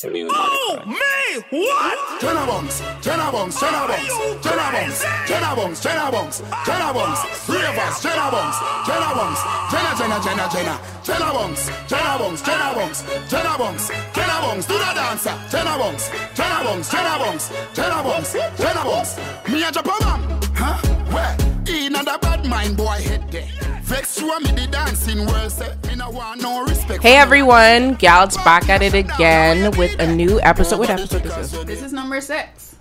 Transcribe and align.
Oh, 0.00 0.80
me! 0.86 1.42
What? 1.50 2.20
Jenna 2.20 2.46
Bunks, 2.46 2.80
Jenna 3.02 3.32
Bunks, 3.32 3.58
Jenna 3.58 3.88
Bunks, 3.88 4.44
Jenna 4.44 4.70
Bunks, 4.70 5.02
Jenna 5.26 5.56
Bunks, 5.56 5.80
Jenna 5.82 6.12
Bunks, 6.12 6.38
Jenna 6.64 6.94
Bunks, 6.94 7.20
three 7.42 7.66
of 7.66 7.78
us, 7.78 8.00
Jenna 8.00 8.30
Bunks, 8.30 8.58
Jenna 8.86 9.10
Bunks, 9.18 9.42
Jenna, 9.72 9.98
Jenna, 9.98 10.20
Jenna, 10.22 10.48
Jenna, 10.54 10.80
Jenna 11.02 11.32
Bunks, 11.34 11.66
Jenna 11.88 12.14
Bunks, 12.16 12.42
Jenna 12.42 12.74
Bunks, 12.78 13.02
Jenna 13.28 13.58
Bunks, 13.58 13.88
Jenna 14.14 14.40
Bunks, 14.40 14.66
do 14.66 14.78
the 14.78 14.92
dancer, 14.94 15.34
Jenna 15.50 15.76
Bunks, 15.76 16.10
Jenna 16.32 16.62
Bunks, 16.62 16.90
Jenna 16.92 17.18
Bunks, 17.18 17.50
Jenna 17.74 18.02
Bunks, 18.04 18.32
Jenna 18.56 18.84
Bunks, 18.84 19.18
me 19.48 19.64
a 19.64 19.72
Japan 19.72 19.98
man, 20.04 20.40
huh? 20.54 20.78
Where? 21.10 21.36
In 21.66 21.96
a 21.96 22.04
bad 22.04 22.46
mind 22.46 22.76
boy 22.76 23.02
head 23.02 23.28
there. 23.32 23.77
Vex 23.88 24.20
you 24.20 24.32
and 24.34 24.44
me 24.44 24.52
the 24.52 24.66
dancing 24.70 25.24
world 25.26 25.50
say, 25.50 25.74
me 25.88 25.94
no 25.96 26.10
want 26.10 26.42
no 26.42 26.62
respect. 26.64 27.02
Hey 27.02 27.16
everyone, 27.16 27.94
Gal's 27.94 28.36
back 28.38 28.68
at 28.68 28.82
it 28.82 28.92
again 28.94 29.76
with 29.78 29.98
a 29.98 30.06
new 30.14 30.38
episode. 30.42 30.78
What 30.78 30.90
episode 30.90 31.22
this 31.22 31.52
is? 31.54 31.64
This 31.64 31.82
is 31.82 31.92
number 31.92 32.20
six. 32.20 32.76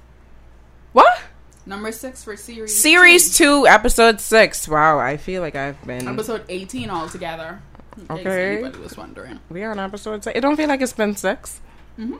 What? 0.91 1.17
Number 1.65 1.91
six 1.91 2.23
for 2.23 2.35
series. 2.35 2.77
Series 2.81 3.35
2, 3.37 3.67
episode 3.67 4.21
6. 4.21 4.67
Wow, 4.69 4.99
I 4.99 5.17
feel 5.17 5.41
like 5.41 5.55
I've 5.55 5.81
been. 5.85 6.07
Episode 6.07 6.43
18 6.47 6.89
altogether. 6.89 7.61
In 7.97 8.07
case 8.07 8.19
Okay. 8.19 8.57
anybody 8.57 8.79
was 8.79 8.95
wondering. 8.95 9.39
We 9.49 9.63
are 9.63 9.71
on 9.71 9.79
episode 9.79 10.23
6. 10.23 10.35
It 10.35 10.41
don't 10.41 10.55
feel 10.55 10.69
like 10.69 10.79
it's 10.81 10.93
been 10.93 11.15
6. 11.15 11.59
Hmm. 11.97 12.15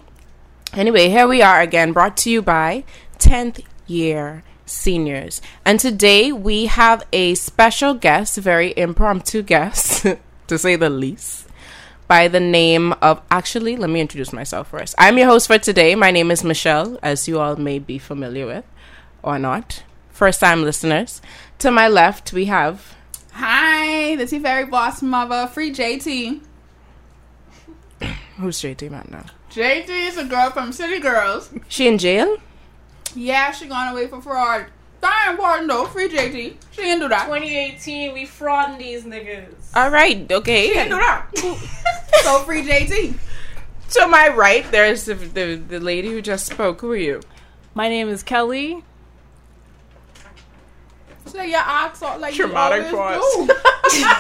Anyway, 0.74 1.08
here 1.10 1.28
we 1.28 1.42
are 1.42 1.62
again, 1.62 1.94
brought 1.94 2.18
to 2.18 2.30
you 2.30 2.42
by 2.42 2.84
10th 3.20 3.62
year 3.86 4.44
seniors. 4.68 5.42
And 5.66 5.80
today 5.80 6.32
we 6.32 6.68
have 6.68 7.06
a 7.12 7.36
special 7.36 7.94
guest, 7.94 8.38
very 8.38 8.74
impromptu 8.78 9.42
guest, 9.42 10.06
to 10.48 10.58
say 10.58 10.76
the 10.76 10.90
least, 10.90 11.48
by 12.08 12.28
the 12.28 12.40
name 12.40 12.94
of. 13.02 13.22
Actually, 13.32 13.76
let 13.78 13.90
me 13.90 14.02
introduce 14.02 14.34
myself 14.34 14.70
first. 14.70 14.96
I'm 14.98 15.18
your 15.18 15.28
host 15.28 15.48
for 15.48 15.58
today. 15.58 15.96
My 15.96 16.12
name 16.12 16.32
is 16.32 16.44
Michelle, 16.44 17.00
as 17.02 17.28
you 17.28 17.40
all 17.40 17.56
may 17.56 17.80
be 17.80 17.98
familiar 17.98 18.46
with, 18.46 18.66
or 19.24 19.40
not. 19.40 19.84
First 20.10 20.40
time 20.40 20.64
listeners. 20.64 21.22
To 21.60 21.72
my 21.72 21.88
left, 21.88 22.34
we 22.34 22.46
have. 22.46 22.96
Hi, 23.34 24.16
this 24.16 24.34
is 24.34 24.42
very 24.42 24.66
boss 24.66 25.02
mother, 25.02 25.48
free 25.48 25.72
JT. 25.72 26.42
Who's 28.38 28.60
JT 28.62 28.90
man 28.90 29.08
now? 29.12 29.26
JT 29.52 29.90
is 29.90 30.18
a 30.18 30.26
girl 30.26 30.52
from 30.52 30.72
City 30.72 31.00
Girls. 31.00 31.52
She 31.68 31.88
in 31.88 31.98
jail? 31.98 32.38
Yeah, 33.18 33.52
she 33.52 33.68
gone 33.68 33.92
away 33.94 34.08
for 34.08 34.22
fraud. 34.22 34.68
That 35.02 35.26
ain't 35.28 35.40
important 35.40 35.70
though. 35.70 35.86
Free 35.86 36.08
JT. 36.08 36.56
She 36.72 36.82
didn't 36.82 37.00
do 37.00 37.10
that. 37.10 37.26
2018, 37.26 38.14
we 38.14 38.26
frauding 38.26 38.78
these 38.78 39.06
niggas. 39.06 39.54
All 39.76 39.90
right, 39.90 40.32
okay. 40.32 40.68
She 40.68 40.74
didn't 40.74 40.90
do 40.92 40.98
that. 40.98 41.28
so 42.24 42.40
free 42.44 42.62
JT. 42.62 43.16
To 43.94 44.08
my 44.08 44.28
right, 44.30 44.70
there's 44.72 45.06
the, 45.06 45.16
the 45.16 45.56
the 45.56 45.80
lady 45.80 46.10
who 46.10 46.22
just 46.22 46.46
spoke. 46.46 46.82
Who 46.82 46.92
are 46.92 46.96
you? 46.96 47.22
My 47.74 47.90
name 47.90 48.08
is 48.10 48.22
Kelly. 48.22 48.84
Say 51.26 51.50
your 51.50 51.60
ass 51.60 52.04
out 52.04 52.22
like 52.22 52.36
Traumatic 52.36 52.92
you 52.92 52.98
always 52.98 53.20
pause. 53.20 53.48
do. 53.48 54.14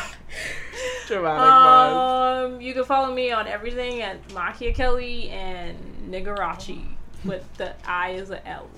Dramatic 1.07 1.41
pause. 1.41 2.51
Um, 2.51 2.61
you 2.61 2.73
can 2.73 2.83
follow 2.83 3.13
me 3.13 3.31
on 3.31 3.47
everything 3.47 4.01
at 4.01 4.27
Makia 4.29 4.73
Kelly 4.73 5.29
and 5.29 5.77
Nigarachi 6.09 6.97
with 7.23 7.45
the 7.57 7.75
I 7.87 8.13
as 8.13 8.31
a 8.31 8.45
L. 8.47 8.69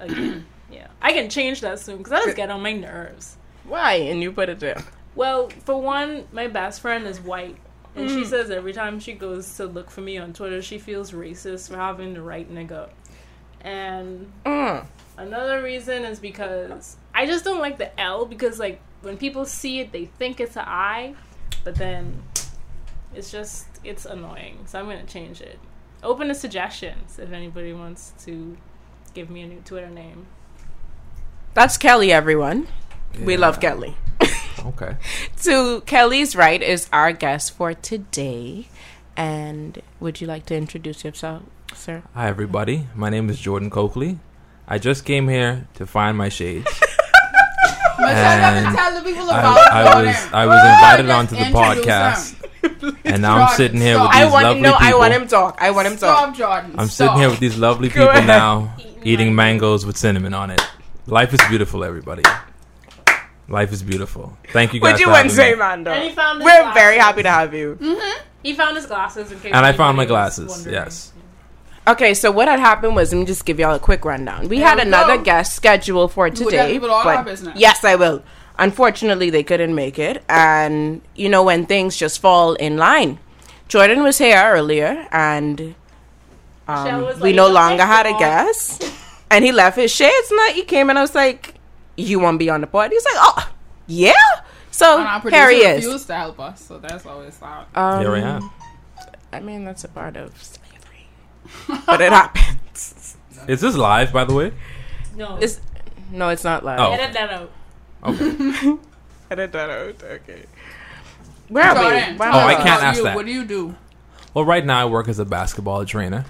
Again, 0.00 0.46
yeah, 0.70 0.88
I 1.00 1.12
can 1.12 1.28
change 1.30 1.60
that 1.62 1.78
soon 1.78 1.98
because 1.98 2.10
that 2.10 2.24
just 2.24 2.36
get 2.36 2.50
on 2.50 2.62
my 2.62 2.72
nerves. 2.72 3.36
Why? 3.66 3.94
And 3.94 4.22
you 4.22 4.32
put 4.32 4.48
it 4.48 4.60
there. 4.60 4.82
Well, 5.14 5.48
for 5.64 5.80
one, 5.80 6.26
my 6.32 6.48
best 6.48 6.80
friend 6.80 7.06
is 7.06 7.20
white, 7.20 7.56
and 7.94 8.10
she 8.10 8.24
says 8.24 8.50
every 8.50 8.72
time 8.72 8.98
she 9.00 9.12
goes 9.12 9.56
to 9.56 9.66
look 9.66 9.90
for 9.90 10.00
me 10.00 10.18
on 10.18 10.32
Twitter, 10.32 10.60
she 10.60 10.78
feels 10.78 11.12
racist 11.12 11.68
for 11.68 11.76
having 11.76 12.14
the 12.14 12.20
right 12.22 12.52
nigga. 12.52 12.90
And 13.60 14.30
Mm. 14.44 14.86
Another 15.16 15.62
reason 15.62 16.04
is 16.04 16.18
because 16.18 16.96
I 17.14 17.26
just 17.26 17.44
don't 17.44 17.60
like 17.60 17.78
the 17.78 17.98
L 18.00 18.26
because 18.26 18.58
like 18.58 18.80
when 19.02 19.16
people 19.16 19.44
see 19.44 19.78
it 19.80 19.92
they 19.92 20.06
think 20.06 20.40
it's 20.40 20.56
an 20.56 20.64
I, 20.66 21.14
but 21.62 21.76
then 21.76 22.22
it's 23.14 23.30
just 23.30 23.66
it's 23.84 24.06
annoying. 24.06 24.58
So 24.66 24.78
I'm 24.80 24.86
gonna 24.86 25.04
change 25.04 25.40
it. 25.40 25.60
Open 26.02 26.28
to 26.28 26.34
suggestions 26.34 27.18
if 27.18 27.32
anybody 27.32 27.72
wants 27.72 28.12
to 28.24 28.56
give 29.14 29.30
me 29.30 29.42
a 29.42 29.46
new 29.46 29.60
Twitter 29.64 29.88
name. 29.88 30.26
That's 31.54 31.76
Kelly, 31.78 32.12
everyone. 32.12 32.66
We 33.22 33.36
love 33.36 33.60
Kelly. 33.60 33.96
Okay. 34.66 34.96
To 35.42 35.82
Kelly's 35.82 36.34
right 36.34 36.62
is 36.62 36.88
our 36.90 37.12
guest 37.12 37.52
for 37.52 37.74
today. 37.74 38.66
And 39.14 39.82
would 40.00 40.22
you 40.22 40.26
like 40.26 40.46
to 40.46 40.56
introduce 40.56 41.04
yourself, 41.04 41.42
sir? 41.74 42.02
Hi, 42.14 42.28
everybody. 42.28 42.86
My 42.94 43.10
name 43.10 43.28
is 43.28 43.38
Jordan 43.38 43.68
Coakley. 43.68 44.18
I 44.66 44.78
just 44.78 45.04
came 45.04 45.28
here 45.28 45.68
to 45.74 45.86
find 45.86 46.16
my 46.16 46.30
shades. 46.30 46.64
Michelle 47.98 48.08
And 48.08 48.64
doesn't 48.64 48.74
tell 48.74 48.94
the 49.02 49.10
people 49.10 49.30
I, 49.30 49.42
I 49.70 50.02
was. 50.02 50.16
I 50.32 50.46
was 50.46 50.64
invited 50.64 51.06
Just 51.08 51.18
onto 51.18 51.36
the 51.36 51.58
podcast, 51.58 52.96
and 53.04 53.20
now 53.20 53.36
I'm 53.42 53.54
sitting 53.54 53.80
here 53.82 54.00
with 54.00 54.10
stop. 54.10 54.12
these 54.14 54.22
I 54.22 54.32
want 54.32 54.44
lovely 54.44 54.56
him. 54.56 54.62
No, 54.62 54.72
people. 54.72 54.86
I 54.86 54.94
want 54.98 55.12
him 55.12 55.28
talk. 55.28 55.58
I 55.60 55.70
want 55.72 55.86
him 55.88 55.96
talk. 55.98 56.18
Stop, 56.18 56.36
Jordan. 56.36 56.74
I'm 56.78 56.88
Stop. 56.88 57.08
sitting 57.08 57.20
here 57.20 57.28
with 57.28 57.40
these 57.40 57.58
lovely 57.58 57.88
Go 57.88 57.94
people 57.94 58.08
ahead. 58.08 58.26
now, 58.26 58.74
Eating 59.04 59.12
eating 59.26 59.34
mangoes 59.34 59.84
with 59.86 59.96
cinnamon 59.96 60.32
on 60.34 60.50
it. 60.50 60.60
Life 61.06 61.34
is 61.34 61.40
beautiful, 61.48 61.84
everybody. 61.84 62.22
Life 63.48 63.72
is 63.72 63.82
beautiful. 63.82 64.36
Thank 64.52 64.72
you 64.72 64.80
guys. 64.80 64.92
What 64.92 65.00
you 65.00 65.06
for 65.06 65.12
want 65.12 65.28
to 65.28 65.34
say, 65.34 65.50
me. 65.52 65.56
Mando? 65.58 65.90
And 65.90 66.04
he 66.08 66.10
found 66.14 66.38
his 66.38 66.46
We're 66.46 66.62
glasses. 66.62 66.74
very 66.82 66.96
happy 66.98 67.22
to 67.22 67.30
have 67.30 67.52
you. 67.54 67.78
He 68.42 68.54
found 68.54 68.76
his 68.76 68.86
glasses 68.86 69.30
in 69.30 69.38
case 69.40 69.52
And 69.54 69.66
I 69.66 69.72
found 69.72 69.96
my 69.98 70.06
glasses. 70.06 70.48
wondering. 70.50 70.74
Yes. 70.74 71.12
Okay, 71.86 72.14
so 72.14 72.30
what 72.30 72.48
had 72.48 72.58
happened 72.60 72.96
was, 72.96 73.12
let 73.12 73.18
me 73.20 73.26
just 73.26 73.44
give 73.44 73.58
y'all 73.60 73.74
a 73.74 73.78
quick 73.78 74.06
rundown. 74.06 74.48
We 74.48 74.58
There 74.58 74.66
had 74.66 74.76
we 74.78 74.82
another 74.84 75.18
go. 75.18 75.24
guest 75.24 75.54
scheduled 75.54 76.12
for 76.12 76.24
will 76.24 76.34
tell 76.34 76.46
today, 76.48 76.72
people 76.72 76.90
all 76.90 77.04
but 77.04 77.16
our 77.18 77.24
business. 77.24 77.58
yes, 77.58 77.84
I 77.84 77.96
will. 77.96 78.22
Unfortunately, 78.58 79.28
they 79.28 79.42
couldn't 79.42 79.74
make 79.74 79.98
it, 79.98 80.22
and 80.28 81.02
you 81.14 81.28
know 81.28 81.42
when 81.42 81.66
things 81.66 81.96
just 81.96 82.20
fall 82.20 82.54
in 82.54 82.78
line. 82.78 83.18
Jordan 83.68 84.02
was 84.02 84.16
here 84.16 84.40
earlier, 84.42 85.06
and 85.10 85.74
um, 86.68 87.02
was 87.02 87.16
we 87.20 87.30
like, 87.30 87.36
no 87.36 87.46
"Oh, 87.48 87.50
longer 87.50 87.82
had 87.84 88.06
a 88.06 88.16
guest, 88.18 88.82
and 89.34 89.44
he 89.44 89.52
left 89.52 89.76
his 89.76 89.90
shades. 89.90 90.30
And 90.30 90.54
he 90.54 90.62
came 90.64 90.90
and 90.90 90.98
I 90.98 91.02
was 91.02 91.14
like, 91.14 91.54
"You 91.96 92.18
want 92.20 92.34
to 92.34 92.38
be 92.38 92.50
on 92.50 92.60
the 92.60 92.66
pod?" 92.66 92.90
He's 92.90 93.04
like, 93.04 93.14
"Oh, 93.18 93.52
yeah." 93.86 94.12
So 94.70 94.98
And 94.98 95.06
our 95.06 95.20
here 95.20 95.50
he 95.50 95.56
producer 95.58 95.68
is. 95.78 95.84
refused 95.84 96.06
to 96.08 96.14
help 96.16 96.40
us, 96.40 96.60
so 96.60 96.78
that's 96.78 97.06
always 97.06 97.34
sad. 97.34 97.66
Um, 97.74 98.00
Here 98.00 98.14
I 98.16 98.20
am. 98.20 98.50
I 99.32 99.40
mean, 99.40 99.64
that's 99.64 99.84
a 99.84 99.88
part 99.88 100.16
of 100.16 100.30
slavery, 100.42 101.06
but 101.86 102.00
it 102.00 102.10
happens. 102.12 103.16
Is 103.48 103.60
this 103.60 103.76
live, 103.76 104.12
by 104.12 104.24
the 104.24 104.34
way? 104.34 104.52
No, 105.16 105.36
It's, 105.36 105.60
no, 106.10 106.28
it's 106.30 106.42
not 106.44 106.64
live. 106.64 106.80
Oh. 106.80 106.92
edit 106.92 107.12
that 107.12 107.30
out. 107.30 107.50
Okay. 108.04 108.78
Edit 109.30 109.52
that 109.52 109.70
out. 109.70 110.02
Okay. 110.02 110.44
Where 111.48 111.64
are 111.64 111.74
we? 111.76 112.16
Why 112.16 112.30
Oh, 112.32 112.46
I 112.46 112.54
can't 112.54 112.82
ask 112.82 112.98
you. 112.98 113.04
that. 113.04 113.14
What 113.16 113.26
do 113.26 113.32
you 113.32 113.44
do? 113.44 113.74
Well, 114.34 114.44
right 114.44 114.64
now 114.64 114.82
I 114.82 114.84
work 114.86 115.08
as 115.08 115.18
a 115.18 115.24
basketball 115.24 115.84
trainer 115.84 116.24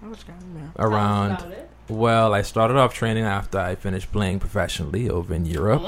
Tell 0.00 0.12
us 0.12 0.24
around. 0.78 1.44
About 1.90 1.96
it. 1.96 2.00
Well, 2.00 2.34
I 2.34 2.42
started 2.42 2.76
off 2.76 2.94
training 2.94 3.24
after 3.24 3.58
I 3.58 3.74
finished 3.74 4.12
playing 4.12 4.38
professionally 4.40 5.08
over 5.10 5.34
in 5.34 5.46
Europe. 5.46 5.82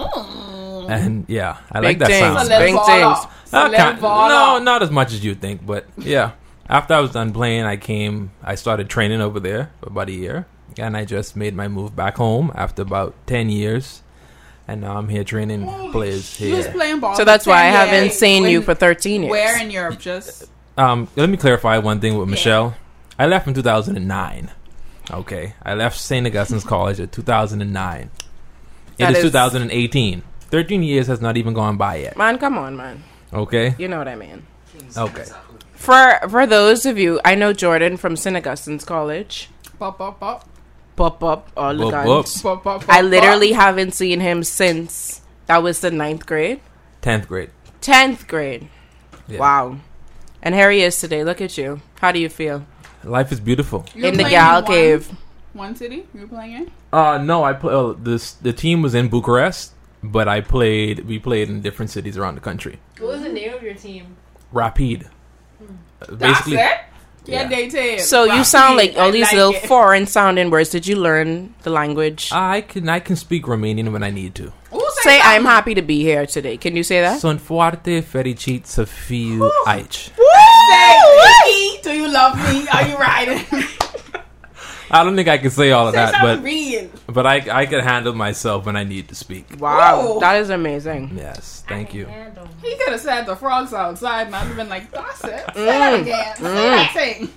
And 0.89 1.25
yeah, 1.29 1.59
I 1.71 1.81
like 1.81 1.99
that 1.99 2.09
things. 2.09 2.21
sound. 2.21 2.49
Big 2.49 2.75
baller. 2.75 2.87
things. 3.21 3.33
Uh, 3.53 3.71
kind- 3.71 4.01
no, 4.03 4.59
not 4.59 4.83
as 4.83 4.91
much 4.91 5.13
as 5.13 5.25
you 5.25 5.35
think, 5.35 5.65
but 5.65 5.87
yeah. 5.97 6.33
After 6.69 6.95
I 6.95 7.01
was 7.01 7.13
done 7.13 7.33
playing, 7.33 7.65
I 7.65 7.77
came. 7.77 8.31
I 8.43 8.55
started 8.55 8.89
training 8.89 9.21
over 9.21 9.39
there 9.41 9.71
for 9.81 9.89
about 9.91 10.09
a 10.09 10.13
year, 10.13 10.47
and 10.79 10.97
I 10.97 11.05
just 11.05 11.37
made 11.37 11.55
my 11.55 11.69
move 11.69 11.95
back 11.95 12.17
home 12.17 12.51
after 12.55 12.83
about 12.83 13.15
ten 13.27 13.51
years, 13.51 14.03
and 14.67 14.81
now 14.81 14.97
I'm 14.97 15.09
here 15.09 15.23
training 15.25 15.67
players 15.93 16.41
You 16.41 16.57
was 16.57 16.65
here. 16.67 16.75
playing 16.75 17.01
ball. 17.01 17.15
So 17.15 17.25
that's 17.25 17.47
why 17.47 17.59
I 17.63 17.65
haven't 17.67 18.05
years. 18.05 18.19
seen 18.19 18.45
you 18.45 18.63
for 18.63 18.75
13 18.75 19.23
years. 19.23 19.31
Where 19.31 19.61
in 19.61 19.71
Europe? 19.71 19.99
Just 19.99 20.49
Um, 20.79 21.09
let 21.17 21.29
me 21.29 21.37
clarify 21.37 21.79
one 21.79 22.01
thing 22.01 22.17
with 22.17 22.29
Michelle. 22.29 22.75
I 23.19 23.27
left 23.27 23.47
in 23.47 23.55
2009. 23.55 24.51
Okay, 25.11 25.55
I 25.63 25.75
left 25.75 25.99
St. 25.99 26.27
Augustine's 26.27 26.65
College 26.65 27.01
in 27.01 27.09
2009. 27.09 28.11
That 28.99 29.11
it 29.11 29.17
is, 29.19 29.25
is- 29.25 29.31
2018. 29.33 30.23
13 30.51 30.83
years 30.83 31.07
has 31.07 31.21
not 31.21 31.37
even 31.39 31.55
gone 31.55 31.77
by 31.79 31.97
yet. 31.97 32.17
Man, 32.17 32.37
come 32.39 32.59
on, 32.59 32.77
man. 32.77 33.03
Okay. 33.33 33.75
You 33.79 33.89
know 33.89 33.97
what 33.99 34.09
I 34.09 34.15
mean. 34.17 34.47
Okay. 34.97 35.25
For 35.75 36.19
for 36.29 36.47
those 36.47 36.85
of 36.87 36.99
you, 36.99 37.21
I 37.25 37.35
know 37.35 37.53
Jordan 37.55 37.97
from 37.97 38.17
St. 38.17 38.37
Augustine's 38.37 38.85
College. 38.85 39.49
pop, 39.79 39.99
pop, 39.99 40.21
pop, 40.21 40.49
Pop 40.95 41.23
up 41.25 41.51
all 41.57 41.75
the 41.75 41.85
Whoop, 41.85 41.93
guns. 41.93 42.43
pop, 42.43 42.63
pop, 42.63 42.81
pop. 42.85 42.91
I 42.95 43.01
literally 43.01 43.53
haven't 43.53 43.95
seen 43.95 44.21
him 44.21 44.45
since 44.45 45.23
that 45.47 45.63
was 45.63 45.81
the 45.81 45.91
ninth 45.91 46.27
grade, 46.27 46.61
10th 47.01 47.27
grade. 47.27 47.51
tenth 47.81 48.29
grade. 48.29 48.69
Yeah. 49.27 49.39
Wow. 49.41 49.77
And 50.43 50.55
here 50.55 50.71
he 50.71 50.83
is 50.83 51.01
today. 51.01 51.25
Look 51.25 51.41
at 51.41 51.57
you. 51.57 51.81
How 52.01 52.13
do 52.13 52.19
you 52.21 52.29
feel 52.29 52.67
Life 53.05 53.33
is 53.33 53.41
beautiful. 53.41 53.85
You 53.95 54.03
were 54.03 54.09
in 54.09 54.15
the 54.17 54.23
playing 54.25 54.37
gal 54.37 54.63
one- 54.63 54.73
cave? 54.73 55.11
One 55.55 55.77
city 55.77 56.07
you 56.15 56.21
were 56.23 56.29
playing 56.29 56.53
in? 56.53 56.71
Uh 56.93 57.19
no, 57.19 57.45
I 57.45 57.53
play. 57.53 57.75
Uh, 57.75 57.93
this 58.03 58.33
the 58.33 58.53
team 58.53 58.81
was 58.83 58.95
in 58.95 59.09
Bucharest, 59.09 59.73
but 60.03 60.27
I 60.29 60.41
played. 60.41 61.05
We 61.07 61.19
played 61.19 61.49
in 61.51 61.61
different 61.61 61.91
cities 61.91 62.17
around 62.17 62.35
the 62.37 62.41
country. 62.51 62.79
What 62.99 63.09
was 63.15 63.23
the 63.23 63.29
name 63.33 63.53
of 63.53 63.63
your 63.63 63.75
team? 63.75 64.17
Rapid. 64.53 65.01
Uh, 65.61 65.67
That's 66.09 66.19
Basically, 66.19 66.57
it? 66.57 66.79
Yeah, 67.25 67.43
Yeah. 67.43 67.49
dating. 67.49 67.99
So 68.01 68.25
you 68.25 68.45
sound 68.45 68.77
like 68.77 68.97
all 68.99 69.13
these 69.13 69.27
like 69.31 69.37
little 69.41 69.55
it. 69.55 69.67
foreign 69.67 70.07
sounding 70.07 70.51
words. 70.51 70.71
Did 70.71 70.87
you 70.87 70.97
learn 70.97 71.55
the 71.63 71.71
language? 71.71 72.31
I 72.33 72.63
can 72.63 72.89
I 72.89 73.01
can 73.01 73.17
speak 73.17 73.45
Romanian 73.47 73.93
when 73.93 74.03
I 74.03 74.11
need 74.11 74.35
to. 74.41 74.47
Ooh, 74.75 74.91
say 75.03 75.21
I'm 75.23 75.45
happy 75.45 75.75
to 75.75 75.83
be 75.83 76.03
here 76.03 76.27
today. 76.27 76.57
Can 76.57 76.75
you 76.77 76.83
say 76.83 77.01
that? 77.03 77.19
Sunt 77.21 77.41
foarte 77.41 78.01
fericit 78.01 78.67
să 78.67 78.85
fiu 78.85 79.49
aici. 79.65 80.11
Say, 80.73 80.99
Vicky, 81.45 81.83
do 81.83 81.91
you 81.93 82.09
love 82.13 82.37
me? 82.37 82.67
Are 82.69 82.89
you 82.89 82.97
riding? 82.97 83.45
I 84.95 85.05
don't 85.05 85.17
think 85.17 85.29
I 85.29 85.39
can 85.39 85.51
say 85.51 85.71
all 85.71 85.89
of 85.89 85.95
Say 85.95 86.05
that, 86.05 86.21
but 86.21 86.43
real. 86.43 86.91
but 87.07 87.27
I 87.27 87.37
I 87.63 87.65
can 87.67 87.81
handle 87.81 88.13
myself 88.15 88.67
when 88.67 88.77
I 88.77 88.85
need 88.85 89.09
to 89.09 89.15
speak. 89.15 89.47
Wow, 89.59 90.03
Whoa. 90.03 90.21
that 90.21 90.37
is 90.43 90.51
amazing. 90.51 91.13
Yes, 91.17 91.65
thank 91.67 91.95
you. 91.95 92.07
He 92.63 92.77
could 92.77 92.91
have 92.93 93.01
said 93.01 93.25
the 93.25 93.35
frogs 93.35 93.73
outside 93.73 94.27
and 94.27 94.37
I'd 94.37 94.47
have 94.49 94.57
been 94.57 94.69
like, 94.69 94.91
that's 94.93 95.25
it. 95.25 95.45
Say 95.55 95.61
Mm. 95.61 95.67
that 95.79 96.01
again. 96.01 96.37
Say 96.37 96.43
that 96.43 96.93
thing. 96.93 97.29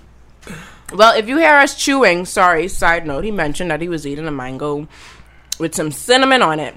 Well, 0.94 1.18
if 1.18 1.28
you 1.30 1.38
hear 1.38 1.56
us 1.56 1.76
chewing, 1.76 2.26
sorry, 2.26 2.68
side 2.68 3.08
note, 3.08 3.24
he 3.24 3.32
mentioned 3.32 3.72
that 3.72 3.82
he 3.82 3.88
was 3.88 4.06
eating 4.06 4.28
a 4.28 4.32
mango 4.32 4.88
with 5.58 5.74
some 5.74 5.92
cinnamon 5.92 6.42
on 6.42 6.60
it. 6.60 6.76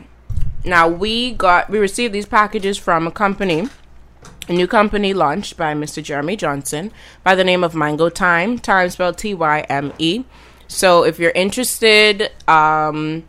Now, 0.64 0.86
we 0.88 1.32
got, 1.34 1.68
we 1.70 1.78
received 1.78 2.14
these 2.14 2.24
packages 2.26 2.78
from 2.78 3.06
a 3.06 3.10
company, 3.10 3.68
a 4.48 4.52
new 4.52 4.66
company 4.66 5.12
launched 5.12 5.56
by 5.56 5.74
Mr. 5.74 6.02
Jeremy 6.02 6.36
Johnson 6.36 6.90
by 7.22 7.34
the 7.34 7.44
name 7.44 7.62
of 7.62 7.74
Mango 7.74 8.08
Tyme, 8.08 8.58
time 8.58 8.90
spelled 8.90 9.18
T 9.18 9.34
Y 9.34 9.60
M 9.68 9.92
E. 9.98 10.24
So 10.66 11.04
if 11.04 11.18
you're 11.18 11.32
interested, 11.32 12.30
um, 12.48 13.24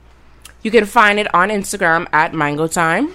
you 0.61 0.71
can 0.71 0.85
find 0.85 1.19
it 1.19 1.33
on 1.33 1.49
Instagram 1.49 2.07
at 2.11 2.33
Mango 2.33 2.67
Tyme 2.67 3.13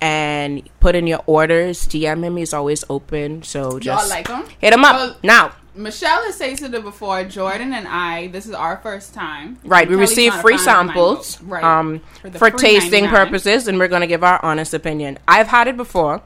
and 0.00 0.68
put 0.80 0.94
in 0.94 1.06
your 1.06 1.20
orders. 1.26 1.86
DM 1.86 2.24
him, 2.24 2.36
he's 2.36 2.52
always 2.54 2.84
open. 2.88 3.42
So 3.42 3.78
just 3.78 4.10
like 4.10 4.28
them? 4.28 4.44
hit 4.58 4.72
him 4.72 4.84
up 4.84 4.96
Well, 4.96 5.16
now. 5.22 5.52
Michelle 5.74 6.22
has 6.24 6.38
tasted 6.38 6.72
it 6.72 6.82
before. 6.82 7.22
Jordan 7.24 7.74
and 7.74 7.86
I, 7.86 8.28
this 8.28 8.46
is 8.46 8.52
our 8.54 8.78
first 8.78 9.12
time. 9.12 9.58
Right, 9.62 9.86
we 9.86 9.94
received 9.94 10.34
free 10.36 10.56
fan 10.56 10.68
of 10.68 10.86
mango. 10.86 10.92
samples 11.20 11.42
Right. 11.42 11.62
um, 11.62 12.00
For 12.22 12.30
for 12.30 12.50
free 12.50 12.58
tasting 12.58 13.04
99. 13.04 13.10
purposes, 13.26 13.68
and 13.68 13.78
we're 13.78 13.88
going 13.88 14.00
to 14.00 14.06
give 14.06 14.24
our 14.24 14.42
honest 14.42 14.72
opinion. 14.72 15.18
I've 15.28 15.48
had 15.48 15.68
it 15.68 15.76
before. 15.76 16.22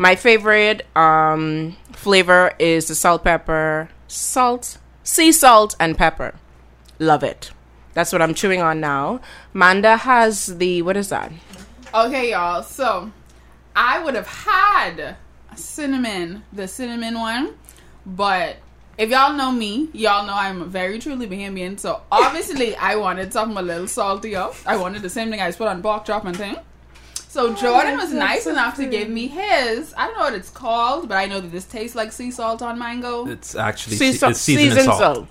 My 0.00 0.14
favorite 0.14 0.86
um, 0.96 1.76
flavor 1.92 2.52
is 2.60 2.86
the 2.86 2.94
salt 2.94 3.24
pepper, 3.24 3.88
salt, 4.06 4.78
sea 5.02 5.32
salt, 5.32 5.74
and 5.80 5.98
pepper. 5.98 6.36
Love 7.00 7.24
it. 7.24 7.50
That's 7.94 8.12
what 8.12 8.22
I'm 8.22 8.32
chewing 8.32 8.62
on 8.62 8.78
now. 8.78 9.20
Manda 9.52 9.96
has 9.96 10.46
the 10.58 10.82
what 10.82 10.96
is 10.96 11.08
that? 11.08 11.32
Okay, 11.92 12.30
y'all. 12.30 12.62
So 12.62 13.10
I 13.74 13.98
would 14.02 14.14
have 14.14 14.28
had 14.28 15.16
cinnamon, 15.56 16.44
the 16.52 16.68
cinnamon 16.68 17.14
one, 17.14 17.54
but 18.06 18.58
if 18.98 19.10
y'all 19.10 19.32
know 19.32 19.50
me, 19.50 19.88
y'all 19.92 20.24
know 20.24 20.34
I'm 20.34 20.70
very 20.70 21.00
truly 21.00 21.26
Bahamian. 21.26 21.76
So 21.78 22.02
obviously, 22.12 22.76
I 22.90 22.94
wanted 22.94 23.32
something 23.32 23.58
a 23.58 23.62
little 23.62 23.88
saltier. 23.88 24.48
I 24.64 24.76
wanted 24.76 25.02
the 25.02 25.10
same 25.10 25.30
thing 25.30 25.40
I 25.40 25.50
put 25.50 25.66
on 25.66 25.82
pork 25.82 26.04
chop 26.04 26.24
and 26.24 26.36
thing. 26.36 26.56
So 27.30 27.52
Jordan 27.54 27.98
was 27.98 28.10
nice 28.12 28.46
enough 28.46 28.76
to 28.76 28.86
give 28.86 29.08
me 29.10 29.28
his. 29.28 29.92
I 29.98 30.06
don't 30.06 30.16
know 30.16 30.24
what 30.24 30.34
it's 30.34 30.48
called, 30.48 31.08
but 31.10 31.16
I 31.18 31.26
know 31.26 31.40
that 31.40 31.52
this 31.52 31.66
tastes 31.66 31.94
like 31.94 32.10
sea 32.10 32.30
salt 32.30 32.62
on 32.62 32.78
mango. 32.78 33.26
It's 33.28 33.54
actually 33.54 33.96
Sea 33.96 34.12
salt, 34.14 34.30
it's 34.32 34.40
seasoned 34.40 34.70
seasoned 34.72 34.84
salt, 34.86 34.98
salt. 35.16 35.28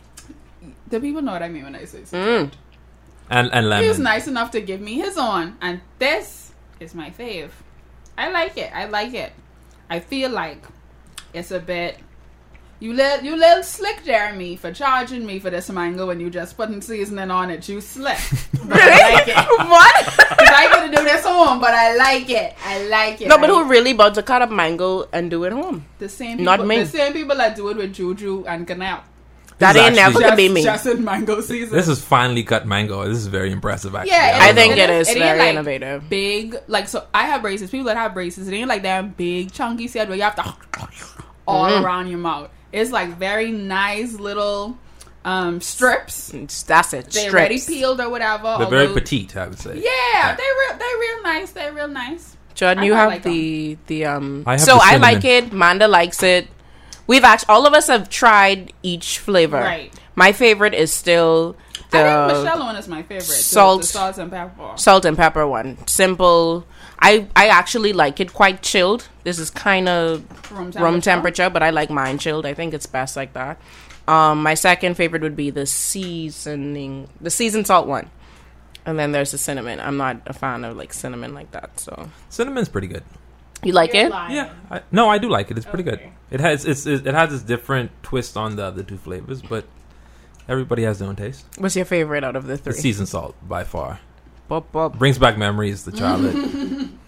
Do 0.90 1.00
people 1.00 1.24
know 1.24 1.32
what 1.32 1.42
I 1.42 1.50
mean 1.50 1.64
when 1.64 1.76
I 1.76 1.86
say 1.86 2.06
sea 2.06 2.16
Mm. 2.18 2.52
and 3.32 3.50
and 3.52 3.82
He 3.84 3.88
was 3.90 3.98
nice 4.00 4.28
enough 4.28 4.52
to 4.52 4.62
give 4.62 4.80
me 4.80 4.94
his 4.96 5.18
on, 5.18 5.58
and 5.60 5.82
this 5.98 6.52
is 6.80 6.94
my 6.94 7.10
fave. 7.10 7.50
I 8.18 8.30
like 8.30 8.58
it. 8.58 8.72
I 8.74 8.86
like 8.86 9.14
it. 9.14 9.34
I 9.90 10.00
feel 10.00 10.30
like 10.30 10.64
it's 11.34 11.52
a 11.52 11.60
bit. 11.60 11.98
You 12.80 12.94
little, 12.94 13.26
you 13.26 13.36
little 13.36 13.64
slick, 13.64 14.04
Jeremy, 14.06 14.56
for 14.56 14.72
charging 14.72 15.26
me 15.26 15.40
for 15.40 15.50
this 15.50 15.68
mango 15.72 16.12
and 16.12 16.22
you 16.22 16.30
just 16.30 16.56
putting 16.56 16.80
seasoning 16.80 17.32
on 17.32 17.50
it. 17.50 17.68
You 17.68 17.82
slick. 17.82 18.20
But 18.66 18.80
I 18.80 19.14
like 19.14 19.28
it. 19.30 19.36
what? 19.68 20.06
'Cause 20.06 20.48
I 20.54 20.70
gonna 20.72 20.96
do 20.96 21.04
this 21.04 21.26
home, 21.26 21.60
but 21.60 21.74
I 21.74 21.96
like 21.96 22.30
it. 22.30 22.54
I 22.64 22.84
like 22.88 23.22
it. 23.22 23.30
no, 23.30 23.40
but 23.40 23.50
I- 23.50 23.54
who 23.54 23.64
really 23.68 23.92
about 23.92 24.14
to 24.16 24.22
cut 24.22 24.44
up 24.44 24.52
mango 24.52 25.08
and 25.12 25.32
do 25.32 25.44
it 25.46 25.54
home? 25.54 25.86
the 25.98 26.08
same 26.08 26.38
people, 26.38 26.46
Not 26.46 26.68
me. 26.68 26.80
The 26.84 26.86
same 26.86 27.14
people 27.14 27.36
that 27.38 27.56
do 27.56 27.70
it 27.70 27.78
with 27.78 27.94
juju 27.96 28.46
and 28.48 28.68
canal. 28.68 29.04
That 29.58 29.76
is 29.76 29.82
ain't 29.82 29.96
never 29.96 30.10
actually- 30.10 30.24
gonna 30.26 30.36
be 30.36 30.50
me. 30.50 30.64
just 30.64 30.86
in 30.86 31.04
mango 31.04 31.42
season. 31.42 31.76
This 31.76 31.88
is 31.88 32.00
finely 32.04 32.44
cut 32.44 32.68
mango. 32.68 33.08
This 33.08 33.18
is 33.18 33.26
very 33.26 33.52
impressive, 33.52 33.96
actually. 33.96 34.12
Yeah, 34.12 34.38
I 34.40 34.50
it 34.50 34.54
think 34.56 34.74
is- 34.74 34.78
it 34.78 34.90
it 34.92 34.94
is 35.02 35.10
is- 35.10 35.16
it 35.16 35.20
very 35.20 35.40
like- 35.40 35.50
innovative. 35.50 36.08
big 36.10 36.58
like 36.68 36.88
so 36.88 37.08
I 37.12 37.24
have 37.26 37.42
braces. 37.42 37.72
People 37.72 37.88
that 37.88 37.98
have 37.98 38.14
braces, 38.14 38.48
it 38.48 38.54
ain't 38.54 38.70
like 38.70 38.84
that 38.84 39.18
big 39.18 39.52
chunky 39.52 39.88
set 39.88 40.08
where 40.10 40.16
you 40.18 40.22
have 40.24 40.36
to 40.36 40.44
all 41.48 41.72
Mhm. 41.72 41.84
around 41.84 42.08
your 42.10 42.20
mouth. 42.20 42.50
It's 42.72 42.92
like 42.92 43.10
very 43.18 43.52
nice 43.52 44.14
little 44.14 44.78
um 45.26 45.60
strips. 45.62 46.30
That's 46.64 46.94
it. 46.94 47.10
They 47.12 47.30
already 47.30 47.58
Strips. 47.58 47.78
peeled 47.80 48.00
or 48.02 48.10
whatever. 48.10 48.56
They're 48.60 48.68
very 48.68 48.82
although- 48.88 48.94
petite, 48.96 49.36
I 49.38 49.48
would 49.48 49.60
say. 49.60 49.76
Yeah, 49.76 50.36
they 50.36 50.44
real 50.44 50.78
they 50.78 50.94
real 51.00 51.24
nice. 51.24 51.52
They're 51.52 51.74
real 51.74 51.88
nice. 51.88 52.36
Jordan, 52.56 52.84
I 52.84 52.86
you 52.88 52.94
have 52.94 53.10
like 53.10 53.24
the 53.24 53.78
the 53.88 54.06
um. 54.06 54.44
I 54.48 54.54
have 54.54 54.62
so 54.62 54.76
the 54.76 54.82
I 54.84 54.98
like 54.98 55.24
it. 55.26 55.54
Manda 55.54 55.88
likes 55.88 56.24
it. 56.24 56.48
We've 57.06 57.24
actually 57.24 57.50
all 57.54 57.66
of 57.68 57.74
us 57.74 57.88
have 57.88 58.10
tried 58.10 58.74
each 58.84 59.20
flavor. 59.20 59.58
Right. 59.60 59.94
My 60.16 60.32
favorite 60.32 60.74
is 60.74 60.92
still 60.92 61.56
the 61.92 62.00
I 62.00 62.04
think 62.04 62.34
the 62.38 62.44
Michelle 62.44 62.60
one 62.66 62.76
is 62.76 62.88
my 62.88 63.04
favorite. 63.04 63.22
salt- 63.24 63.82
the 63.82 63.88
salt 63.88 64.18
and 64.18 64.32
pepper. 64.32 64.72
salt 64.76 65.06
and 65.06 65.16
pepper 65.16 65.46
one. 65.48 65.78
Simple. 65.88 66.66
I 67.00 67.28
I 67.36 67.48
actually 67.48 67.94
like 67.94 68.20
it 68.20 68.34
quite 68.34 68.62
chilled. 68.62 69.08
This 69.24 69.40
is 69.40 69.50
kind 69.50 69.88
of 69.90 70.24
Room 70.52 70.72
room 70.72 71.02
temperature, 71.02 71.50
but 71.50 71.62
I 71.64 71.70
like 71.72 71.90
mine 71.90 72.18
chilled. 72.18 72.46
I 72.46 72.54
think 72.54 72.74
it's 72.74 72.86
best 72.86 73.16
like 73.16 73.34
that. 73.34 73.60
Um, 74.08 74.42
my 74.42 74.54
second 74.54 74.96
favorite 74.96 75.22
would 75.22 75.36
be 75.36 75.50
the 75.50 75.66
seasoning, 75.66 77.10
the 77.20 77.30
seasoned 77.30 77.68
salt 77.68 77.88
one, 77.88 78.10
and 78.86 78.98
then 78.98 79.12
there's 79.12 79.32
the 79.32 79.38
cinnamon. 79.38 79.80
I'm 79.80 79.98
not 79.98 80.22
a 80.26 80.34
fan 80.34 80.64
of 80.64 80.78
like 80.78 80.94
cinnamon 80.94 81.34
like 81.34 81.52
that. 81.52 81.80
So 81.80 82.10
Cinnamon's 82.30 82.70
pretty 82.70 82.88
good. 82.88 83.04
you 83.64 83.74
like 83.74 83.94
You're 83.94 84.06
it? 84.06 84.10
lying. 84.12 84.36
Yeah, 84.36 84.54
I, 84.72 84.82
no, 84.92 85.10
I 85.10 85.18
do 85.18 85.30
like 85.30 85.52
it. 85.52 85.58
It's 85.58 85.66
pretty 85.66 85.84
good. 85.84 86.00
It 86.32 86.40
has 86.40 86.66
it's 86.66 86.86
it, 86.86 87.06
it 87.06 87.14
has 87.14 87.30
this 87.32 87.42
different 87.42 87.92
twist 88.04 88.38
on 88.38 88.56
the 88.56 88.64
other 88.64 88.84
two 88.84 88.98
flavors, 88.98 89.42
but 89.42 89.66
everybody 90.48 90.84
has 90.84 91.00
their 91.00 91.10
own 91.10 91.16
taste. 91.18 91.46
What's 91.58 91.76
your 91.76 91.86
favorite 91.86 92.24
out 92.24 92.36
of 92.38 92.48
the 92.48 92.58
three? 92.58 92.72
The 92.72 92.74
three? 92.74 92.82
seasoned 92.82 93.10
salt 93.10 93.36
by 93.46 93.64
far 93.66 94.00
Bop, 94.48 94.72
bop. 94.72 94.98
brings 94.98 95.18
back 95.18 95.38
memories. 95.38 95.86
The 95.86 95.92
childhood. 95.92 96.90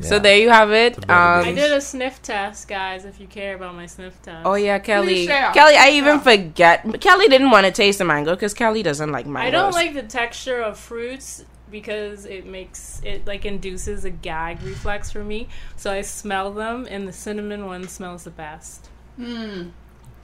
So 0.00 0.20
there 0.20 0.38
you 0.38 0.48
have 0.48 0.70
it. 0.70 0.92
It's 0.96 0.98
a 0.98 1.00
better 1.08 1.40
Um, 1.40 1.44
I 1.48 1.52
did 1.54 1.72
a 1.72 1.80
sniff 1.80 2.22
test, 2.22 2.68
guys. 2.68 3.04
If 3.04 3.18
you 3.18 3.26
care 3.26 3.56
about 3.56 3.74
my 3.74 3.86
sniff 3.86 4.22
test. 4.22 4.46
oh 4.46 4.54
yeah, 4.54 4.78
Kelly. 4.78 5.26
Kelly, 5.26 5.74
I 5.76 5.90
even 5.94 6.18
Yeah. 6.18 6.20
forget. 6.20 7.00
Kelly 7.00 7.26
didn't 7.26 7.50
want 7.50 7.66
to 7.66 7.72
taste 7.72 7.98
the 7.98 8.04
mango 8.04 8.36
because 8.36 8.54
Kelly 8.54 8.84
doesn't 8.84 9.10
like 9.10 9.26
mangoes. 9.26 9.48
I 9.48 9.50
don't 9.50 9.72
like 9.72 9.94
the 9.94 10.04
texture 10.04 10.60
of 10.62 10.78
fruits 10.78 11.44
because 11.68 12.26
it 12.26 12.46
makes 12.46 13.00
it 13.04 13.26
like 13.26 13.44
induces 13.44 14.04
a 14.04 14.10
gag 14.10 14.62
reflex 14.62 15.10
for 15.10 15.24
me. 15.24 15.48
So 15.74 15.90
I 15.90 16.02
smell 16.02 16.52
them, 16.52 16.86
and 16.88 17.08
the 17.08 17.12
cinnamon 17.12 17.66
one 17.66 17.88
smells 17.88 18.22
the 18.22 18.30
best. 18.30 18.88
Mm, 19.18 19.72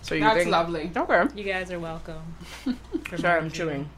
So 0.03 0.15
you 0.15 0.21
that's 0.21 0.39
think? 0.39 0.51
lovely. 0.53 0.93
Okay. 0.97 1.25
You 1.35 1.43
guys 1.43 1.73
are 1.73 1.81
welcome. 1.81 2.37
for 3.07 3.19
Sorry, 3.19 3.39
I'm 3.39 3.45
making- 3.49 3.57
chewing. 3.59 3.91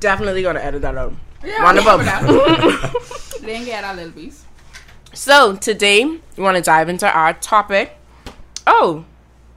Definitely 0.00 0.42
gonna 0.42 0.60
edit 0.60 0.82
that 0.82 0.96
out. 0.96 1.14
Yeah, 1.44 1.62
Wonderful. 1.62 1.98
that. 1.98 2.92
Then 3.42 3.64
get 3.64 3.84
our 3.84 3.94
little 3.94 4.10
piece. 4.12 4.44
So 5.12 5.54
today 5.56 6.04
we 6.04 6.42
want 6.42 6.56
to 6.56 6.62
dive 6.62 6.88
into 6.88 7.08
our 7.10 7.32
topic. 7.34 7.96
Oh, 8.66 9.04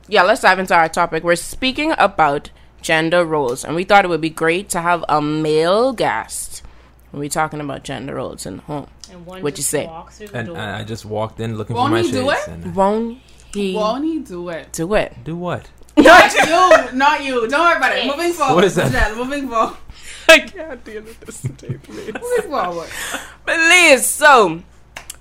yeah, 0.08 0.22
let's 0.24 0.42
dive 0.42 0.60
into 0.60 0.76
our 0.76 0.90
topic. 0.90 1.24
We're 1.24 1.36
speaking 1.36 1.94
about 1.98 2.52
gender 2.82 3.26
roles, 3.26 3.66
and 3.66 3.76
we 3.76 3.84
thought 3.84 4.06
it 4.06 4.10
would 4.10 4.22
be 4.22 4.30
great 4.30 4.70
to 4.70 4.82
have 4.82 5.04
a 5.10 5.22
male 5.22 5.92
guest 5.94 6.62
when 7.10 7.20
we're 7.22 7.30
talking 7.30 7.60
about 7.60 7.84
gender 7.84 8.16
roles 8.16 8.46
in 8.46 8.58
the 8.58 8.62
home. 8.64 8.88
And 9.12 9.26
What'd 9.26 9.58
you 9.58 9.64
say? 9.64 9.88
walks 9.88 10.20
the 10.20 10.30
and 10.36 10.48
door. 10.50 10.58
I 10.60 10.84
just 10.84 11.04
walked 11.06 11.40
in 11.40 11.58
looking 11.58 11.76
Won't 11.76 11.90
for 11.90 11.94
my 11.96 12.02
he 12.04 12.12
do 12.12 12.30
shades. 12.30 12.66
it? 12.66 12.74
Won't 12.76 13.18
he 13.54 13.74
Won't 13.74 14.04
he 14.06 14.20
do 14.20 14.50
it? 14.50 14.72
do 14.72 14.94
it? 14.94 15.16
do 15.24 15.36
what? 15.36 15.68
Not 15.98 16.34
you, 16.34 16.98
not 16.98 17.24
you. 17.24 17.48
Don't 17.48 17.60
worry 17.60 17.78
about 17.78 17.96
it. 17.98 18.06
Moving 18.06 18.32
forward. 18.34 18.56
What 18.56 18.64
is 18.64 18.76
that? 18.76 18.92
Michelle, 18.92 19.16
moving 19.16 19.50
forward. 19.50 19.76
I 20.30 20.40
can't 20.40 20.84
deal 20.86 21.02
with 21.04 21.20
this 21.22 21.42
today, 21.42 21.78
please. 21.82 22.14
Moving 22.14 22.52
forward. 22.52 22.90
Please. 23.46 24.06
So, 24.06 24.62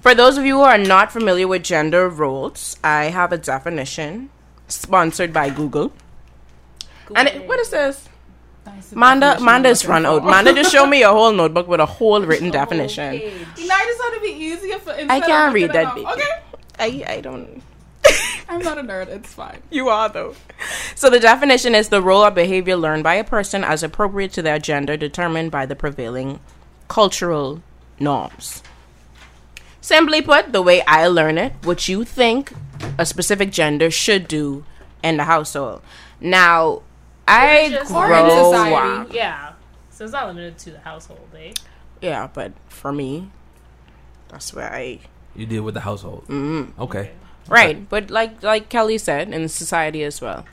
for 0.01 0.15
those 0.15 0.39
of 0.39 0.45
you 0.45 0.57
who 0.57 0.63
are 0.63 0.79
not 0.79 1.13
familiar 1.13 1.49
with 1.49 1.63
gender 1.65 2.09
roles, 2.09 2.77
I 2.85 3.05
have 3.05 3.33
a 3.33 3.39
definition 3.39 4.31
sponsored 4.69 5.33
by 5.33 5.51
Google. 5.51 5.93
And 7.17 7.29
it, 7.29 7.49
what 7.49 7.59
is 7.61 7.71
this? 7.71 8.09
Manda, 8.95 9.41
Manda's 9.41 9.87
run 9.87 10.05
out. 10.05 10.25
Manda 10.25 10.53
just 10.53 10.71
showed 10.71 10.87
me 10.91 11.03
a 11.03 11.09
whole 11.09 11.33
notebook 11.33 11.69
with 11.69 11.81
a 11.81 11.87
whole 11.87 12.21
written 12.23 12.49
The 12.49 12.53
definition. 12.53 13.19
page. 13.19 13.33
You 13.57 13.69
I 13.73 13.85
just 13.87 13.99
want 13.99 14.15
to 14.15 14.21
be 14.21 14.33
easier 14.45 14.79
for. 14.79 14.91
I 14.93 15.21
can't 15.21 15.55
read 15.55 15.73
that, 15.73 15.77
it 15.77 15.87
up. 15.87 15.95
baby. 15.95 16.07
Okay. 16.07 17.05
I, 17.09 17.15
I 17.17 17.21
don't. 17.23 17.63
I'm 18.59 18.65
not 18.65 18.79
a 18.79 18.83
nerd. 18.83 19.09
It's 19.09 19.33
fine. 19.33 19.63
You 19.71 19.89
are 19.89 20.09
though. 20.09 20.35
So 20.95 21.09
the 21.11 21.21
definition 21.21 21.75
is 21.75 21.89
the 21.89 22.03
role 22.03 22.25
or 22.25 22.31
behavior 22.31 22.77
learned 22.77 23.05
by 23.05 23.15
a 23.15 23.25
person 23.25 23.63
as 23.65 23.83
appropriate 23.83 24.33
to 24.33 24.43
their 24.43 24.59
gender, 24.59 24.97
determined 24.97 25.51
by 25.51 25.67
the 25.67 25.77
prevailing 25.77 26.41
cultural 26.89 27.63
norms. 28.01 28.63
Simply 29.81 30.21
put, 30.21 30.53
the 30.53 30.61
way 30.63 30.83
I 30.87 31.07
learn 31.07 31.39
it, 31.39 31.53
what 31.63 31.89
you 31.89 32.05
think 32.05 32.53
a 32.99 33.07
specific 33.07 33.51
gender 33.53 33.91
should 33.91 34.29
do 34.29 34.65
in 35.03 35.17
the 35.17 35.25
household. 35.25 35.83
Now, 36.21 36.83
I 37.27 37.69
Just- 37.71 37.93
grow 37.93 38.53
up. 38.55 39.13
Yeah. 39.13 39.53
So 39.91 40.05
it's 40.05 40.13
not 40.13 40.27
limited 40.29 40.59
to 40.59 40.71
the 40.73 40.81
household, 40.81 41.29
eh? 41.37 41.53
Yeah, 42.01 42.29
but 42.33 42.53
for 42.69 42.93
me, 42.93 43.31
that's 44.29 44.53
where 44.55 44.73
I 44.73 45.01
You 45.35 45.47
deal 45.47 45.63
with 45.63 45.75
the 45.75 45.81
household. 45.81 46.25
Mm-hmm. 46.29 46.81
Okay. 46.83 47.13
Right. 47.49 47.89
But 47.89 48.11
like 48.11 48.43
like 48.43 48.69
Kelly 48.69 48.99
said, 48.99 49.33
in 49.33 49.49
society 49.49 50.03
as 50.05 50.21
well. 50.21 50.45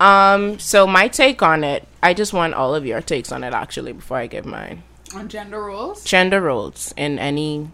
Um. 0.00 0.58
So 0.58 0.86
my 0.86 1.08
take 1.08 1.42
on 1.42 1.62
it, 1.64 1.86
I 2.02 2.14
just 2.14 2.32
want 2.32 2.54
all 2.54 2.74
of 2.74 2.84
your 2.84 3.00
takes 3.00 3.30
on 3.32 3.44
it 3.44 3.54
actually 3.54 3.92
before 3.92 4.16
I 4.18 4.26
give 4.26 4.44
mine. 4.44 4.82
On 5.14 5.28
gender 5.28 5.62
roles. 5.62 6.02
Gender 6.04 6.40
roles 6.40 6.92
in 6.96 7.18
any 7.18 7.68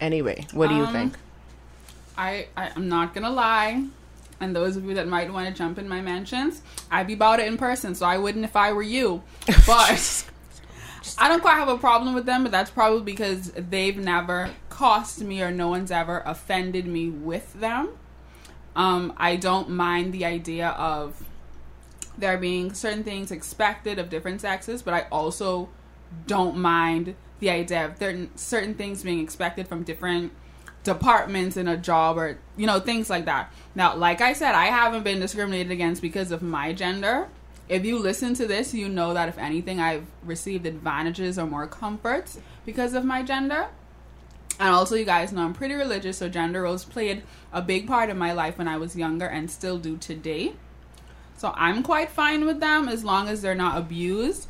anyway. 0.00 0.46
What 0.52 0.68
do 0.68 0.74
you 0.76 0.84
Um, 0.84 0.92
think? 0.92 1.14
I, 2.16 2.46
I 2.56 2.70
I'm 2.74 2.88
not 2.88 3.14
gonna 3.14 3.30
lie, 3.30 3.84
and 4.40 4.54
those 4.56 4.76
of 4.76 4.84
you 4.84 4.94
that 4.94 5.06
might 5.06 5.32
want 5.32 5.46
to 5.48 5.54
jump 5.54 5.78
in 5.78 5.88
my 5.88 6.00
mansions, 6.00 6.62
I'd 6.90 7.06
be 7.06 7.12
about 7.14 7.40
it 7.40 7.46
in 7.46 7.56
person, 7.58 7.94
so 7.94 8.06
I 8.06 8.18
wouldn't 8.18 8.44
if 8.44 8.56
I 8.56 8.72
were 8.72 8.82
you. 8.82 9.22
But 9.66 10.24
I 11.18 11.28
don't 11.28 11.40
quite 11.40 11.54
have 11.54 11.68
a 11.68 11.78
problem 11.78 12.14
with 12.14 12.26
them, 12.26 12.42
but 12.42 12.52
that's 12.52 12.70
probably 12.70 13.02
because 13.02 13.52
they've 13.52 13.96
never 13.96 14.50
cost 14.78 15.20
me 15.20 15.42
or 15.42 15.50
no 15.50 15.66
one's 15.66 15.90
ever 15.90 16.22
offended 16.24 16.86
me 16.86 17.10
with 17.10 17.52
them. 17.54 17.88
Um, 18.76 19.12
I 19.16 19.34
don't 19.34 19.68
mind 19.70 20.14
the 20.14 20.24
idea 20.24 20.68
of 20.68 21.24
there 22.16 22.38
being 22.38 22.72
certain 22.72 23.02
things 23.02 23.32
expected 23.32 23.98
of 23.98 24.08
different 24.08 24.40
sexes, 24.40 24.80
but 24.82 24.94
I 24.94 25.06
also 25.10 25.68
don't 26.28 26.56
mind 26.58 27.16
the 27.40 27.50
idea 27.50 27.86
of 27.86 27.98
certain 27.98 28.30
certain 28.36 28.74
things 28.74 29.02
being 29.02 29.18
expected 29.18 29.66
from 29.66 29.82
different 29.82 30.30
departments 30.84 31.56
in 31.56 31.66
a 31.66 31.76
job 31.76 32.16
or 32.16 32.38
you 32.56 32.68
know 32.68 32.78
things 32.78 33.10
like 33.10 33.24
that. 33.24 33.52
Now, 33.74 33.96
like 33.96 34.20
I 34.20 34.32
said, 34.32 34.54
I 34.54 34.66
haven't 34.66 35.02
been 35.02 35.18
discriminated 35.18 35.72
against 35.72 36.00
because 36.00 36.30
of 36.30 36.40
my 36.40 36.72
gender. 36.72 37.26
If 37.68 37.84
you 37.84 37.98
listen 37.98 38.32
to 38.34 38.46
this, 38.46 38.72
you 38.72 38.88
know 38.88 39.12
that 39.12 39.28
if 39.28 39.38
anything, 39.38 39.80
I've 39.80 40.06
received 40.22 40.66
advantages 40.66 41.36
or 41.36 41.46
more 41.46 41.66
comforts 41.66 42.38
because 42.64 42.94
of 42.94 43.04
my 43.04 43.24
gender. 43.24 43.70
And 44.60 44.70
also, 44.70 44.96
you 44.96 45.04
guys 45.04 45.32
know 45.32 45.42
I'm 45.42 45.54
pretty 45.54 45.74
religious, 45.74 46.18
so 46.18 46.28
gender 46.28 46.62
roles 46.62 46.84
played 46.84 47.22
a 47.52 47.62
big 47.62 47.86
part 47.86 48.10
of 48.10 48.16
my 48.16 48.32
life 48.32 48.58
when 48.58 48.66
I 48.66 48.76
was 48.76 48.96
younger 48.96 49.26
and 49.26 49.50
still 49.50 49.78
do 49.78 49.96
today. 49.96 50.54
So 51.36 51.52
I'm 51.54 51.82
quite 51.82 52.10
fine 52.10 52.44
with 52.44 52.58
them 52.58 52.88
as 52.88 53.04
long 53.04 53.28
as 53.28 53.42
they're 53.42 53.54
not 53.54 53.78
abused. 53.78 54.48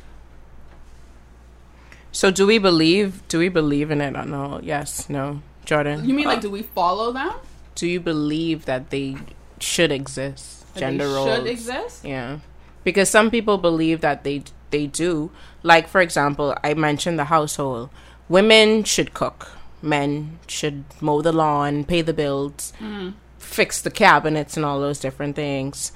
So 2.11 2.31
do 2.31 2.47
we 2.47 2.57
believe? 2.57 3.21
Do 3.27 3.37
we 3.37 3.49
believe 3.49 3.91
in 3.91 4.01
it 4.01 4.15
or 4.15 4.25
no? 4.25 4.59
Yes. 4.63 5.07
No. 5.09 5.43
Jordan. 5.63 6.09
You 6.09 6.15
mean 6.15 6.25
like, 6.25 6.39
oh. 6.39 6.41
do 6.41 6.49
we 6.49 6.63
follow 6.63 7.11
them? 7.11 7.33
do 7.79 7.87
you 7.87 7.99
believe 8.01 8.65
that 8.65 8.89
they 8.89 9.15
should 9.59 9.89
exist? 9.91 10.71
That 10.73 10.81
Gender 10.81 11.07
they 11.07 11.13
roles 11.13 11.37
should 11.37 11.47
exist? 11.47 12.03
Yeah, 12.03 12.39
because 12.83 13.09
some 13.09 13.31
people 13.31 13.57
believe 13.57 14.01
that 14.01 14.25
they 14.25 14.43
they 14.69 14.85
do. 14.87 15.31
Like 15.63 15.87
for 15.87 16.01
example, 16.01 16.55
I 16.61 16.73
mentioned 16.73 17.17
the 17.17 17.25
household. 17.25 17.89
Women 18.27 18.83
should 18.83 19.13
cook. 19.13 19.51
Men 19.81 20.39
should 20.47 20.83
mow 21.01 21.21
the 21.21 21.31
lawn, 21.31 21.83
pay 21.83 22.01
the 22.01 22.13
bills, 22.13 22.73
mm-hmm. 22.79 23.11
fix 23.37 23.81
the 23.81 23.91
cabinets, 23.91 24.57
and 24.57 24.65
all 24.65 24.79
those 24.79 24.99
different 24.99 25.35
things. 25.35 25.91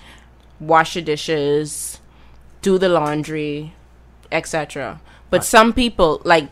Wash 0.59 0.93
the 0.93 1.01
dishes, 1.01 1.99
do 2.61 2.77
the 2.77 2.89
laundry, 2.89 3.73
etc. 4.31 5.01
But 5.29 5.43
some 5.43 5.73
people 5.73 6.21
like 6.23 6.49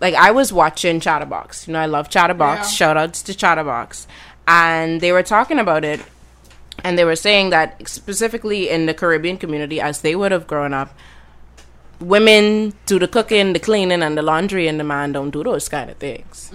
like 0.00 0.14
I 0.14 0.30
was 0.30 0.52
watching 0.52 1.00
Chatterbox. 1.00 1.66
You 1.66 1.72
know, 1.72 1.80
I 1.80 1.86
love 1.86 2.08
Chatterbox. 2.08 2.70
Yeah. 2.70 2.76
Shout 2.76 2.96
outs 2.96 3.22
to 3.22 3.34
Chatterbox. 3.34 4.06
And 4.46 5.00
they 5.00 5.12
were 5.12 5.22
talking 5.22 5.58
about 5.58 5.84
it 5.84 6.00
and 6.84 6.98
they 6.98 7.04
were 7.04 7.16
saying 7.16 7.50
that 7.50 7.88
specifically 7.88 8.68
in 8.68 8.86
the 8.86 8.94
Caribbean 8.94 9.36
community, 9.36 9.80
as 9.80 10.00
they 10.00 10.14
would 10.14 10.32
have 10.32 10.46
grown 10.46 10.72
up, 10.72 10.96
women 12.00 12.74
do 12.86 12.98
the 12.98 13.08
cooking, 13.08 13.52
the 13.52 13.58
cleaning, 13.58 14.02
and 14.02 14.16
the 14.16 14.22
laundry, 14.22 14.68
and 14.68 14.78
the 14.78 14.84
man 14.84 15.12
don't 15.12 15.30
do 15.30 15.42
those 15.42 15.68
kind 15.68 15.90
of 15.90 15.96
things. 15.96 16.52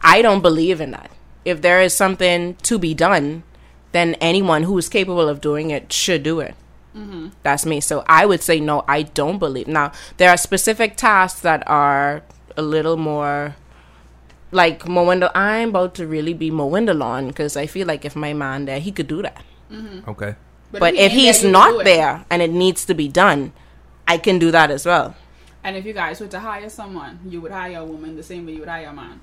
I 0.00 0.22
don't 0.22 0.42
believe 0.42 0.80
in 0.80 0.90
that. 0.92 1.10
If 1.44 1.62
there 1.62 1.80
is 1.82 1.94
something 1.94 2.54
to 2.62 2.78
be 2.78 2.94
done, 2.94 3.42
then 3.92 4.14
anyone 4.14 4.62
who 4.62 4.78
is 4.78 4.88
capable 4.88 5.28
of 5.28 5.40
doing 5.40 5.70
it 5.70 5.92
should 5.92 6.22
do 6.22 6.40
it. 6.40 6.54
That's 7.42 7.64
me. 7.64 7.80
So 7.80 8.04
I 8.06 8.26
would 8.26 8.42
say 8.42 8.60
no. 8.60 8.84
I 8.86 9.02
don't 9.02 9.38
believe. 9.38 9.66
Now 9.66 9.92
there 10.18 10.28
are 10.28 10.36
specific 10.36 10.96
tasks 10.96 11.40
that 11.40 11.62
are 11.66 12.22
a 12.54 12.60
little 12.62 12.98
more 12.98 13.56
like 14.50 14.86
mowing 14.86 15.20
the. 15.20 15.36
I'm 15.36 15.70
about 15.70 15.94
to 15.94 16.06
really 16.06 16.34
be 16.34 16.50
mowing 16.50 16.84
the 16.84 16.92
lawn 16.92 17.28
because 17.28 17.56
I 17.56 17.66
feel 17.66 17.86
like 17.86 18.04
if 18.04 18.14
my 18.14 18.34
man 18.34 18.66
there, 18.66 18.78
he 18.78 18.92
could 18.92 19.08
do 19.08 19.22
that. 19.22 19.42
Okay. 20.06 20.36
But 20.70 20.94
he 20.94 21.00
if 21.00 21.12
he's 21.12 21.40
there, 21.40 21.50
not 21.50 21.84
there 21.84 22.26
and 22.28 22.42
it 22.42 22.50
needs 22.50 22.84
to 22.84 22.94
be 22.94 23.08
done, 23.08 23.52
I 24.06 24.18
can 24.18 24.38
do 24.38 24.50
that 24.50 24.70
as 24.70 24.84
well. 24.86 25.14
And 25.64 25.76
if 25.76 25.86
you 25.86 25.92
guys 25.92 26.20
were 26.20 26.28
to 26.28 26.40
hire 26.40 26.68
someone, 26.68 27.20
you 27.26 27.40
would 27.40 27.52
hire 27.52 27.78
a 27.78 27.84
woman 27.84 28.16
the 28.16 28.22
same 28.22 28.46
way 28.46 28.52
you 28.52 28.60
would 28.60 28.68
hire 28.68 28.88
a 28.88 28.92
man. 28.92 29.20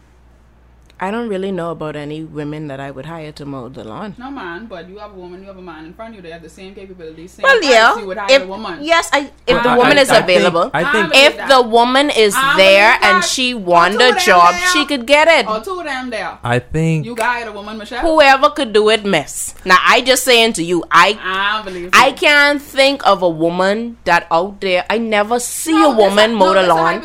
I 1.01 1.11
don't 1.11 1.29
really 1.29 1.51
know 1.51 1.71
about 1.71 1.95
any 1.95 2.23
women 2.23 2.67
that 2.67 2.81
I 2.81 2.91
would 2.91 3.05
hire 3.05 3.31
to 3.33 3.45
mow 3.45 3.69
the 3.69 3.85
lawn. 3.85 4.15
No 4.17 4.29
man, 4.29 4.65
but 4.65 4.89
you 4.89 4.97
have 4.97 5.11
a 5.11 5.15
woman, 5.15 5.39
you 5.41 5.47
have 5.47 5.57
a 5.57 5.61
man 5.61 5.85
in 5.85 5.93
front 5.93 6.09
of 6.09 6.15
you. 6.17 6.21
They 6.21 6.31
have 6.31 6.41
the 6.41 6.49
same 6.49 6.75
capabilities, 6.75 7.31
same 7.31 7.43
Well, 7.43 7.63
yeah. 7.63 7.97
You 7.97 8.05
would 8.07 8.17
hire 8.17 8.35
If, 8.35 8.41
a 8.43 8.47
woman. 8.47 8.79
yes, 8.83 9.09
I 9.13 9.19
if 9.47 9.55
But 9.55 9.63
the 9.63 9.69
I- 9.69 9.77
woman 9.77 9.97
I- 9.97 10.01
is 10.01 10.09
I 10.09 10.15
think- 10.15 10.23
available, 10.29 10.71
I 10.73 10.83
think 10.91 11.15
I 11.15 11.17
if 11.27 11.35
believe 11.37 11.49
the 11.49 11.61
woman 11.61 12.09
is 12.09 12.35
I 12.37 12.57
there 12.57 12.97
and 13.01 13.23
she 13.23 13.53
Or 13.53 13.59
won 13.59 13.93
the 13.93 14.11
job, 14.25 14.51
there. 14.53 14.67
she 14.73 14.85
could 14.85 15.05
get 15.07 15.29
it. 15.29 15.47
Or 15.47 15.61
two 15.61 15.79
of 15.79 15.85
them 15.85 16.09
there. 16.09 16.37
I 16.43 16.59
think 16.59 17.05
You 17.05 17.15
got 17.15 17.47
a 17.47 17.51
woman, 17.53 17.77
Michelle. 17.77 18.01
Whoever 18.01 18.49
could 18.49 18.73
do 18.73 18.89
it, 18.89 19.05
miss. 19.05 19.55
Now 19.63 19.77
I 19.87 20.01
just 20.01 20.25
saying 20.25 20.51
to 20.59 20.63
you, 20.63 20.83
I 20.91 21.17
I 21.23 21.61
believe. 21.63 21.91
I 21.93 22.11
can't 22.11 22.61
think 22.61 23.07
of 23.07 23.21
a 23.21 23.29
woman 23.29 23.97
that 24.03 24.27
out 24.31 24.59
there. 24.59 24.83
I 24.89 24.97
never 24.97 25.39
see 25.39 25.71
No, 25.71 25.93
a 25.93 25.95
woman 25.95 26.33
mow 26.35 26.53
the 26.53 26.59
it's 26.59 26.67
lawn 26.67 27.01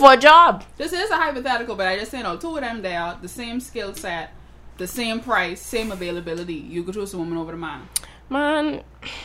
for 0.00 0.14
a 0.14 0.16
job. 0.16 0.64
This 0.78 0.94
is 0.94 1.10
a 1.10 1.16
hypothetical, 1.16 1.76
but 1.76 1.86
I 1.86 1.98
just 1.98 2.10
say 2.10 2.22
no. 2.22 2.32
Oh, 2.32 2.36
two 2.36 2.56
of 2.56 2.62
them 2.62 2.80
there, 2.80 3.14
the 3.20 3.28
same 3.34 3.60
skill 3.60 3.94
set, 3.94 4.30
the 4.78 4.86
same 4.86 5.20
price, 5.20 5.60
same 5.60 5.90
availability. 5.92 6.54
You 6.54 6.82
could 6.84 6.94
choose 6.94 7.14
a 7.14 7.18
woman 7.18 7.36
over 7.38 7.52
the 7.52 7.58
man. 7.58 7.88
Man, 8.30 8.82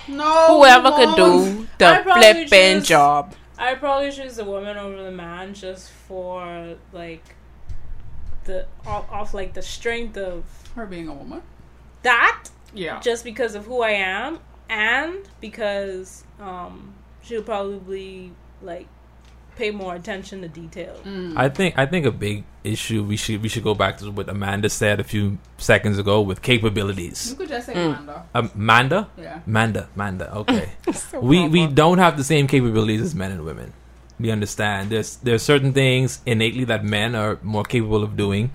No. 0.08 0.58
whoever 0.58 0.92
could 0.92 1.16
do 1.16 1.68
the 1.78 2.02
flipping 2.04 2.80
choose- 2.80 2.88
job. 2.88 3.34
I'd 3.58 3.80
probably 3.80 4.12
choose 4.12 4.36
the 4.38 4.46
woman 4.46 4.78
over 4.78 5.04
the 5.04 5.12
man 5.12 5.54
just 5.54 5.92
for 5.92 6.76
like 6.94 7.24
the 8.46 8.66
off, 8.86 9.06
off 9.12 9.34
like 9.34 9.54
the 9.54 9.62
strength 9.62 10.18
of 10.18 10.44
her 10.76 10.86
being 10.86 11.08
a 11.08 11.14
woman. 11.14 11.42
that, 12.04 12.46
Yeah. 12.74 13.00
just 13.02 13.24
because 13.26 13.56
of 13.56 13.66
who 13.66 13.82
I 13.82 13.92
am, 13.92 14.40
and 14.70 15.28
because 15.42 16.24
um 16.40 16.94
she'll 17.22 17.44
probably 17.44 18.32
like 18.62 18.88
pay 19.60 19.72
more 19.72 19.94
attention 19.96 20.42
to 20.42 20.48
detail. 20.48 20.96
Mm. 21.06 21.34
I 21.38 21.50
think 21.50 21.78
I 21.78 21.86
think 21.86 22.06
a 22.06 22.12
big 22.12 22.44
issue 22.64 23.04
we 23.04 23.18
should 23.24 23.42
we 23.44 23.50
should 23.50 23.64
go 23.64 23.76
back 23.84 23.98
to 24.00 24.10
what 24.18 24.30
Amanda 24.36 24.70
said 24.70 25.00
a 25.00 25.04
few 25.14 25.38
seconds 25.58 25.98
ago 26.04 26.22
with 26.30 26.42
capabilities. 26.42 27.20
You 27.32 27.36
could 27.36 27.50
just 27.50 27.66
say 27.68 27.74
Mm. 27.74 27.86
Amanda. 27.86 28.26
Um, 28.34 28.52
Manda, 28.56 29.02
Yeah. 29.18 29.40
Manda, 29.46 29.84
Manda. 29.96 30.28
Okay, 30.42 30.66
we 31.32 31.48
we 31.56 31.68
don't 31.68 32.00
have 32.06 32.16
the 32.22 32.24
same 32.24 32.48
capabilities 32.56 33.02
as 33.02 33.14
men 33.24 33.32
and 33.32 33.44
women. 33.52 33.74
We 34.20 34.32
understand 34.32 34.90
there's 34.90 35.12
there's 35.28 35.44
certain 35.44 35.74
things 35.74 36.20
innately 36.26 36.66
that 36.72 36.84
men 36.84 37.16
are 37.16 37.38
more 37.44 37.64
capable 37.76 38.04
of 38.04 38.16
doing, 38.18 38.52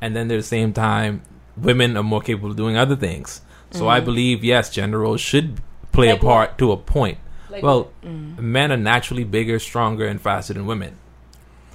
and 0.00 0.14
then 0.16 0.30
at 0.30 0.36
the 0.36 0.48
same 0.56 0.72
time, 0.72 1.22
women 1.56 1.96
are 1.96 2.02
more 2.14 2.20
capable 2.20 2.50
of 2.50 2.56
doing 2.56 2.76
other 2.76 2.96
things. 2.96 3.40
So 3.70 3.88
I 3.88 3.98
believe 4.08 4.44
yes, 4.44 4.70
gender 4.70 5.00
roles 5.00 5.20
should 5.20 5.60
play 5.90 6.10
Like 6.12 6.22
a 6.22 6.26
part 6.26 6.58
to 6.58 6.70
a 6.70 6.76
point. 6.76 7.18
Like 7.54 7.62
well, 7.62 7.92
mm. 8.02 8.36
men 8.38 8.72
are 8.72 8.76
naturally 8.76 9.22
bigger, 9.22 9.60
stronger, 9.60 10.06
and 10.08 10.20
faster 10.20 10.54
than 10.54 10.66
women. 10.66 10.96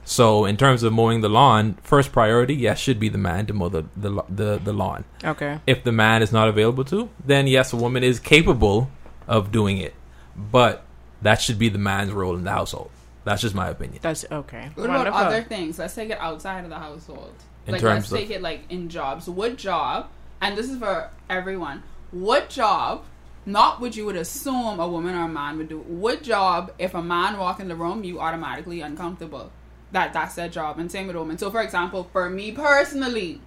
So, 0.03 0.43
in 0.45 0.57
terms 0.57 0.83
of 0.83 0.91
mowing 0.91 1.21
the 1.21 1.29
lawn, 1.29 1.77
first 1.83 2.11
priority, 2.11 2.55
yes, 2.55 2.79
should 2.79 2.99
be 2.99 3.07
the 3.07 3.17
man 3.17 3.45
to 3.45 3.53
mow 3.53 3.69
the 3.69 3.85
the, 3.95 4.23
the, 4.27 4.57
the 4.57 4.73
lawn. 4.73 5.05
Okay. 5.23 5.59
If 5.65 5.83
the 5.83 5.93
man 5.93 6.21
is 6.21 6.33
not 6.33 6.49
available 6.49 6.83
to, 6.85 7.09
then 7.23 7.47
yes, 7.47 7.71
a 7.71 7.77
woman 7.77 8.03
is 8.03 8.19
capable 8.19 8.91
of 9.27 9.51
doing 9.51 9.77
it, 9.77 9.93
but 10.35 10.83
that 11.21 11.41
should 11.41 11.57
be 11.57 11.69
the 11.69 11.77
man's 11.77 12.11
role 12.11 12.35
in 12.35 12.43
the 12.43 12.51
household. 12.51 12.91
That's 13.23 13.41
just 13.41 13.55
my 13.55 13.69
opinion. 13.69 13.99
That's 14.01 14.25
okay. 14.29 14.71
What 14.75 14.89
Wonderful. 14.89 15.19
about 15.19 15.27
other 15.27 15.43
things? 15.43 15.79
Let's 15.79 15.95
take 15.95 16.09
it 16.09 16.17
outside 16.19 16.63
of 16.63 16.69
the 16.69 16.79
household. 16.79 17.33
In 17.67 17.73
like 17.73 17.81
terms 17.81 18.11
let's 18.11 18.23
take 18.23 18.35
it 18.35 18.41
like 18.41 18.61
in 18.69 18.89
jobs. 18.89 19.29
What 19.29 19.55
job? 19.55 20.09
And 20.41 20.57
this 20.57 20.69
is 20.69 20.79
for 20.79 21.11
everyone. 21.29 21.83
What 22.11 22.49
job? 22.49 23.05
Not 23.45 23.81
what 23.81 23.95
you 23.95 24.05
would 24.05 24.15
assume 24.15 24.79
a 24.79 24.87
woman 24.87 25.15
or 25.15 25.23
a 25.23 25.27
man 25.27 25.57
would 25.57 25.69
do. 25.69 25.79
What 25.79 26.21
job? 26.23 26.71
If 26.77 26.93
a 26.93 27.01
man 27.01 27.37
walk 27.37 27.59
in 27.59 27.67
the 27.67 27.75
room, 27.75 28.03
you 28.03 28.19
automatically 28.19 28.81
uncomfortable. 28.81 29.51
That 29.91 30.13
that's 30.13 30.35
their 30.35 30.49
job. 30.49 30.77
And 30.77 30.91
same 30.91 31.07
with 31.07 31.15
a 31.15 31.19
woman. 31.19 31.37
So 31.37 31.49
for 31.49 31.61
example, 31.61 32.07
for 32.11 32.29
me 32.29 32.51
personally, 32.51 33.41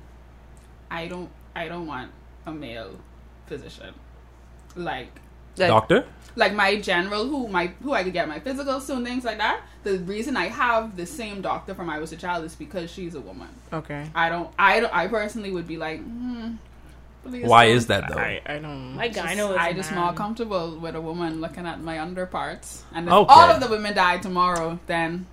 I 0.90 1.06
don't 1.08 1.30
I 1.54 1.68
don't 1.68 1.86
want 1.86 2.10
a 2.46 2.52
male 2.52 2.98
physician. 3.46 3.94
Like 4.74 5.08
Like- 5.58 5.68
Doctor? 5.68 6.04
like 6.34 6.54
my 6.54 6.80
general 6.80 7.28
who 7.28 7.46
my 7.46 7.66
who 7.82 7.92
I 7.92 8.02
could 8.02 8.14
get 8.14 8.26
my 8.26 8.40
physicals 8.40 8.86
to 8.86 8.94
and 8.96 9.06
things 9.06 9.24
like 9.24 9.38
that. 9.38 9.60
The 9.84 9.98
reason 9.98 10.36
I 10.36 10.48
have 10.48 10.96
the 10.96 11.04
same 11.06 11.42
doctor 11.42 11.74
from 11.74 11.90
I 11.90 11.98
was 11.98 12.10
a 12.12 12.16
child 12.16 12.44
is 12.46 12.54
because 12.54 12.90
she's 12.90 13.14
a 13.14 13.20
woman. 13.20 13.48
Okay. 13.72 14.10
I 14.14 14.30
don't 14.30 14.50
I 14.58 14.80
don't 14.80 14.94
I 14.94 15.06
personally 15.08 15.52
would 15.52 15.68
be 15.68 15.76
like, 15.76 16.00
hmm, 16.02 16.54
please 17.24 17.46
Why 17.46 17.66
don't. 17.68 17.76
is 17.76 17.86
that 17.88 18.08
though? 18.08 18.18
I, 18.18 18.40
I 18.46 18.58
don't. 18.58 18.94
My 18.96 19.08
gyno 19.08 19.50
is 19.52 19.56
I 19.56 19.68
a 19.68 19.74
just 19.74 19.90
man. 19.90 20.00
more 20.00 20.12
comfortable 20.12 20.78
with 20.78 20.94
a 20.96 21.00
woman 21.00 21.40
looking 21.40 21.66
at 21.66 21.80
my 21.80 21.98
underparts. 21.98 22.82
And 22.94 23.06
if 23.08 23.12
Okay. 23.12 23.32
all 23.34 23.50
of 23.50 23.60
the 23.60 23.68
women 23.68 23.94
die 23.94 24.18
tomorrow, 24.18 24.78
then 24.86 25.26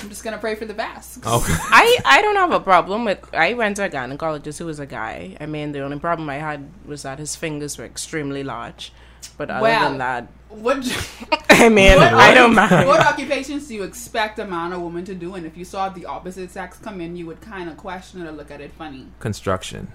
I'm 0.00 0.08
just 0.08 0.24
gonna 0.24 0.38
pray 0.38 0.54
for 0.54 0.64
the 0.64 0.74
best. 0.74 1.18
Okay. 1.24 1.52
I, 1.56 1.98
I 2.04 2.22
don't 2.22 2.36
have 2.36 2.52
a 2.52 2.60
problem 2.60 3.04
with. 3.04 3.20
I 3.34 3.54
went 3.54 3.76
to 3.76 3.84
a 3.84 3.90
gynecologist 3.90 4.58
who 4.58 4.66
was 4.66 4.78
a 4.80 4.86
guy. 4.86 5.36
I 5.40 5.46
mean, 5.46 5.72
the 5.72 5.80
only 5.80 5.98
problem 5.98 6.28
I 6.30 6.36
had 6.38 6.68
was 6.86 7.02
that 7.02 7.18
his 7.18 7.36
fingers 7.36 7.78
were 7.78 7.84
extremely 7.84 8.42
large. 8.42 8.92
But 9.38 9.50
other 9.50 9.62
Well, 9.62 9.88
than 9.90 9.98
that, 9.98 10.26
What 10.48 10.78
I 11.50 11.68
mean, 11.68 11.96
What- 11.96 12.12
I 12.12 12.34
don't 12.34 12.54
mind. 12.56 12.88
what 12.88 13.06
occupations 13.06 13.68
do 13.68 13.74
you 13.74 13.84
expect 13.84 14.40
a 14.40 14.44
man 14.44 14.72
or 14.72 14.80
woman 14.80 15.04
to 15.04 15.14
do? 15.14 15.36
And 15.36 15.46
if 15.46 15.56
you 15.56 15.64
saw 15.64 15.88
the 15.88 16.06
opposite 16.06 16.50
sex 16.50 16.76
come 16.78 17.00
in, 17.00 17.14
you 17.16 17.24
would 17.26 17.40
kind 17.40 17.70
of 17.70 17.76
question 17.76 18.20
it 18.20 18.28
or 18.28 18.32
look 18.32 18.50
at 18.50 18.60
it 18.60 18.72
funny. 18.72 19.06
Construction. 19.20 19.92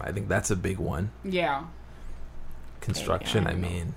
I 0.00 0.12
think 0.12 0.28
that's 0.28 0.50
a 0.50 0.56
big 0.56 0.78
one. 0.78 1.10
Yeah. 1.24 1.64
Construction. 2.80 3.44
Yeah, 3.44 3.50
I 3.50 3.52
I 3.52 3.56
mean, 3.56 3.94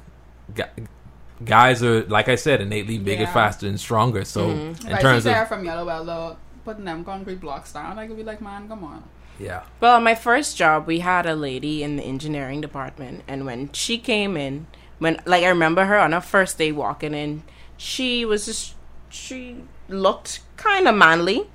guys 1.43 1.83
are 1.83 2.03
like 2.05 2.29
I 2.29 2.35
said, 2.35 2.61
innately 2.61 2.97
bigger, 2.97 3.23
Yeah. 3.23 3.33
faster, 3.33 3.67
and 3.67 3.79
stronger. 3.79 4.23
So 4.25 4.47
Mhm. 4.49 4.81
in 4.85 4.91
If 4.91 4.93
I 4.97 5.01
terms 5.01 5.23
see 5.23 5.29
of 5.29 5.35
Sarah 5.35 5.45
from 5.45 5.65
Yellow 5.65 5.85
Well, 5.85 6.37
putting 6.63 6.85
them 6.85 7.03
concrete 7.03 7.39
blocks 7.41 7.71
down, 7.73 7.97
I 7.99 8.07
could 8.07 8.17
be 8.17 8.23
like, 8.23 8.41
man, 8.41 8.67
come 8.67 8.83
on. 8.83 9.03
yeah, 9.39 9.61
Well, 9.79 9.99
my 10.01 10.15
first 10.15 10.57
job, 10.57 10.87
we 10.87 10.99
had 10.99 11.25
a 11.25 11.35
lady 11.35 11.83
in 11.83 11.97
the 11.97 12.03
engineering 12.03 12.61
department, 12.61 13.23
and 13.27 13.45
when 13.45 13.71
she 13.73 13.97
came 13.97 14.37
in, 14.37 14.67
when 14.99 15.19
like 15.25 15.43
I 15.43 15.49
remember 15.49 15.85
her 15.85 15.99
on 15.99 16.11
her 16.13 16.21
first 16.21 16.57
day 16.57 16.71
walking 16.71 17.13
in, 17.13 17.43
she 17.77 18.23
was 18.25 18.45
just 18.45 18.73
she 19.09 19.57
looked 19.89 20.39
kind 20.57 20.87
of 20.87 20.95
manly, 20.95 21.47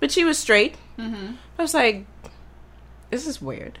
but 0.00 0.10
she 0.12 0.24
was 0.24 0.38
straight. 0.38 0.76
hmm 0.96 1.32
I 1.58 1.62
was 1.62 1.74
like, 1.74 2.04
this 3.10 3.26
is 3.26 3.40
weird. 3.40 3.78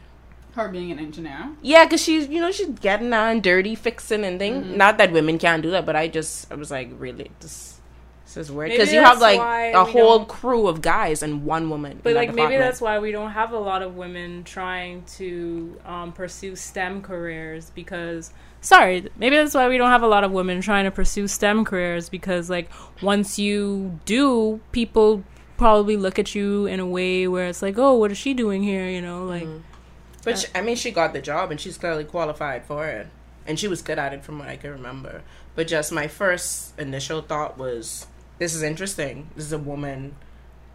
Her 0.54 0.68
being 0.68 0.90
an 0.90 0.98
engineer. 0.98 1.50
Yeah, 1.60 1.84
because 1.84 2.02
she's 2.02 2.28
you 2.28 2.40
know 2.40 2.50
she's 2.50 2.68
getting 2.80 3.12
on 3.12 3.40
dirty, 3.40 3.74
fixing 3.74 4.24
and 4.24 4.38
thing. 4.38 4.62
Mhm. 4.62 4.76
Not 4.76 4.96
that 4.98 5.12
women 5.12 5.38
can't 5.38 5.62
do 5.62 5.70
that, 5.72 5.84
but 5.84 5.96
I 5.96 6.08
just 6.08 6.50
I 6.50 6.54
was 6.54 6.70
like, 6.70 6.90
really, 6.98 7.30
this 7.40 7.78
this 8.24 8.36
is 8.38 8.50
weird 8.50 8.70
because 8.70 8.92
you 8.92 9.00
have 9.00 9.20
like 9.20 9.38
a 9.74 9.84
whole 9.84 10.24
crew 10.24 10.66
of 10.66 10.80
guys 10.82 11.22
and 11.22 11.44
one 11.44 11.68
woman. 11.70 12.00
But 12.02 12.14
like 12.14 12.34
maybe 12.34 12.56
that's 12.56 12.80
why 12.80 12.98
we 12.98 13.12
don't 13.12 13.30
have 13.32 13.52
a 13.52 13.58
lot 13.58 13.82
of 13.82 13.96
women 13.96 14.44
trying 14.44 15.04
to 15.18 15.78
um, 15.84 16.12
pursue 16.12 16.56
STEM 16.56 17.02
careers 17.02 17.70
because 17.74 18.32
sorry, 18.62 19.08
maybe 19.16 19.36
that's 19.36 19.54
why 19.54 19.68
we 19.68 19.78
don't 19.78 19.90
have 19.90 20.02
a 20.02 20.08
lot 20.08 20.24
of 20.24 20.32
women 20.32 20.60
trying 20.60 20.86
to 20.86 20.90
pursue 20.90 21.28
STEM 21.28 21.64
careers 21.64 22.08
because 22.08 22.50
like 22.50 22.68
once 23.00 23.38
you 23.38 24.00
do, 24.06 24.60
people 24.72 25.22
probably 25.56 25.96
look 25.96 26.18
at 26.18 26.34
you 26.34 26.66
in 26.66 26.80
a 26.80 26.86
way 26.86 27.26
where 27.26 27.46
it's 27.46 27.62
like, 27.62 27.78
oh, 27.78 27.94
what 27.94 28.10
is 28.10 28.18
she 28.18 28.34
doing 28.34 28.62
here? 28.62 28.88
You 28.88 29.00
know, 29.00 29.24
like 29.24 29.44
mm-hmm. 29.44 29.58
uh, 29.58 30.22
But 30.24 30.38
she, 30.38 30.46
I 30.54 30.60
mean, 30.60 30.76
she 30.76 30.90
got 30.90 31.12
the 31.12 31.20
job 31.20 31.50
and 31.50 31.60
she's 31.60 31.78
clearly 31.78 32.04
qualified 32.04 32.64
for 32.64 32.86
it, 32.86 33.08
and 33.46 33.58
she 33.58 33.68
was 33.68 33.82
good 33.82 33.98
at 33.98 34.12
it 34.12 34.24
from 34.24 34.38
what 34.38 34.48
I 34.48 34.56
can 34.56 34.70
remember. 34.70 35.22
But 35.54 35.68
just 35.68 35.92
my 35.92 36.08
first 36.08 36.78
initial 36.78 37.22
thought 37.22 37.56
was, 37.58 38.06
this 38.38 38.54
is 38.54 38.62
interesting. 38.62 39.30
This 39.34 39.46
is 39.46 39.52
a 39.52 39.58
woman 39.58 40.16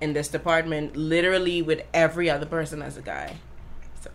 in 0.01 0.13
this 0.13 0.27
department, 0.27 0.97
literally 0.97 1.61
with 1.61 1.83
every 1.93 2.29
other 2.29 2.47
person 2.47 2.81
as 2.81 2.97
a 2.97 3.01
guy. 3.03 3.35
So 4.01 4.09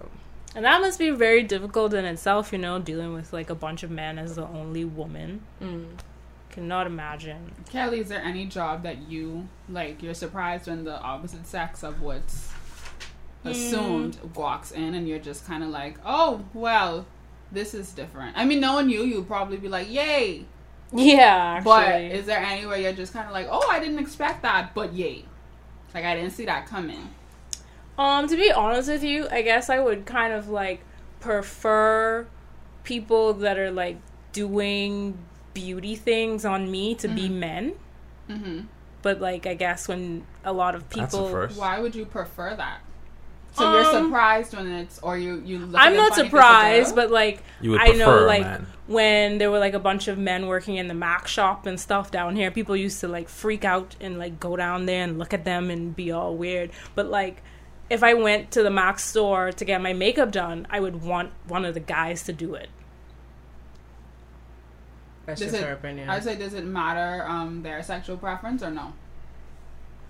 And 0.54 0.64
that 0.64 0.80
must 0.80 0.98
be 0.98 1.10
very 1.10 1.44
difficult 1.44 1.94
in 1.94 2.04
itself, 2.04 2.52
you 2.52 2.58
know, 2.58 2.80
dealing 2.80 3.12
with 3.14 3.32
like 3.32 3.48
a 3.50 3.54
bunch 3.54 3.84
of 3.84 3.90
men 3.90 4.18
as 4.18 4.34
the 4.34 4.46
only 4.46 4.84
woman. 4.84 5.42
Mm. 5.62 5.86
Cannot 6.56 6.86
imagine. 6.86 7.52
Kelly, 7.68 8.00
is 8.00 8.08
there 8.08 8.22
any 8.22 8.46
job 8.46 8.82
that 8.84 9.10
you 9.10 9.46
like? 9.68 10.02
You're 10.02 10.14
surprised 10.14 10.68
when 10.68 10.84
the 10.84 10.98
opposite 10.98 11.46
sex 11.46 11.82
of 11.84 12.00
what's 12.00 12.50
assumed 13.44 14.16
walks 14.34 14.70
in, 14.70 14.94
and 14.94 15.06
you're 15.06 15.18
just 15.18 15.46
kind 15.46 15.62
of 15.62 15.68
like, 15.68 15.98
oh, 16.06 16.46
well, 16.54 17.04
this 17.52 17.74
is 17.74 17.92
different. 17.92 18.38
I 18.38 18.46
mean, 18.46 18.60
knowing 18.60 18.88
you, 18.88 19.02
you'd 19.02 19.26
probably 19.26 19.58
be 19.58 19.68
like, 19.68 19.92
yay. 19.92 20.46
Yeah, 20.94 21.60
But 21.62 22.00
is 22.00 22.24
there 22.24 22.38
anywhere 22.38 22.78
you're 22.78 22.94
just 22.94 23.12
kind 23.12 23.26
of 23.26 23.34
like, 23.34 23.48
oh, 23.50 23.68
I 23.70 23.78
didn't 23.78 23.98
expect 23.98 24.40
that, 24.40 24.74
but 24.74 24.94
yay. 24.94 25.26
Like, 25.92 26.06
I 26.06 26.14
didn't 26.16 26.30
see 26.32 26.46
that 26.46 26.66
coming. 26.66 27.10
Um, 27.98 28.28
to 28.28 28.36
be 28.36 28.50
honest 28.50 28.88
with 28.88 29.04
you, 29.04 29.28
I 29.30 29.42
guess 29.42 29.68
I 29.68 29.78
would 29.78 30.06
kind 30.06 30.32
of 30.32 30.48
like 30.48 30.80
prefer 31.20 32.26
people 32.82 33.34
that 33.34 33.58
are 33.58 33.70
like 33.70 33.98
doing 34.32 35.18
beauty 35.60 35.96
things 35.96 36.44
on 36.44 36.70
me 36.70 36.94
to 36.96 37.08
be 37.08 37.28
men. 37.28 37.72
hmm 38.28 38.60
But 39.02 39.20
like, 39.20 39.46
I 39.46 39.54
guess 39.54 39.88
when 39.88 40.24
a 40.44 40.52
lot 40.52 40.74
of 40.74 40.88
that's 40.90 41.14
a 41.14 41.16
people, 41.18 41.28
first. 41.30 41.58
Why 41.58 41.80
would 41.80 41.94
you 41.94 42.04
prefer 42.04 42.54
that? 42.56 42.78
So 43.54 43.62
you're 43.72 43.86
Um, 43.96 44.04
surprised 44.08 44.54
when 44.54 44.66
it's, 44.70 44.98
or 44.98 45.16
you 45.16 45.42
you. 45.44 45.58
Look 45.60 45.80
I'm 45.80 45.94
at 45.94 45.96
not 45.96 46.10
funny 46.10 46.10
'cause 46.10 46.18
it's 46.18 46.26
a 46.26 46.30
surprised, 46.30 46.94
but 46.96 47.10
like, 47.10 47.42
You 47.62 47.70
would 47.70 47.80
I 47.80 47.88
know 48.02 48.24
like 48.26 48.42
man. 48.42 48.66
when 48.86 49.38
there 49.38 49.50
were 49.50 49.58
like 49.66 49.72
a 49.72 49.78
bunch 49.78 50.08
of 50.08 50.18
men 50.18 50.46
working 50.46 50.76
in 50.76 50.88
the 50.88 50.94
Mac 51.08 51.26
shop 51.26 51.64
and 51.66 51.80
stuff 51.80 52.10
down 52.10 52.36
here, 52.36 52.50
people 52.50 52.76
used 52.76 53.00
to 53.00 53.08
like 53.08 53.28
freak 53.30 53.64
out 53.64 53.96
and 54.00 54.18
like 54.18 54.38
go 54.38 54.56
down 54.56 54.84
there 54.86 55.02
and 55.04 55.18
look 55.18 55.32
at 55.32 55.44
them 55.46 55.70
and 55.70 55.96
be 55.96 56.12
all 56.12 56.34
weird. 56.36 56.68
But 56.94 57.06
like, 57.06 57.42
if 57.88 58.02
I 58.02 58.12
went 58.12 58.50
to 58.50 58.62
the 58.62 58.70
Mac 58.70 58.98
store 58.98 59.52
to 59.52 59.64
get 59.64 59.80
my 59.80 59.94
makeup 59.94 60.32
done, 60.32 60.66
I 60.68 60.78
would 60.80 61.02
want 61.02 61.30
one 61.48 61.64
of 61.64 61.72
the 61.72 61.80
guys 61.80 62.24
to 62.24 62.32
do 62.34 62.54
it. 62.54 62.68
That's 65.26 65.40
Does 65.40 65.50
just 65.50 65.62
it- 65.62 65.66
her 65.66 65.74
opinion. 65.74 66.08
I 66.08 66.20
say, 66.20 66.36
does 66.36 66.54
it 66.54 66.64
matter 66.64 67.24
um 67.28 67.62
their 67.62 67.82
sexual 67.82 68.16
preference 68.16 68.62
or 68.62 68.70
no? 68.70 68.92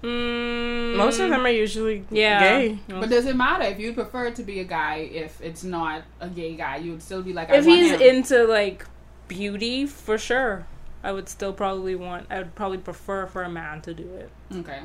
Mm, 0.02 0.94
Most 0.96 1.18
of 1.20 1.31
them 1.31 1.44
are 1.46 1.50
usually 1.50 2.05
yeah. 2.11 2.40
gay. 2.40 2.79
But 2.88 3.09
does 3.09 3.26
it 3.26 3.35
matter 3.35 3.64
if 3.64 3.81
you 3.81 3.92
prefer 3.94 4.31
to 4.31 4.42
be 4.42 4.61
a 4.61 4.64
guy 4.64 4.96
if 4.98 5.40
it's 5.40 5.64
not 5.64 6.02
a 6.20 6.29
gay 6.29 6.55
guy? 6.55 6.76
You 6.76 6.92
would 6.92 7.02
still 7.02 7.22
be 7.22 7.33
like, 7.33 7.50
I 7.50 7.57
if 7.57 7.66
want 7.66 7.79
he's 7.81 7.92
him. 7.92 8.00
into 8.02 8.44
like 8.44 8.85
beauty, 9.26 9.87
for 9.87 10.18
sure, 10.18 10.66
I 11.02 11.12
would 11.12 11.29
still 11.29 11.52
probably 11.52 11.96
want. 11.96 12.26
I 12.31 12.38
would 12.38 12.55
probably 12.55 12.79
prefer 12.79 13.26
for 13.26 13.42
a 13.42 13.48
man 13.48 13.81
to 13.83 13.94
do 13.94 14.05
it. 14.14 14.31
okay. 14.55 14.81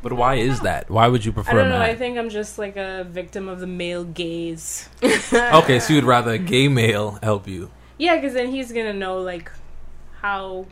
But 0.00 0.12
why 0.12 0.36
is 0.36 0.60
that? 0.60 0.88
Why 0.88 1.08
would 1.08 1.24
you 1.24 1.32
prefer? 1.32 1.50
I 1.50 1.54
prefer 1.54 1.64
don't 1.64 1.72
a 1.72 1.74
know. 1.74 1.80
man? 1.80 1.90
I 1.90 1.94
think 1.96 2.16
I'm 2.16 2.30
just 2.30 2.56
like 2.58 2.76
a 2.76 3.04
victim 3.10 3.48
of 3.48 3.58
the 3.58 3.66
male 3.66 4.04
gaze. 4.04 4.88
okay, 5.02 5.80
so 5.80 5.92
you'd 5.92 6.04
rather 6.04 6.30
a 6.34 6.38
gay 6.38 6.68
male 6.68 7.18
help 7.24 7.48
you 7.48 7.70
Yeah, 7.98 8.16
because 8.16 8.34
then 8.34 8.48
he's 8.48 8.72
gonna 8.72 8.92
know 8.94 9.18
like 9.20 9.50
how 10.20 10.66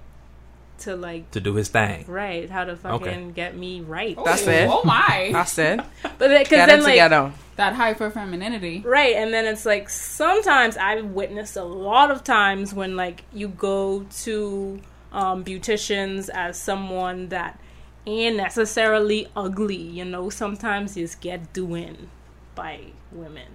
to 0.79 0.95
like 0.97 1.31
to 1.31 1.41
do 1.41 1.55
his 1.55 1.69
thing. 1.69 2.05
right, 2.07 2.51
how 2.51 2.65
to 2.65 2.77
fucking 2.77 3.09
Okay. 3.09 3.31
get 3.35 3.57
me 3.57 3.81
right. 3.81 4.17
That's 4.25 4.47
oh, 4.47 4.51
it. 4.51 4.69
Oh 4.71 4.83
my, 4.85 5.31
That's 5.33 5.59
it. 5.59 5.81
But 6.03 6.19
because 6.19 6.49
Get 6.49 6.67
then 6.67 6.81
it 6.81 6.83
like 6.83 6.93
together. 6.93 7.33
that 7.57 7.73
hyper 7.75 8.11
femininity. 8.11 8.83
Right, 8.85 9.17
and 9.17 9.33
then 9.33 9.47
it's 9.47 9.65
like 9.67 9.89
sometimes 9.89 10.77
I've 10.77 11.07
witnessed 11.07 11.57
a 11.57 11.65
lot 11.65 12.11
of 12.11 12.23
times 12.25 12.75
when 12.75 12.95
like 12.97 13.25
you 13.33 13.49
go 13.49 14.05
to 14.25 14.81
um, 15.13 15.45
beauticians 15.45 16.29
as 16.29 16.59
someone 16.61 17.29
that 17.31 17.59
ain't 18.07 18.37
necessarily 18.37 19.29
ugly, 19.35 19.77
you 19.77 20.05
know. 20.05 20.29
Sometimes 20.31 20.97
you 20.97 21.05
just 21.05 21.21
get 21.23 21.53
doing 21.55 22.11
by 22.55 22.81
women. 23.11 23.47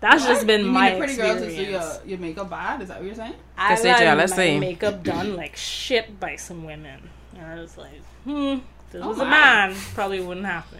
That's 0.00 0.24
just 0.26 0.46
been 0.46 0.60
you 0.60 0.66
mean 0.66 0.74
my 0.74 0.90
the 0.92 0.98
pretty 0.98 1.16
girls 1.16 1.42
experience. 1.42 1.86
that 1.96 2.02
do 2.04 2.08
your, 2.08 2.18
your 2.18 2.18
makeup 2.26 2.48
bad? 2.50 2.80
Is 2.82 2.88
that 2.88 2.98
what 2.98 3.06
you're 3.06 3.14
saying? 3.14 3.34
I 3.58 3.70
Let's 3.70 3.82
see, 3.82 3.88
got 3.88 3.98
Jill, 3.98 4.14
let's 4.16 4.30
my 4.32 4.36
see. 4.36 4.58
makeup 4.58 5.02
done 5.02 5.36
like 5.36 5.56
shit 5.56 6.18
by 6.18 6.36
some 6.36 6.64
women, 6.64 7.10
and 7.36 7.46
I 7.46 7.60
was 7.60 7.76
like, 7.76 8.02
hmm, 8.24 8.32
if 8.34 8.60
this 8.92 9.02
Oh 9.04 9.08
was 9.08 9.18
a 9.18 9.24
my. 9.24 9.30
man, 9.30 9.74
probably 9.94 10.20
wouldn't 10.20 10.46
happen. 10.46 10.78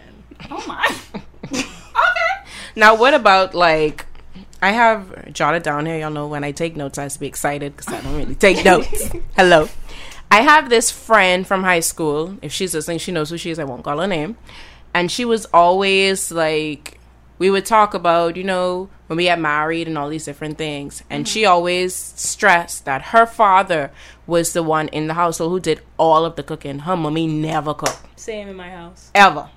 Oh 0.49 0.63
my. 0.67 0.87
okay. 1.53 2.51
Now, 2.75 2.95
what 2.95 3.13
about 3.13 3.53
like? 3.53 4.05
I 4.63 4.71
have 4.71 5.33
jotted 5.33 5.63
down 5.63 5.85
here. 5.87 5.97
Y'all 5.97 6.11
know 6.11 6.27
when 6.27 6.43
I 6.43 6.51
take 6.51 6.75
notes, 6.75 6.97
I 6.99 7.03
have 7.03 7.13
to 7.13 7.19
be 7.19 7.25
excited 7.27 7.75
because 7.75 7.93
I 7.93 8.01
don't 8.01 8.15
really 8.15 8.35
take 8.35 8.63
notes. 8.71 9.09
Hello. 9.35 9.69
I 10.29 10.41
have 10.41 10.69
this 10.69 10.89
friend 10.91 11.45
from 11.45 11.63
high 11.63 11.79
school. 11.81 12.37
If 12.41 12.53
she's 12.53 12.73
listening, 12.73 12.99
she 12.99 13.11
knows 13.11 13.29
who 13.31 13.37
she 13.37 13.49
is. 13.51 13.59
I 13.59 13.63
won't 13.65 13.83
call 13.83 13.99
her 13.99 14.07
name. 14.07 14.37
And 14.93 15.11
she 15.11 15.25
was 15.25 15.45
always 15.53 16.31
like, 16.31 16.99
we 17.41 17.49
would 17.49 17.65
talk 17.65 17.95
about, 17.95 18.37
you 18.37 18.43
know, 18.43 18.87
when 19.07 19.17
we 19.17 19.25
got 19.25 19.39
married 19.39 19.87
and 19.87 19.97
all 19.97 20.09
these 20.09 20.25
different 20.25 20.59
things. 20.59 21.01
And 21.09 21.27
she 21.27 21.41
mm-hmm. 21.41 21.51
always 21.51 21.95
stressed 21.95 22.85
that 22.85 23.01
her 23.01 23.25
father 23.25 23.89
was 24.27 24.53
the 24.53 24.61
one 24.61 24.89
in 24.89 25.07
the 25.07 25.15
household 25.15 25.51
who 25.51 25.59
did 25.59 25.81
all 25.97 26.23
of 26.23 26.35
the 26.35 26.43
cooking. 26.43 26.79
Her 26.79 26.95
mommy 26.95 27.25
never 27.25 27.73
cooked 27.73 27.97
Same 28.15 28.47
in 28.47 28.55
my 28.55 28.69
house. 28.69 29.09
ever. 29.15 29.49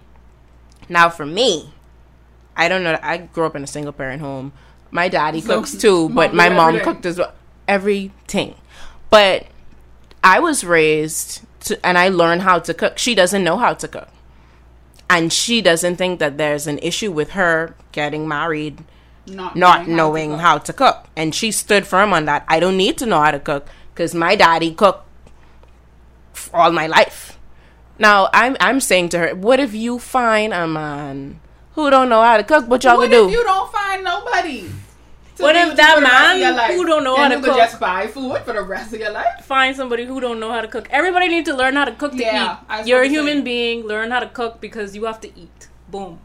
Now 0.89 1.11
for 1.11 1.27
me, 1.27 1.75
I 2.57 2.71
don't 2.71 2.85
know. 2.85 2.99
I 3.03 3.19
grew 3.19 3.45
up 3.45 3.55
in 3.55 3.63
a 3.63 3.67
single 3.67 3.93
parent 3.93 4.23
home. 4.23 4.55
My 4.91 5.11
daddy 5.11 5.43
So, 5.43 5.49
cooks 5.59 5.77
too, 5.77 6.09
but 6.09 6.33
my 6.33 6.49
mom 6.49 6.69
everything. 6.69 6.85
cooked 6.87 7.05
as 7.05 7.19
well. 7.19 7.35
Everything. 7.69 8.55
But 9.11 9.47
I 10.23 10.41
was 10.41 10.65
raised 10.65 11.43
to, 11.67 11.85
and 11.85 11.99
I 11.99 12.09
learned 12.09 12.41
how 12.41 12.61
to 12.61 12.73
cook. 12.73 12.97
She 12.97 13.15
doesn't 13.15 13.45
know 13.45 13.59
how 13.59 13.75
to 13.75 13.87
cook. 13.89 14.09
And 15.09 15.33
she 15.33 15.61
doesn't 15.61 15.97
think 15.97 16.19
that 16.19 16.39
there's 16.39 16.67
an 16.67 16.79
issue 16.79 17.13
with 17.13 17.31
her 17.33 17.75
getting 17.93 18.27
married 18.27 18.85
not 19.27 19.57
not 19.57 19.87
knowing 19.87 19.97
knowing 19.97 20.31
cook. 20.33 20.41
how 20.41 20.59
to 20.59 20.73
cook. 20.73 21.07
And 21.17 21.35
she 21.35 21.51
stood 21.51 21.87
firm 21.87 22.13
on 22.13 22.25
that. 22.27 22.45
I 22.49 22.59
don't 22.61 22.77
need 22.77 22.99
to 22.99 23.07
know 23.07 23.21
how 23.21 23.31
to 23.31 23.39
cook 23.39 23.67
because 23.93 24.15
my 24.15 24.35
daddy 24.37 24.73
cooked 24.75 25.07
all 26.53 26.71
my 26.73 26.87
life. 26.87 27.39
Now 27.99 28.29
I'm 28.33 28.57
I'm 28.61 28.81
saying 28.81 29.11
to 29.11 29.19
her, 29.19 29.35
what 29.35 29.61
if 29.61 29.75
you 29.75 29.99
find 29.99 30.53
a 30.53 30.67
man 30.67 31.41
who 31.73 31.91
don't 31.91 32.09
know 32.09 32.23
how 32.23 32.37
to 32.37 32.45
cook? 32.45 32.67
What 32.69 32.83
y'all 32.85 32.97
What 32.97 33.11
gonna 33.11 33.23
if 33.25 33.29
do? 33.31 33.33
you 33.33 33.45
don't 33.45 33.71
find 33.73 34.05
nobody? 34.05 34.71
To 35.53 35.59
What 35.61 35.69
if 35.71 35.77
that 35.77 35.89
you 35.89 35.95
for 35.95 36.01
the 36.01 36.07
rest 36.07 36.51
of 36.51 36.57
man 36.57 36.77
who 36.77 36.87
don't 36.87 37.05
know 37.05 37.17
Then 37.17 37.23
how 37.23 37.29
to 37.29 37.35
you 37.37 37.41
could 37.43 37.51
cook- 37.51 37.59
just 37.59 37.81
buy 37.81 38.07
food 38.07 38.39
for 38.45 38.53
the 38.53 38.63
rest 38.63 38.93
of 38.93 39.01
your 39.01 39.11
life? 39.13 39.45
Find 39.45 39.77
somebody 39.77 40.05
who 40.05 40.21
don't 40.21 40.41
know 40.41 40.51
how 40.53 40.61
to 40.61 40.69
cook. 40.69 40.89
Everybody 40.91 41.29
needs 41.29 41.49
to 41.49 41.57
learn 41.57 41.75
how 41.77 41.85
to 41.85 41.93
cook 41.93 42.13
to 42.13 42.19
Yeah, 42.19 42.59
eat. 42.81 42.87
You're 42.87 43.03
a 43.03 43.09
human 43.09 43.39
say. 43.39 43.43
being. 43.45 43.87
Learn 43.87 44.11
how 44.11 44.21
to 44.21 44.29
cook 44.29 44.61
because 44.61 44.95
you 44.97 45.05
have 45.05 45.21
to 45.23 45.29
eat. 45.39 45.69
Boom. 45.89 46.21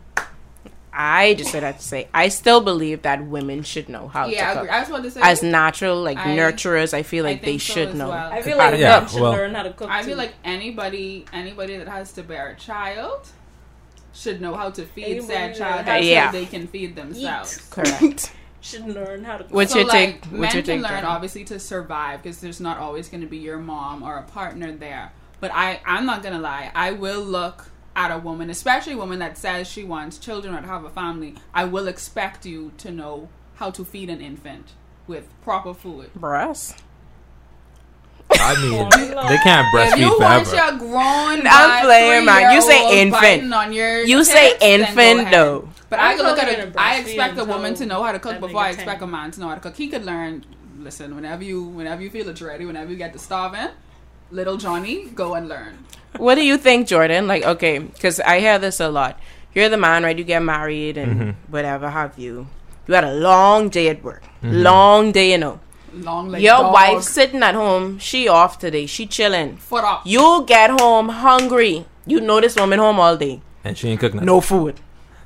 I 0.92 1.36
just 1.36 1.52
said 1.52 1.62
that 1.64 1.78
to 1.78 1.84
say 1.86 2.08
I 2.14 2.30
still 2.30 2.62
believe 2.62 3.04
that 3.04 3.24
women 3.24 3.62
should 3.64 3.90
know 3.90 4.08
how 4.08 4.26
Yeah, 4.26 4.50
I, 4.50 4.54
to 4.54 4.60
agree. 4.60 4.68
cook. 4.70 4.76
I 4.76 4.80
just 4.80 4.92
wanted 4.92 5.04
to 5.04 5.12
say 5.12 5.22
As 5.22 5.44
natural, 5.44 6.02
like 6.02 6.18
I- 6.18 6.36
nurturers, 6.36 6.94
I 6.96 7.04
feel 7.04 7.26
I 7.26 7.30
like 7.32 7.42
they 7.42 7.52
think 7.52 7.62
so 7.62 7.74
should 7.74 7.96
know. 7.96 8.10
well. 8.10 8.34
I 8.34 8.42
feel 8.42 8.58
like 8.58 8.72
to 8.74 8.80
Yeah, 8.80 9.06
should 9.06 9.22
well- 9.22 9.32
learn 9.34 9.54
how 9.54 9.64
to 9.64 9.72
cook. 9.72 9.90
I 9.90 10.02
too. 10.02 10.08
feel 10.10 10.18
like 10.18 10.34
anybody 10.44 11.26
anybody 11.32 11.78
that 11.78 11.88
has 11.88 12.12
to 12.14 12.24
bear 12.24 12.50
a 12.50 12.56
child 12.56 13.28
should 14.14 14.42
know 14.42 14.56
how 14.56 14.72
to 14.72 14.84
feed 14.84 15.06
Anybody 15.06 15.28
said 15.28 15.50
that 15.54 15.58
child 15.58 15.86
has- 15.86 16.04
so 16.04 16.10
Yeah. 16.10 16.32
they 16.32 16.46
can 16.46 16.68
feed 16.68 16.96
themselves. 16.96 17.58
Correct. 17.70 18.32
should 18.62 18.86
learn 18.86 19.24
how 19.24 19.38
to 19.38 19.44
cook. 19.44 19.54
What's 19.54 19.74
so 19.74 19.80
your 19.80 19.88
like 19.88 20.22
take? 20.22 20.32
men 20.32 20.42
What's 20.42 20.54
your 20.54 20.64
can 20.64 20.82
learn 20.82 20.92
Jordan? 20.92 21.06
obviously 21.06 21.44
to 21.46 21.60
survive 21.60 22.22
because 22.22 22.42
there's 22.42 22.60
not 22.60 22.78
always 22.78 23.10
going 23.10 23.22
to 23.22 23.28
be 23.28 23.38
your 23.38 23.58
mom 23.58 24.04
or 24.04 24.18
a 24.18 24.24
partner 24.24 24.72
there. 24.72 25.12
But 25.40 25.52
I 25.54 25.80
I'm 25.86 26.06
not 26.06 26.24
gonna 26.24 26.40
lie. 26.40 26.72
I 26.76 26.92
will 26.92 27.22
look 27.22 27.72
at 27.96 28.12
a 28.12 28.18
woman, 28.18 28.50
especially 28.50 28.94
a 28.94 28.98
woman 28.98 29.20
that 29.20 29.38
says 29.38 29.68
she 29.68 29.84
wants 29.84 30.18
children 30.18 30.54
or 30.54 30.62
to 30.62 30.68
have 30.68 30.84
a 30.84 30.90
family. 30.90 31.36
I 31.54 31.66
will 31.66 31.88
expect 31.88 32.46
you 32.46 32.72
to 32.78 32.92
know 32.92 33.30
how 33.56 33.72
to 33.72 33.84
feed 33.84 34.10
an 34.10 34.22
infant 34.22 34.74
with 35.08 35.28
proper 35.42 35.74
food. 35.74 36.14
Breast. 36.14 36.82
I 38.32 38.62
mean, 38.62 38.88
oh, 39.18 39.28
they 39.28 39.38
can't 39.38 39.68
breastfeed 39.74 39.94
If 39.94 40.00
you 40.00 40.12
breastfeed 40.12 40.20
want 40.20 40.54
your 40.54 40.80
grown, 40.80 41.48
I'm 41.48 41.70
by 41.70 41.82
playing, 41.84 42.26
man. 42.26 42.54
You 42.54 42.62
say 42.62 43.02
infant. 43.02 43.22
biting 43.22 43.54
On 43.54 43.74
your 43.74 44.04
You 44.04 44.24
say 44.24 44.52
tits, 44.52 44.64
then 44.64 44.82
infant, 44.82 45.32
though. 45.32 45.69
But 45.90 46.00
I'm 46.00 46.14
I 46.14 46.16
can 46.16 46.26
look 46.26 46.40
at 46.40 46.58
gonna 46.58 46.70
it. 46.70 46.76
I 46.78 47.00
expect 47.00 47.38
a 47.38 47.46
woman 47.46 47.74
to 47.76 47.86
know 47.86 48.04
how 48.04 48.12
to 48.12 48.20
cook 48.20 48.40
before 48.40 48.62
I 48.62 48.70
expect 48.70 49.00
10. 49.00 49.10
a 49.10 49.12
man 49.12 49.32
to 49.32 49.40
know 49.40 49.50
how 49.50 49.56
to 49.56 49.62
cook. 49.62 49.76
He 49.76 49.88
could 49.88 50.06
learn. 50.06 50.46
Listen, 50.78 51.16
whenever 51.16 51.44
you 51.44 51.64
whenever 51.64 52.02
you 52.02 52.10
feel 52.10 52.30
it's 52.30 52.42
ready, 52.42 52.66
whenever 52.66 52.92
you 52.92 52.98
get 52.98 53.12
to 53.14 53.20
starving, 53.20 53.70
little 54.32 54.56
Johnny, 54.58 55.06
go 55.10 55.34
and 55.34 55.50
learn. 55.50 55.86
What 56.18 56.36
do 56.36 56.46
you 56.46 56.58
think, 56.58 56.88
Jordan? 56.88 57.28
Like, 57.28 57.44
okay, 57.44 57.80
because 57.80 58.20
I 58.20 58.40
hear 58.40 58.58
this 58.60 58.80
a 58.80 58.90
lot. 58.90 59.20
You're 59.54 59.70
the 59.70 59.78
man, 59.78 60.04
right? 60.04 60.18
You 60.18 60.24
get 60.24 60.42
married 60.42 60.98
and 60.98 61.20
mm-hmm. 61.20 61.52
whatever 61.52 61.90
have 61.90 62.18
you. 62.18 62.48
You 62.88 62.94
had 62.94 63.04
a 63.04 63.14
long 63.14 63.70
day 63.70 63.90
at 63.90 64.04
work. 64.04 64.24
Mm-hmm. 64.24 64.62
Long 64.62 65.12
day, 65.12 65.32
you 65.32 65.38
know. 65.38 65.60
Long 65.94 66.30
leg. 66.30 66.42
Your 66.42 66.58
dog, 66.58 66.74
wife 66.74 67.04
sitting 67.04 67.42
at 67.44 67.56
home. 67.56 68.00
She 68.00 68.28
off 68.28 68.60
today. 68.60 68.86
She 68.86 69.06
chilling. 69.08 69.58
foot 69.58 69.84
up. 69.84 70.02
You 70.06 70.44
get 70.48 70.70
home 70.70 71.10
hungry. 71.10 71.86
You 72.06 72.22
know 72.22 72.40
this 72.40 72.56
woman 72.56 72.80
home 72.80 73.00
all 73.00 73.18
day. 73.18 73.42
and 73.64 73.78
she 73.78 73.90
ain't 73.90 74.00
cooking. 74.00 74.24
No 74.24 74.42
food. 74.42 74.80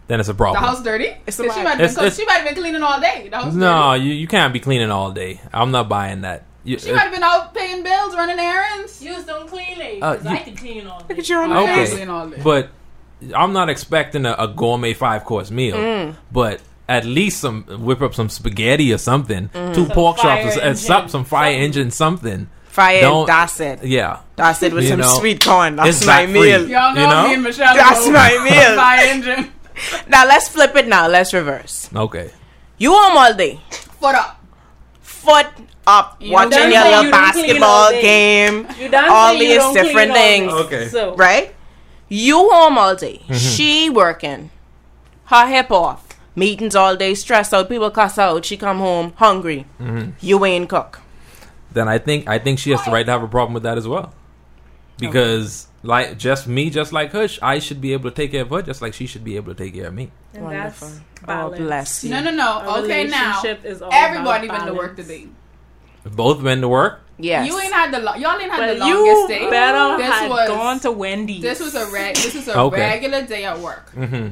Then 0.08 0.20
it's 0.20 0.30
a 0.30 0.34
problem. 0.34 0.62
the 0.62 0.68
house 0.68 0.84
dirty. 0.84 1.10
It's 1.26 1.38
'Cause 1.38 1.48
a 1.48 1.54
she 1.54 1.64
might, 1.64 1.76
It's- 1.76 1.96
be, 1.96 2.02
it's- 2.02 2.18
she 2.18 2.26
might 2.26 2.34
have 2.34 2.46
been 2.46 2.56
cleaning 2.56 2.84
all 2.84 3.00
day. 3.00 3.30
The 3.32 3.50
no, 3.52 3.94
dirty. 3.94 4.04
you, 4.06 4.14
you 4.14 4.28
can't 4.28 4.52
be 4.54 4.60
cleaning 4.60 4.92
all 4.92 5.12
day. 5.12 5.40
I'm 5.54 5.72
not 5.72 5.88
buying 5.90 6.22
that. 6.22 6.44
You, 6.66 6.78
She 6.80 6.92
might 6.92 7.02
have 7.04 7.12
been 7.12 7.24
out 7.24 7.54
paying 7.54 7.84
bills, 7.84 8.16
running 8.16 8.40
errands. 8.40 9.02
You 9.02 9.12
just 9.14 9.28
don't 9.28 9.48
clean 9.50 9.80
it. 9.82 10.02
Uh, 10.04 10.16
'cause 10.16 10.24
you- 10.26 10.30
I 10.32 10.38
can 10.38 10.56
clean 10.56 10.88
all 10.88 11.00
day. 11.00 11.06
Look 11.10 11.20
at 11.20 11.30
your 11.30 11.42
own 11.44 11.52
I 11.52 11.58
Okay. 11.58 11.66
can't 11.74 11.88
face. 11.88 11.96
clean 11.98 12.10
all 12.10 12.28
day. 12.28 12.42
but 12.44 12.70
I'm 13.36 13.54
not 13.54 13.70
expecting 13.70 14.26
a, 14.26 14.34
a 14.38 14.48
gourmet 14.50 14.94
five 14.94 15.24
course 15.26 15.50
meal. 15.52 15.76
Mm. 15.78 16.16
But 16.32 16.60
at 16.90 17.06
least 17.06 17.40
some 17.40 17.64
whip 17.64 18.02
up 18.02 18.14
some 18.14 18.28
spaghetti 18.30 18.92
or 18.94 18.98
something, 18.98 19.50
Mm. 19.54 19.74
two 19.74 19.86
Some 19.86 19.94
pork 19.96 20.18
fire 20.18 20.44
chops, 20.44 20.58
and 20.58 20.78
some 20.78 21.08
some 21.10 21.24
fire 21.26 21.52
something. 21.54 21.64
engine, 21.64 21.92
something. 21.92 22.48
Fire. 22.66 23.02
Don't- 23.02 23.28
That's 23.28 23.60
it. 23.60 23.84
Yeah, 23.84 24.18
That's 24.36 24.62
it 24.64 24.74
with 24.74 24.84
You 24.84 24.90
some 24.90 25.00
know, 25.02 25.18
sweet 25.20 25.44
corn. 25.46 25.76
That's 25.76 26.06
my 26.06 26.26
free. 26.26 26.34
meal. 26.34 26.68
Y'all 26.68 26.94
know, 26.96 27.02
You 27.02 27.08
know? 27.08 27.28
me 27.28 27.34
and 27.36 27.44
Michelle. 27.44 27.76
That's 27.76 28.08
my 28.08 28.30
meal. 28.44 28.76
Fire 28.76 29.06
engine. 29.08 29.52
Now 30.08 30.26
let's 30.26 30.48
flip 30.50 30.76
it. 30.76 30.88
Now 30.88 31.08
let's 31.08 31.34
reverse. 31.34 31.90
okay. 31.96 32.32
You 32.78 32.94
home 32.94 33.18
all 33.18 33.34
day. 33.34 33.60
Foot 34.00 34.16
up. 34.16 34.40
Foot 35.02 35.48
up, 35.86 36.18
You 36.20 36.32
watching 36.32 36.72
your 36.72 36.84
little 36.84 37.04
you 37.06 37.12
basketball 37.12 37.70
all 37.70 37.92
game. 37.92 38.68
You 38.80 38.90
done 38.90 39.10
all 39.10 39.34
say 39.34 39.40
you 39.40 39.48
these 39.48 39.58
don't 39.58 39.74
clean 39.74 39.86
different 39.86 40.12
all 40.12 40.16
day. 40.16 40.38
things. 40.40 40.54
Okay. 40.54 40.88
So 40.90 41.16
right? 41.16 41.56
You 42.10 42.50
home 42.52 42.78
all 42.78 42.96
day. 42.96 43.22
She 43.34 43.90
working. 43.90 44.50
Her 45.26 45.48
hip 45.48 45.72
off. 45.72 46.08
Meetings 46.36 46.76
all 46.76 46.96
day, 46.96 47.14
stressed 47.14 47.54
out. 47.54 47.70
People 47.70 47.92
cuss 47.92 48.18
out. 48.18 48.44
She 48.44 48.58
come 48.58 48.80
home 48.80 49.14
hungry. 49.18 49.66
Mm-hmm. 49.80 50.12
You 50.20 50.44
ain't 50.46 50.68
cook. 50.70 51.00
Then 51.72 51.88
I 51.88 51.98
think 52.00 52.28
I 52.28 52.40
think 52.40 52.60
she 52.60 52.72
has 52.72 52.84
the 52.86 52.92
right 52.92 53.06
to 53.06 53.12
have 53.12 53.24
a 53.24 53.28
problem 53.28 53.54
with 53.54 53.64
that 53.64 53.78
as 53.78 53.88
well, 53.88 54.14
because 54.98 55.68
like 55.84 56.18
just 56.18 56.48
me, 56.48 56.70
just 56.70 56.94
like 56.94 57.12
her, 57.12 57.28
I 57.42 57.60
should 57.60 57.82
be 57.82 57.94
able 57.94 58.10
to 58.10 58.16
take 58.16 58.32
care 58.32 58.44
of 58.44 58.50
her, 58.50 58.62
just 58.62 58.82
like 58.82 58.94
she 58.94 59.06
should 59.08 59.24
be 59.24 59.36
able 59.36 59.54
to 59.54 59.64
take 59.64 59.74
care 59.74 59.88
of 59.88 59.94
me. 59.94 60.12
and 60.34 60.44
Wonderful. 60.46 60.88
that's 60.88 61.02
Oh, 61.28 61.50
bless 61.52 62.04
you. 62.04 62.10
No, 62.10 62.22
no, 62.22 62.32
no. 62.32 62.60
A 62.60 62.82
okay, 62.84 63.06
now 63.08 63.42
is 63.44 63.82
all 63.82 63.90
everybody 63.94 64.48
about 64.48 64.60
been 64.66 64.68
to 64.68 64.74
work 64.74 64.96
today. 64.96 65.28
Both 66.06 66.42
men 66.42 66.60
to 66.62 66.68
work. 66.68 67.00
Yes. 67.18 67.48
You 67.48 67.58
ain't 67.60 67.72
had 67.74 67.94
the 67.94 68.00
lo- 68.00 68.16
y'all 68.16 68.38
ain't 68.40 68.52
had 68.52 68.58
But 68.58 68.80
the 68.80 68.86
you 68.88 69.06
longest 69.08 69.28
day. 69.30 69.50
better 69.50 69.98
This 69.98 70.12
had 70.12 70.30
was- 70.30 70.48
gone 70.50 70.80
to 70.82 70.92
Wendy's. 70.92 71.42
This 71.42 71.60
was 71.62 71.76
a 71.76 71.86
reg- 71.92 72.16
This 72.16 72.34
was 72.36 72.48
a 72.50 72.58
Okay. 72.60 72.80
regular 72.82 73.22
day 73.22 73.46
at 73.46 73.58
work. 73.60 73.92
Mm-hmm. 73.96 74.30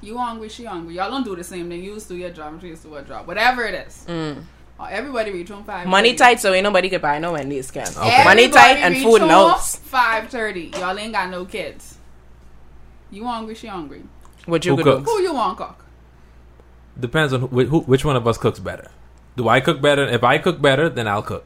You 0.00 0.16
hungry? 0.16 0.48
She 0.48 0.64
hungry. 0.64 0.94
Y'all 0.94 1.10
don't 1.10 1.24
do 1.24 1.36
the 1.36 1.44
same 1.44 1.68
thing. 1.68 1.82
You 1.82 1.94
used 1.94 2.08
to 2.08 2.16
your 2.16 2.30
job. 2.30 2.60
She 2.60 2.68
used 2.68 2.82
to 2.84 2.94
her 2.94 3.02
job. 3.02 3.26
Whatever 3.26 3.64
it 3.64 3.86
is. 3.86 4.04
Mm. 4.08 4.42
Everybody 4.80 5.30
reach 5.30 5.48
home 5.48 5.64
five. 5.64 5.86
Money 5.86 6.14
tight, 6.14 6.40
so 6.40 6.52
ain't 6.52 6.64
nobody 6.64 6.88
could 6.88 7.02
buy 7.02 7.18
no 7.18 7.32
Wendy's 7.32 7.70
can. 7.70 7.86
Okay. 7.86 8.24
Money 8.24 8.48
tight 8.48 8.78
and 8.78 8.94
reach 8.94 9.04
food 9.04 9.20
notes. 9.20 9.76
Five 9.76 10.28
thirty. 10.28 10.72
Y'all 10.74 10.98
ain't 10.98 11.12
got 11.12 11.30
no 11.30 11.44
kids. 11.44 11.98
You 13.10 13.24
hungry? 13.24 13.54
She 13.54 13.68
hungry. 13.68 14.02
What 14.46 14.64
you 14.64 14.76
Who 14.76 14.82
could? 14.82 15.04
Who 15.04 15.22
you 15.22 15.34
want 15.34 15.58
cook? 15.58 15.84
Depends 16.98 17.32
on 17.32 17.40
who, 17.40 17.64
who, 17.64 17.80
which 17.80 18.04
one 18.04 18.16
of 18.16 18.26
us 18.26 18.38
cooks 18.38 18.58
better. 18.58 18.90
Do 19.36 19.48
I 19.48 19.60
cook 19.60 19.80
better? 19.80 20.04
If 20.04 20.24
I 20.24 20.38
cook 20.38 20.60
better, 20.60 20.88
then 20.88 21.06
I'll 21.06 21.22
cook. 21.22 21.44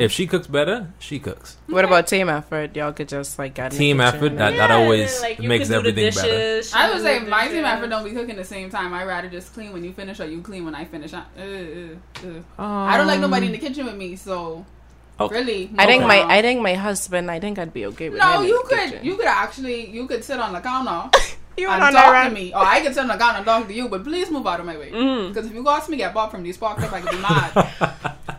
If 0.00 0.12
she 0.12 0.26
cooks 0.26 0.46
better, 0.46 0.88
she 0.98 1.18
cooks. 1.18 1.56
What 1.68 1.84
about 1.84 2.06
team 2.06 2.28
effort? 2.28 2.74
Y'all 2.76 2.92
could 2.92 3.08
just 3.08 3.38
like 3.38 3.54
get 3.54 3.72
in 3.72 3.78
Team 3.78 3.98
kitchen 3.98 4.14
effort, 4.14 4.26
and- 4.32 4.38
that- 4.40 4.54
Yeah, 4.54 4.76
always 4.76 5.20
like, 5.20 5.38
makes 5.40 5.68
could 5.68 5.74
do 5.84 5.92
the 5.92 6.00
everything 6.02 6.14
better. 6.14 6.28
dishes, 6.28 6.70
she 6.70 6.76
I 6.76 6.88
would 6.90 6.96
do 6.98 7.02
say 7.04 7.18
the 7.20 7.30
my 7.30 7.48
team 7.48 7.64
effort 7.64 7.90
don't 7.90 8.04
be 8.04 8.10
cooking 8.12 8.36
the 8.36 8.44
same 8.44 8.70
time. 8.70 8.92
I 8.94 9.04
rather 9.04 9.28
just 9.28 9.52
clean 9.54 9.72
when 9.72 9.84
you 9.84 9.92
finish 9.92 10.20
or 10.20 10.26
you 10.26 10.40
clean 10.42 10.64
when 10.64 10.74
I 10.74 10.84
finish. 10.84 11.12
I, 11.14 11.18
uh, 11.38 11.42
uh, 11.42 12.62
uh. 12.62 12.62
I 12.92 12.96
don't 12.96 13.06
like 13.06 13.20
nobody 13.20 13.46
in 13.46 13.52
the 13.52 13.58
kitchen 13.58 13.86
with 13.86 13.96
me, 13.96 14.16
so 14.16 14.64
Oh. 15.20 15.28
really. 15.28 15.70
I 15.78 15.86
think 15.86 16.00
no 16.02 16.08
my. 16.08 16.22
I 16.22 16.42
think 16.42 16.60
my 16.60 16.74
husband. 16.74 17.30
I 17.30 17.38
think 17.38 17.58
I'd 17.58 17.72
be 17.72 17.86
okay 17.86 18.08
with 18.10 18.20
him. 18.20 18.28
No, 18.28 18.40
in 18.42 18.48
you 18.48 18.62
the 18.62 18.68
could 18.68 18.78
kitchen. 18.90 19.04
you 19.04 19.16
could 19.16 19.26
actually 19.26 19.88
you 19.90 20.06
could 20.08 20.24
sit 20.24 20.40
on 20.40 20.52
the 20.52 20.60
counter 20.60 21.08
You 21.56 21.68
and 21.68 21.82
on 21.82 21.92
talk 21.92 22.12
that 22.12 22.28
to 22.28 22.34
me, 22.34 22.52
or 22.52 22.58
I 22.58 22.80
can 22.80 22.92
sit 22.92 23.00
on 23.00 23.08
the 23.08 23.16
counter 23.16 23.36
and 23.38 23.46
talk 23.46 23.66
to 23.68 23.74
you. 23.74 23.88
But 23.88 24.02
please 24.04 24.30
move 24.30 24.46
out 24.46 24.60
of 24.60 24.66
my 24.66 24.76
way, 24.76 24.90
Mm. 24.90 25.28
because 25.28 25.46
if 25.46 25.54
you 25.54 25.62
go 25.62 25.70
ask 25.70 25.88
me 25.88 25.96
get 25.96 26.12
bought 26.12 26.30
from 26.30 26.42
these 26.42 26.56
parks, 26.56 26.82
I 26.82 27.00
could 27.00 27.10
be 27.10 27.18
mad. 27.18 27.52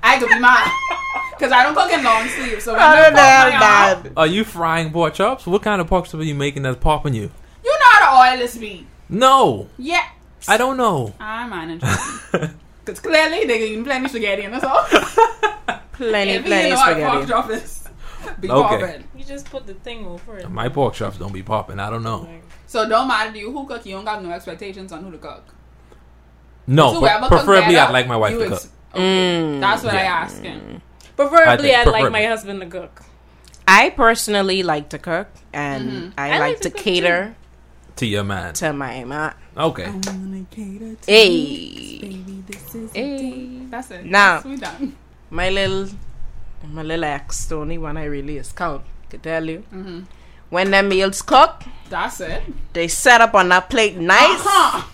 I 0.03 0.19
could 0.19 0.29
be 0.29 0.39
mad 0.39 0.69
because 1.37 1.51
I 1.51 1.63
don't 1.63 1.75
cook 1.75 1.91
in 1.91 2.03
long 2.03 2.27
sleeves. 2.27 2.63
So 2.65 2.73
when 2.73 2.81
I 2.81 2.97
you 2.97 3.03
don't 3.03 3.13
pop 3.13 3.61
my 3.61 4.09
arm. 4.09 4.13
Are 4.17 4.27
you 4.27 4.43
frying 4.43 4.91
pork 4.91 5.13
chops? 5.13 5.45
What 5.47 5.61
kind 5.63 5.79
of 5.81 5.87
pork 5.87 6.05
chops 6.05 6.15
are 6.15 6.23
you 6.23 6.35
making 6.35 6.63
that's 6.63 6.77
popping 6.77 7.13
you? 7.13 7.31
you 7.63 7.71
know 7.71 7.85
how 7.91 8.25
to 8.27 8.31
oil 8.33 8.39
this 8.39 8.57
meat. 8.57 8.85
No, 9.09 9.67
Yeah, 9.77 10.03
I 10.47 10.57
don't 10.57 10.77
know. 10.77 11.13
I'm 11.19 11.49
managing. 11.49 11.89
Because 12.85 12.99
clearly 12.99 13.45
they're 13.45 13.59
eating 13.63 13.83
plenty 13.83 14.07
spaghetti 14.09 14.43
and 14.43 14.53
that's 14.53 14.63
all. 14.63 14.85
Plenty, 15.93 16.31
if 16.33 16.43
you 16.43 16.47
plenty 16.49 16.69
know 16.69 16.75
how 16.75 16.93
pork 16.93 17.23
spaghetti. 17.23 17.27
chop 17.31 17.49
is, 17.49 17.87
be 18.39 18.49
Okay. 18.51 18.79
popping. 18.81 19.03
You 19.17 19.23
just 19.25 19.49
put 19.49 19.65
the 19.65 19.73
thing 19.73 20.05
over 20.05 20.37
it. 20.37 20.49
My 20.51 20.69
pork 20.69 20.93
chops 20.93 21.17
don't 21.17 21.31
be 21.33 21.41
popping. 21.41 21.79
I 21.79 21.89
don't 21.89 22.03
know. 22.03 22.29
So 22.67 22.87
don't 22.89 23.07
matter 23.07 23.31
to 23.31 23.37
you 23.39 23.51
who 23.51 23.65
cook. 23.67 23.85
You 23.85 23.95
don't 23.95 24.05
got 24.05 24.23
no 24.23 24.31
expectations 24.31 24.91
on 24.91 25.03
who 25.03 25.11
to 25.11 25.17
cook. 25.17 25.43
No, 26.67 26.93
So 26.93 27.01
but 27.01 27.27
preferably 27.29 27.75
better, 27.75 27.87
I'd 27.89 27.93
like 27.93 28.07
my 28.07 28.17
wife 28.17 28.33
to 28.37 28.43
cook. 28.45 28.53
ex- 28.53 28.69
okay. 28.93 29.01
Mm. 29.03 29.59
That's 29.61 29.83
what 29.83 29.93
I 29.93 30.03
Yeah. 30.03 30.13
asking. 30.25 30.81
Preferably, 31.15 31.45
I 31.45 31.57
think 31.57 31.87
I'd 31.87 31.91
like 31.91 32.11
my 32.11 32.25
husband 32.25 32.59
to 32.61 32.67
cook. 32.67 33.01
I 33.67 33.89
personally 33.91 34.63
like 34.63 34.89
to 34.89 34.97
cook, 34.97 35.27
and 35.53 35.89
Mhm. 35.91 36.13
I, 36.17 36.27
I 36.27 36.29
like, 36.31 36.39
like 36.39 36.57
to 36.61 36.69
to 36.69 36.69
cook, 36.71 36.83
cater 36.83 37.35
To 37.97 38.05
your 38.05 38.23
man. 38.23 38.53
to 38.55 38.73
my 38.73 39.03
man. 39.05 39.33
Okay. 39.57 39.89
Hey, 41.05 41.99
hey. 42.93 43.59
That's 43.69 43.91
it. 43.91 44.05
Now- 44.05 44.35
That's 44.41 44.45
we 44.45 44.55
done. 44.57 44.95
my 45.29 45.49
little, 45.49 45.89
my 46.67 46.81
little 46.83 47.05
ex, 47.05 47.45
the 47.45 47.57
only 47.57 47.77
one 47.77 47.97
I 47.97 48.05
really 48.05 48.37
is 48.37 48.51
count. 48.51 48.83
Can 49.09 49.19
tell 49.21 49.45
you, 49.45 49.59
hmm 49.69 50.01
when 50.49 50.71
them 50.71 50.89
meals 50.89 51.21
cook, 51.21 51.63
That's 51.89 52.19
it. 52.21 52.41
they 52.73 52.87
set 52.87 53.21
up 53.21 53.33
on 53.33 53.49
that 53.49 53.69
plate 53.69 53.97
nice, 53.97 54.39
Uh-huh. 54.45 54.87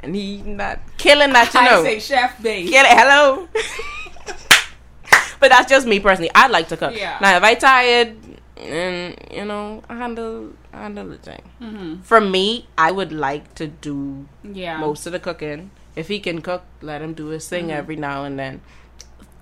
and 0.00 0.14
he 0.14 0.20
eating 0.38 0.56
that, 0.58 0.80
killing 0.98 1.32
that, 1.32 1.52
you 1.54 1.60
I 1.60 1.64
know. 1.66 1.82
say 1.84 1.98
chef 2.00 2.40
babe. 2.42 2.68
Get 2.70 2.86
it? 2.86 2.98
Hello. 2.98 3.48
but 5.40 5.50
that's 5.50 5.68
just 5.68 5.86
me 5.86 6.00
personally. 6.00 6.30
I 6.34 6.48
like 6.48 6.68
to 6.68 6.76
cook. 6.76 6.94
Yeah. 6.96 7.18
Now, 7.20 7.36
if 7.36 7.42
I 7.42 7.54
tired, 7.54 8.16
and 8.56 9.14
you 9.30 9.44
know, 9.44 9.82
I 9.88 9.94
handle 9.96 10.52
handle 10.72 11.06
the 11.08 11.18
thing. 11.18 11.42
hmm 11.58 12.00
For 12.02 12.20
me, 12.20 12.66
I 12.76 12.90
would 12.90 13.12
like 13.12 13.54
to 13.56 13.66
do 13.68 14.26
Yeah. 14.42 14.78
most 14.78 15.06
of 15.06 15.12
the 15.12 15.20
cooking. 15.20 15.70
If 15.96 16.08
he 16.08 16.20
can 16.20 16.42
cook, 16.42 16.62
let 16.82 17.02
him 17.02 17.12
do 17.14 17.26
his 17.28 17.48
thing 17.48 17.70
every 17.72 17.96
now 17.96 18.24
and 18.24 18.38
then. 18.38 18.60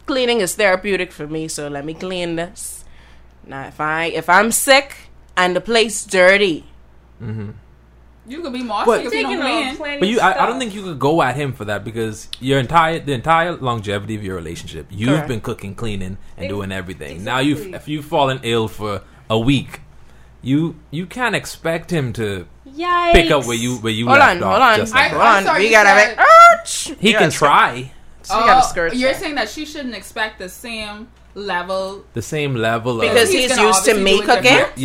Cleaning 0.06 0.40
is 0.40 0.54
therapeutic 0.54 1.12
for 1.12 1.26
me, 1.26 1.48
so 1.48 1.68
let 1.68 1.84
me 1.84 1.92
clean 1.94 2.36
this. 2.36 2.84
Now, 3.44 3.66
if 3.68 3.80
I 3.80 4.04
if 4.06 4.28
I'm 4.28 4.52
sick 4.52 5.08
and 5.36 5.54
the 5.56 5.60
place 5.60 6.04
dirty, 6.04 6.64
mm-hmm. 7.22 7.50
You 8.28 8.42
could 8.42 8.52
be 8.52 8.62
more 8.64 8.84
But- 8.84 9.04
if 9.06 9.14
you 9.14 9.22
don't 9.22 9.22
Taking 9.30 9.40
clean. 9.40 9.68
on 9.68 9.76
plenty 9.76 10.00
But 10.00 10.08
you, 10.08 10.18
I, 10.18 10.42
I 10.42 10.46
don't 10.46 10.58
think 10.58 10.74
you 10.74 10.82
could 10.82 10.98
go 10.98 11.22
at 11.22 11.36
him 11.36 11.52
for 11.52 11.64
that 11.66 11.84
because 11.84 12.28
your 12.40 12.58
entire 12.58 12.98
the 12.98 13.12
entire 13.12 13.52
longevity 13.56 14.16
of 14.16 14.24
your 14.24 14.34
relationship, 14.34 14.86
you've 14.90 15.10
Correct. 15.10 15.28
been 15.28 15.40
cooking, 15.40 15.74
cleaning, 15.76 16.18
and 16.36 16.48
doing 16.48 16.72
everything. 16.72 17.22
Now 17.22 17.38
you, 17.38 17.52
exactly. 17.52 17.74
if 17.76 17.86
you've 17.88 18.04
fallen 18.04 18.40
ill 18.42 18.66
for 18.66 19.02
a 19.30 19.38
week, 19.38 19.80
you 20.42 20.74
you 20.90 21.06
can't 21.06 21.36
expect 21.36 21.90
him 21.92 22.12
to 22.14 22.48
Yikes. 22.68 23.12
pick 23.12 23.30
up 23.30 23.44
where 23.46 23.56
you 23.56 23.76
where 23.76 23.92
you 23.92 24.06
hold 24.08 24.18
left 24.18 24.36
on, 24.38 24.42
off. 24.42 24.50
hold 24.50 24.62
on, 24.62 24.78
just 24.80 24.94
I- 24.94 24.98
like 25.02 25.10
hold 25.12 25.22
that. 25.22 25.46
I'm 25.46 25.48
on. 25.54 25.58
we 25.62 25.70
gotta 25.70 25.88
said- 25.88 26.16
make. 26.16 26.26
Ouch! 26.58 26.92
he 27.00 27.12
Yeah, 27.12 27.18
can 27.20 27.30
try 27.30 27.92
So 28.22 28.34
oh, 28.34 28.40
we 28.40 28.46
gotta 28.48 28.66
Oh, 28.66 28.68
skirt. 28.68 28.94
You're 28.96 29.12
that. 29.12 29.20
saying 29.20 29.34
that 29.36 29.48
she 29.48 29.64
shouldn't 29.64 29.94
expect 29.94 30.40
the 30.40 30.48
same 30.48 31.06
level. 31.36 32.04
the 32.14 32.22
same 32.22 32.56
level 32.56 32.98
because 32.98 33.28
of 33.28 33.34
he's 33.36 33.50
he's 33.52 33.60
used 33.60 33.84
to 33.84 33.94
me 33.94 34.16
do 34.16 34.22
it 34.22 34.26
cooking. 34.26 34.42
different. 34.42 34.78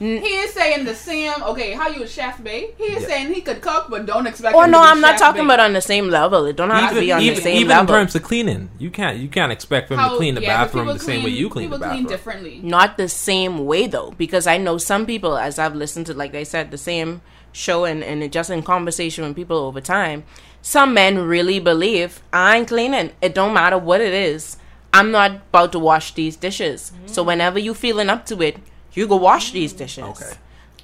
Yes. 0.00 0.24
He 0.24 0.28
is 0.30 0.52
saying 0.52 0.84
the 0.84 0.94
same. 0.94 1.42
Okay, 1.42 1.72
how 1.72 1.88
you 1.88 2.02
a 2.02 2.08
chef, 2.08 2.42
babe? 2.42 2.70
He 2.78 2.84
is 2.84 3.02
Yeah. 3.02 3.08
saying 3.08 3.34
he 3.34 3.40
could 3.42 3.60
cook, 3.60 3.86
but 3.90 4.06
don't 4.06 4.26
expect. 4.26 4.54
Oh 4.56 4.62
him 4.62 4.70
no, 4.72 4.78
to 4.78 4.84
be 4.84 4.90
I'm 4.90 5.00
not 5.00 5.18
talking 5.18 5.42
babe. 5.42 5.50
about 5.50 5.60
on 5.60 5.72
the 5.74 5.80
same 5.80 6.08
level. 6.08 6.46
It 6.46 6.56
don't 6.56 6.70
have 6.70 6.94
to 6.94 7.00
be 7.00 7.12
on 7.12 7.20
even, 7.20 7.36
the 7.36 7.42
same 7.42 7.56
even 7.56 7.68
level. 7.68 7.94
in 7.94 8.00
terms 8.00 8.14
of 8.14 8.22
cleaning, 8.22 8.70
you 8.78 8.90
can't 8.90 9.18
you 9.18 9.28
can't 9.28 9.52
expect 9.52 9.90
him 9.90 9.98
How- 9.98 10.10
to 10.10 10.16
clean 10.16 10.34
the 10.34 10.40
yeah, 10.42 10.64
bathroom 10.64 10.86
the 10.88 10.98
same 10.98 11.22
way 11.22 11.30
you 11.30 11.48
clean 11.48 11.70
the 11.70 11.76
people 11.76 11.78
bathroom. 11.78 12.06
clean 12.06 12.08
differently. 12.08 12.60
not 12.62 12.96
the 12.96 13.08
same 13.08 13.66
way 13.66 13.86
though 13.86 14.12
because 14.18 14.46
i 14.46 14.56
know 14.56 14.78
some 14.78 15.06
people 15.06 15.36
as 15.36 15.58
i've 15.58 15.74
listened 15.74 16.06
to 16.06 16.14
like 16.14 16.34
i 16.34 16.42
said 16.42 16.70
the 16.70 16.78
same 16.78 17.20
show 17.52 17.84
and, 17.84 18.02
and 18.02 18.32
just 18.32 18.50
in 18.50 18.62
conversation 18.62 19.24
with 19.24 19.36
people 19.36 19.56
over 19.56 19.80
time 19.80 20.24
some 20.62 20.94
men 20.94 21.18
really 21.18 21.58
believe 21.58 22.22
i 22.32 22.56
ain't 22.56 22.68
cleaning 22.68 23.10
it 23.20 23.34
don't 23.34 23.52
matter 23.54 23.78
what 23.78 24.00
it 24.00 24.12
is 24.12 24.56
i'm 24.92 25.10
not 25.10 25.30
about 25.32 25.72
to 25.72 25.78
wash 25.78 26.14
these 26.14 26.36
dishes 26.36 26.92
so 27.06 27.22
mm-hmm. 27.22 27.28
whenever 27.28 27.58
you 27.58 27.74
feeling 27.74 28.08
up 28.08 28.24
to 28.26 28.40
it 28.42 28.56
you 28.96 29.06
go 29.06 29.16
wash 29.16 29.52
these 29.52 29.72
dishes 29.72 30.04
Okay. 30.04 30.32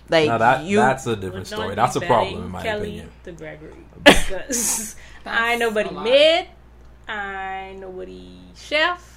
like 0.09 0.29
Now 0.29 0.39
that 0.39 0.65
you 0.65 0.77
that's 0.79 1.07
a 1.07 1.17
different 1.17 1.47
story. 1.47 1.75
That's 1.75 1.97
a 1.97 2.01
problem 2.01 2.45
in 2.45 2.51
my 2.51 2.63
Kelly 2.63 2.89
opinion. 2.89 3.11
to 3.25 3.33
Gregory 3.33 3.75
because 4.05 4.97
I 5.27 5.53
ain't 5.53 5.61
nobody 5.61 5.91
mid, 5.91 6.47
I 7.09 7.69
ain't 7.71 7.81
nobody 7.81 8.39
chef. 8.55 9.16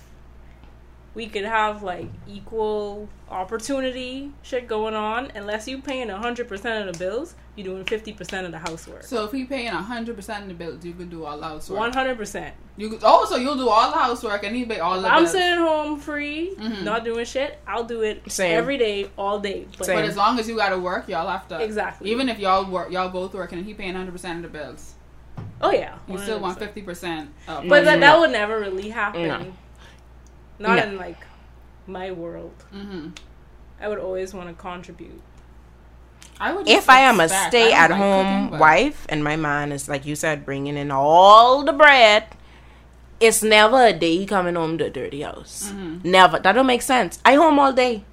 We 1.19 1.27
could 1.27 1.43
have 1.43 1.83
like 1.83 2.07
equal 2.29 3.09
opportunity 3.29 4.31
shit 4.41 4.69
going 4.69 4.93
on. 4.93 5.33
Unless 5.35 5.67
you 5.67 5.81
paying 5.81 6.07
hundred 6.07 6.47
percent 6.47 6.87
of 6.87 6.93
the 6.93 6.97
bills, 6.97 7.35
you're 7.57 7.65
doing 7.65 7.83
fifty 7.83 8.13
percent 8.13 8.45
of 8.45 8.53
the 8.53 8.57
housework. 8.57 9.03
So 9.03 9.25
if 9.25 9.33
he 9.33 9.43
paying 9.43 9.67
hundred 9.67 10.15
percent 10.15 10.43
of 10.43 10.47
the 10.47 10.53
bills, 10.53 10.85
you 10.85 10.93
could 10.93 11.09
do 11.09 11.25
all 11.25 11.37
the 11.37 11.43
housework. 11.43 11.77
One 11.77 11.91
hundred 11.91 12.17
percent. 12.17 12.55
You 12.77 12.87
could, 12.87 13.01
oh, 13.03 13.25
so 13.25 13.35
you'll 13.35 13.57
do 13.57 13.67
all 13.67 13.91
the 13.91 13.97
housework 13.97 14.45
and 14.45 14.55
he 14.55 14.63
pay 14.63 14.79
all 14.79 15.01
the 15.01 15.09
I'm 15.09 15.23
bills. 15.23 15.33
sitting 15.33 15.59
home 15.59 15.99
free, 15.99 16.53
Mhm. 16.57 16.83
not 16.83 17.03
doing 17.03 17.25
shit. 17.25 17.59
I'll 17.67 17.83
do 17.83 18.01
it 18.03 18.21
Same. 18.31 18.57
every 18.57 18.77
day, 18.77 19.09
all 19.17 19.39
day. 19.41 19.67
But 19.77 19.87
Same. 19.87 19.97
But 19.97 20.05
as 20.05 20.15
long 20.15 20.39
as 20.39 20.47
you 20.47 20.55
got 20.55 20.69
to 20.69 20.77
work, 20.79 21.09
y'all 21.09 21.27
have 21.27 21.49
to. 21.49 21.61
Exactly. 21.61 22.11
Even 22.11 22.29
if 22.29 22.39
y'all 22.39 22.63
work, 22.63 22.93
y'all 22.93 23.09
both 23.09 23.33
working, 23.33 23.57
and 23.57 23.67
he 23.67 23.73
paying 23.73 23.93
hundred 23.95 24.13
percent 24.13 24.37
of 24.45 24.49
the 24.49 24.57
bills, 24.57 24.93
oh 25.59 25.71
yeah, 25.73 25.95
you 26.07 26.17
still 26.17 26.39
want 26.39 26.57
100%. 26.57 26.59
fifty 26.59 26.81
percent. 26.81 27.29
But 27.45 27.83
that, 27.83 27.99
that 27.99 28.17
would 28.19 28.31
never 28.31 28.57
really 28.57 28.87
happen. 28.89 29.27
No. 29.27 29.45
Not 30.59 30.75
No. 30.77 30.83
in 30.83 30.97
like 30.97 31.17
my 31.87 32.11
world. 32.11 32.53
hmm 32.71 33.09
I 33.81 33.87
would 33.87 33.99
always 33.99 34.33
want 34.33 34.49
to 34.49 34.53
contribute. 34.55 35.21
I 36.39 36.51
would. 36.53 36.67
if 36.67 36.89
I 36.89 36.99
am 37.01 37.19
a 37.19 37.27
stay 37.29 37.71
at 37.73 37.89
like 37.91 37.99
home 37.99 38.45
cooking, 38.47 38.59
wife 38.59 39.05
and 39.09 39.23
my 39.23 39.35
man 39.35 39.71
is 39.71 39.87
like 39.89 40.05
you 40.05 40.15
said 40.15 40.45
bringing 40.45 40.75
in 40.77 40.91
all 40.91 41.63
the 41.63 41.71
bread, 41.73 42.25
it's 43.19 43.41
never 43.43 43.85
a 43.87 43.93
day 43.93 44.25
coming 44.25 44.55
home 44.55 44.77
to 44.79 44.85
a 44.85 44.89
dirty 44.89 45.21
house. 45.21 45.71
Mm-hmm. 45.73 46.09
Never. 46.11 46.39
That 46.39 46.53
don't 46.53 46.67
make 46.67 46.81
sense. 46.81 47.19
I 47.25 47.35
home 47.35 47.57
all 47.59 47.73
day. 47.73 48.03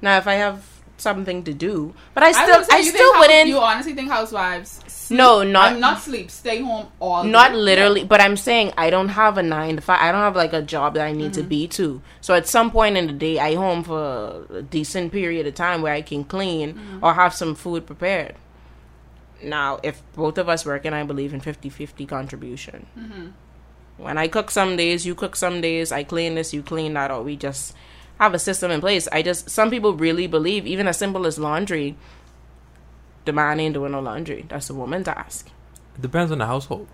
Now 0.00 0.18
if 0.18 0.26
I 0.26 0.34
have 0.34 0.66
something 0.98 1.42
to 1.44 1.52
do, 1.54 1.94
but 2.14 2.22
I 2.22 2.28
I, 2.28 2.32
still 2.32 2.58
would 2.58 2.66
say 2.70 2.76
I, 2.76 2.82
still 2.82 3.12
house- 3.14 3.20
wouldn't. 3.20 3.48
You 3.48 3.58
honestly 3.58 3.94
think 3.94 4.10
housewives? 4.10 4.80
Sleep? 5.02 5.18
No, 5.18 5.42
not- 5.42 5.72
I'm 5.72 5.80
not 5.80 6.00
sleep. 6.00 6.30
Stay 6.30 6.60
home 6.62 6.86
all. 7.00 7.24
not 7.24 7.50
day. 7.52 7.56
literally, 7.58 8.04
but 8.04 8.20
I'm 8.20 8.36
saying 8.36 8.72
I 8.76 8.88
don't 8.90 9.08
have 9.08 9.36
a 9.38 9.42
nine 9.42 9.76
to 9.76 9.82
five. 9.82 9.98
I 10.00 10.12
don't 10.12 10.20
have 10.20 10.36
like 10.36 10.52
a 10.52 10.62
job 10.62 10.94
that 10.94 11.04
I 11.06 11.12
need 11.12 11.32
Mm-hmm. 11.32 11.42
to 11.42 11.48
be 11.48 11.68
to. 11.68 12.00
So 12.20 12.34
at 12.34 12.46
some 12.46 12.70
point 12.70 12.96
in 12.96 13.06
the 13.08 13.12
day, 13.12 13.38
I 13.38 13.54
home 13.56 13.82
for 13.84 14.46
a 14.50 14.62
decent 14.62 15.12
period 15.12 15.46
of 15.46 15.54
time 15.54 15.82
where 15.82 15.92
I 15.94 16.02
can 16.02 16.24
clean 16.24 16.74
Mm-hmm. 16.74 17.04
or 17.04 17.14
have 17.14 17.34
some 17.34 17.54
food 17.54 17.86
prepared. 17.86 18.34
Now, 19.42 19.80
if 19.82 20.02
both 20.14 20.38
of 20.38 20.48
us 20.48 20.64
working, 20.64 20.92
I 20.92 21.02
believe 21.02 21.34
in 21.34 21.40
50-50 21.40 22.06
contribution. 22.08 22.86
Mm-hmm. 22.98 23.26
When 23.98 24.16
I 24.18 24.28
cook 24.28 24.50
some 24.50 24.76
days, 24.76 25.04
you 25.04 25.14
cook 25.14 25.34
some 25.36 25.60
days. 25.60 25.90
I 25.92 26.04
clean 26.04 26.36
this, 26.36 26.54
you 26.54 26.62
clean 26.62 26.94
that, 26.94 27.10
or 27.10 27.22
we 27.22 27.36
just 27.36 27.74
have 28.20 28.34
a 28.34 28.38
system 28.38 28.70
in 28.70 28.80
place. 28.80 29.08
I 29.10 29.22
just 29.22 29.50
some 29.50 29.68
people 29.70 29.94
really 29.94 30.26
believe 30.28 30.66
even 30.66 30.86
as 30.86 30.96
simple 30.96 31.26
as 31.26 31.38
laundry. 31.38 31.96
The 33.24 33.32
man 33.32 33.60
ain't 33.60 33.74
doing 33.74 33.92
no 33.92 34.00
laundry. 34.00 34.44
That's 34.48 34.68
a 34.70 34.74
woman's 34.74 35.06
task. 35.06 35.48
It 35.94 36.02
depends 36.02 36.32
on 36.32 36.38
the 36.38 36.46
household, 36.46 36.88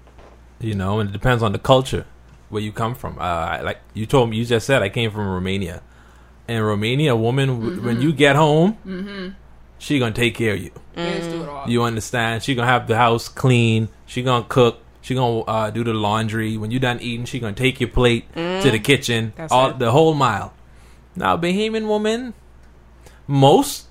you 0.61 0.75
know, 0.75 1.01
and 1.01 1.11
it 1.11 1.13
depends 1.13 1.43
on 1.43 1.53
the 1.53 1.59
culture 1.59 2.05
where 2.49 2.63
you 2.63 2.73
come 2.73 2.95
from. 2.95 3.19
Uh, 3.19 3.61
like 3.63 3.79
you 3.95 4.07
told 4.07 4.31
me, 4.31 4.37
you 4.37 4.45
just 4.45 4.67
said 4.67 4.83
I 4.83 4.89
came 4.89 5.11
from 5.11 5.29
Romania. 5.29 5.83
In 6.49 6.63
Romania, 6.63 7.13
a 7.13 7.17
woman 7.17 7.61
w 7.61 7.81
when 7.83 8.01
you 8.01 8.13
get 8.13 8.35
home, 8.35 9.37
she 9.79 9.99
gonna 9.99 10.15
take 10.15 10.35
care 10.35 10.55
of 10.55 10.61
you. 10.61 10.71
They 10.95 11.19
just 11.19 11.31
do 11.31 11.43
it 11.43 11.49
all. 11.49 11.69
You 11.69 11.83
understand? 11.83 12.43
She 12.43 12.55
gonna 12.55 12.69
have 12.69 12.89
the 12.89 12.97
house 12.97 13.29
clean. 13.29 13.89
She 14.07 14.23
gonna 14.23 14.47
cook. 14.49 14.81
She 15.03 15.15
gonna 15.15 15.41
uh, 15.41 15.71
do 15.71 15.85
the 15.85 15.95
laundry. 15.95 16.57
When 16.57 16.71
you 16.71 16.79
done 16.79 17.01
eating, 17.01 17.27
she 17.27 17.39
gonna 17.39 17.55
take 17.55 17.81
your 17.81 17.91
plate 17.91 18.33
to 18.35 18.71
the 18.71 18.79
kitchen. 18.79 19.33
That's 19.37 19.53
all 19.53 19.71
it. 19.71 19.79
the 19.79 19.91
whole 19.93 20.15
mile. 20.15 20.55
Now, 21.15 21.37
Bahamian 21.37 21.87
woman, 21.87 22.35
most 23.27 23.88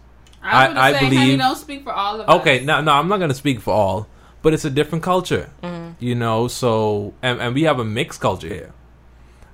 I, 0.47 0.67
I- 0.67 0.87
I 0.87 0.91
say, 0.91 0.97
honey, 0.97 1.15
believe- 1.17 1.39
don't 1.39 1.55
speak 1.55 1.83
for 1.83 1.93
all 1.93 2.21
of 2.21 2.29
us. 2.29 2.41
Okay, 2.41 2.63
no, 2.63 2.81
no, 2.81 2.93
I'm 2.93 3.07
not 3.07 3.19
gonna 3.19 3.33
speak 3.33 3.59
for 3.59 3.73
all, 3.73 4.07
but 4.41 4.53
it's 4.53 4.65
a 4.65 4.69
different 4.69 5.03
culture, 5.03 5.49
mm-hmm. 5.61 5.93
you 5.99 6.15
know. 6.15 6.47
So, 6.47 7.13
and, 7.21 7.39
and 7.39 7.53
we 7.55 7.63
have 7.63 7.79
a 7.79 7.85
mixed 7.85 8.19
culture 8.21 8.47
here. 8.47 8.73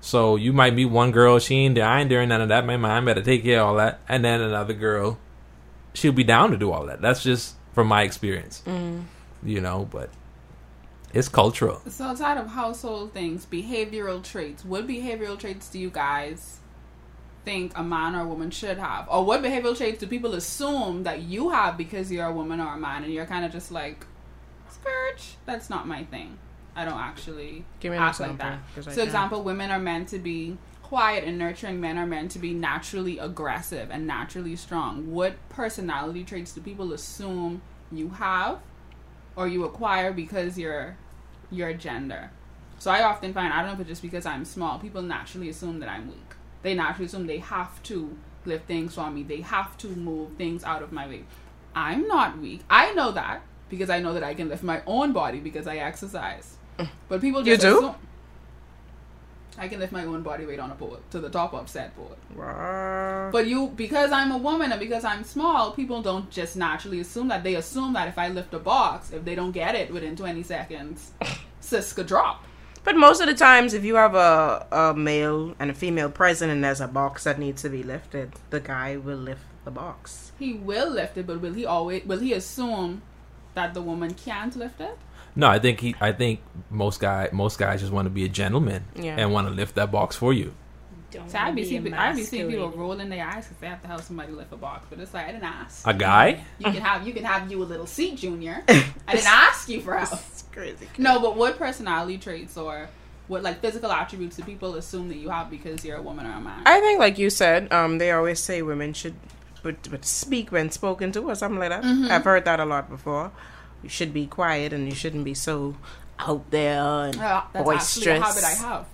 So 0.02 0.36
you 0.36 0.52
might 0.52 0.74
meet 0.74 0.86
one 0.86 1.12
girl, 1.12 1.40
she 1.40 1.56
ain't 1.56 1.76
there, 1.76 1.88
I 1.88 2.02
ain't 2.02 2.10
doing 2.10 2.28
none 2.30 2.42
of 2.42 2.50
that. 2.50 2.66
My 2.66 2.76
mom 2.76 3.06
better 3.06 3.22
take 3.22 3.44
care 3.44 3.62
of 3.62 3.68
all 3.68 3.76
that, 3.76 4.02
and 4.10 4.24
then 4.24 4.42
another 4.42 4.74
girl, 4.74 5.18
she'll 5.94 6.12
be 6.12 6.26
down 6.26 6.52
to 6.52 6.58
do 6.58 6.72
all 6.72 6.86
that. 6.88 7.02
That's 7.02 7.24
just 7.24 7.56
from 7.74 7.88
my 7.88 8.04
experience, 8.04 8.62
mm. 8.66 9.04
you 9.44 9.62
know. 9.62 9.88
But 9.90 10.10
it's 11.14 11.30
cultural. 11.30 11.82
So 11.88 12.06
outside 12.06 12.38
of 12.38 12.48
household 12.48 13.14
things, 13.14 13.46
behavioral 13.46 14.22
traits. 14.24 14.66
What 14.66 14.88
behavioral 14.88 15.40
traits 15.40 15.70
do 15.70 15.80
you 15.80 15.90
guys 15.90 16.60
think 17.46 17.78
a 17.78 17.84
man 17.84 18.16
or 18.16 18.22
a 18.22 18.28
woman 18.28 18.52
should 18.52 18.78
have? 18.78 19.08
Or 19.10 19.26
what 19.26 19.42
behavioral 19.42 19.76
traits 19.76 20.00
do 20.00 20.08
people 20.08 20.34
assume 20.34 21.04
that 21.04 21.22
you 21.22 21.50
have 21.50 21.78
because 21.78 22.12
you're 22.12 22.28
a 22.28 22.34
woman 22.34 22.60
or 22.60 22.74
a 22.74 22.78
man 22.78 23.04
and 23.04 23.14
you're 23.14 23.26
kind 23.26 23.46
of 23.46 23.52
just 23.52 23.72
like, 23.72 24.06
scourge? 24.70 25.36
That's 25.46 25.70
not 25.70 25.88
my 25.88 26.04
thing. 26.06 26.38
I 26.76 26.86
don't 26.86 27.00
actually 27.00 27.66
Give 27.80 27.92
me 27.92 27.98
an 27.98 28.04
act 28.04 28.20
like 28.20 28.38
that. 28.40 28.60
So 28.76 28.84
can't. 28.84 28.98
example, 29.00 29.44
women 29.44 29.70
are 29.70 29.80
meant 29.80 30.08
to 30.10 30.20
be 30.20 30.58
quiet 30.82 31.24
and 31.24 31.38
nurturing. 31.38 31.80
Men 31.80 31.98
are 31.98 32.08
meant 32.08 32.32
to 32.32 32.40
be 32.40 32.54
naturally 32.54 33.20
aggressive 33.20 33.90
and 33.92 34.08
naturally 34.08 34.56
strong. 34.56 35.12
What 35.12 35.36
personality 35.50 36.24
traits 36.24 36.52
do 36.54 36.62
people 36.62 36.94
assume 36.94 37.62
you 37.92 38.10
have 38.10 38.60
or 39.36 39.48
you 39.48 39.64
acquire 39.66 40.12
because 40.12 40.58
you're 40.58 40.98
your 41.52 41.74
gender. 41.74 42.32
So 42.80 42.92
I 42.92 43.04
often 43.04 43.34
find 43.34 43.54
I 43.54 43.60
don't 43.60 43.68
know 43.68 43.74
if 43.74 43.80
it's 43.82 43.90
just 43.90 44.02
because 44.02 44.26
I'm 44.26 44.46
small, 44.46 44.80
people 44.80 45.02
naturally 45.02 45.50
assume 45.50 45.80
that 45.80 45.90
I'm 45.90 46.08
weak. 46.08 46.34
They 46.64 46.74
naturally 46.74 47.06
assume 47.06 47.28
they 47.28 47.38
have 47.40 47.82
to 47.84 48.18
lift 48.46 48.68
things 48.68 48.96
for 48.96 49.10
me. 49.12 49.24
They 49.24 49.42
have 49.42 49.78
to 49.80 49.88
move 49.90 50.32
things 50.38 50.64
out 50.64 50.82
of 50.82 50.92
my 50.92 51.08
way. 51.08 51.24
I'm 51.76 52.08
not 52.08 52.40
weak. 52.40 52.62
I 52.70 52.94
know 52.94 53.12
that 53.12 53.42
because 53.70 53.90
I 53.90 54.00
know 54.00 54.14
that 54.14 54.24
I 54.24 54.34
can 54.34 54.50
lift 54.50 54.64
my 54.64 54.82
own 54.86 55.14
body 55.14 55.40
because 55.40 55.68
I 55.68 55.78
exercise. 55.78 56.58
Mm. 56.80 56.90
But 57.10 57.22
people 57.22 57.42
You 57.46 57.56
just 57.56 57.62
do? 57.62 57.78
assume 57.78 57.96
I 59.58 59.68
can 59.68 59.80
lift 59.80 59.92
my 59.94 60.04
own 60.06 60.24
body 60.24 60.46
weight 60.46 60.60
on 60.60 60.72
a 60.72 60.76
board 60.76 61.00
to 61.12 61.20
the 61.20 61.30
top 61.30 61.54
of 61.54 61.70
said 61.70 61.92
board. 61.96 62.18
But 63.32 63.46
you, 63.48 63.68
because 63.76 64.12
I'm 64.12 64.32
a 64.32 64.38
woman 64.38 64.72
and 64.72 64.80
because 64.80 65.04
I'm 65.04 65.24
small, 65.24 65.72
people 65.72 66.02
don't 66.02 66.30
just 66.32 66.56
naturally 66.56 67.00
assume 67.00 67.28
that. 67.28 67.44
They 67.44 67.56
assume 67.56 67.94
that 67.94 68.08
if 68.08 68.18
I 68.18 68.30
lift 68.30 68.54
a 68.54 68.60
box, 68.60 69.12
if 69.12 69.24
they 69.26 69.36
don't 69.36 69.52
get 69.52 69.76
it 69.76 69.92
within 69.94 70.16
20 70.16 70.42
seconds, 70.44 71.12
sis 71.60 71.94
could 71.94 72.08
drop. 72.08 72.44
But 72.84 72.98
most 72.98 73.22
of 73.22 73.28
the 73.28 73.34
times, 73.34 73.74
if 73.74 73.84
you 73.86 73.96
have 73.96 74.14
a, 74.16 74.66
a 74.72 74.94
male 74.94 75.56
and 75.60 75.72
a 75.72 75.74
female 75.74 76.10
present 76.10 76.52
and 76.52 76.64
there's 76.64 76.82
a 76.82 76.88
box 76.88 77.24
that 77.24 77.40
needs 77.40 77.62
to 77.62 77.70
be 77.70 77.82
lifted, 77.84 78.34
the 78.50 78.60
guy 78.60 78.98
will 78.98 79.18
lift 79.18 79.46
the 79.64 79.72
box. 79.72 80.32
He 80.38 80.54
will 80.54 80.90
lift 80.90 81.18
it, 81.18 81.26
but 81.26 81.40
will 81.42 81.54
he 81.54 81.66
always? 81.66 82.04
Will 82.06 82.20
he 82.20 82.34
assume 82.34 83.02
that 83.54 83.74
the 83.74 83.82
woman 83.82 84.14
can't 84.14 84.56
lift 84.56 84.82
it? 84.82 84.98
No, 85.36 85.48
I 85.48 85.60
think 85.60 85.80
he. 85.80 85.96
I 86.02 86.12
think 86.12 86.42
most 86.70 87.00
guy, 87.00 87.30
most 87.32 87.58
guys 87.58 87.80
just 87.80 87.94
want 87.94 88.06
to 88.06 88.10
be 88.10 88.26
a 88.26 88.30
gentleman 88.30 88.84
Yeah. 88.96 89.16
and 89.18 89.32
want 89.32 89.48
to 89.48 89.54
lift 89.54 89.76
that 89.76 89.92
box 89.92 90.16
for 90.16 90.34
you. 90.34 90.54
Don't 91.14 91.30
So 91.30 91.38
I 91.38 91.52
be 91.52 91.62
be 91.62 91.68
seeing 91.70 91.94
I 91.94 92.14
be 92.14 92.24
seeing 92.24 92.50
people 92.50 92.70
rolling 92.72 93.10
their 93.10 93.26
eyes 93.26 93.46
because 93.46 93.58
they 93.58 93.68
have 93.68 93.82
to 93.82 93.88
help 93.88 94.02
somebody 94.02 94.32
lift 94.32 94.52
a 94.52 94.58
box, 94.58 94.86
but 94.90 95.00
it's 95.00 95.14
like 95.14 95.28
I 95.28 95.32
didn't 95.32 95.44
ask. 95.46 95.88
A 95.88 95.94
guy? 95.94 96.44
You 96.60 96.66
can 96.66 96.82
have 96.82 97.08
you 97.08 97.14
can 97.14 97.24
have 97.24 97.50
you 97.52 97.62
a 97.62 97.66
little 97.66 97.88
seat, 97.88 98.18
Junior. 98.18 98.64
I 98.68 99.16
didn't 99.16 99.28
ask 99.28 99.70
you 99.70 99.82
for 99.82 99.98
help. 99.98 100.14
It's 100.14 100.44
crazy. 100.52 100.88
No, 100.98 101.20
but 101.20 101.36
what 101.36 101.58
personality 101.58 102.18
traits 102.18 102.58
or 102.58 102.90
what 103.28 103.44
like 103.44 103.62
physical 103.62 103.92
attributes 103.92 104.36
do 104.38 104.44
people 104.44 104.76
assume 104.76 105.08
that 105.10 105.18
you 105.18 105.30
have 105.30 105.50
because 105.50 105.86
you're 105.86 105.98
a 105.98 106.02
woman 106.02 106.26
or 106.26 106.32
a 106.32 106.42
man? 106.42 106.64
I 106.66 106.80
think, 106.82 107.00
like 107.00 107.18
you 107.18 107.30
said, 107.30 107.72
um, 107.72 107.98
they 107.98 108.12
always 108.12 108.40
say 108.40 108.62
women 108.62 108.94
should 108.94 109.16
but, 109.64 109.90
but 109.90 110.06
speak 110.06 110.52
when 110.52 110.70
spoken 110.70 111.12
to 111.14 111.22
or 111.22 111.36
something 111.36 111.60
like 111.60 111.70
that. 111.70 111.84
Mm-hmm. 111.84 112.12
I've 112.12 112.24
heard 112.26 112.46
that 112.46 112.60
a 112.60 112.66
lot 112.66 112.90
before. 112.90 113.32
You 113.82 113.90
should 113.90 114.14
be 114.14 114.28
quiet 114.28 114.74
and 114.74 114.88
you 114.88 114.94
shouldn't 114.94 115.24
be 115.24 115.34
so 115.34 115.76
out 116.20 116.52
there 116.52 116.82
and 116.82 117.16
Uh, 117.16 117.44
that's 117.52 117.56
actually 117.56 117.60
a 117.60 117.64
boisterous 117.64 118.24
habit 118.24 118.44
I 118.44 118.68
have. 118.68 118.86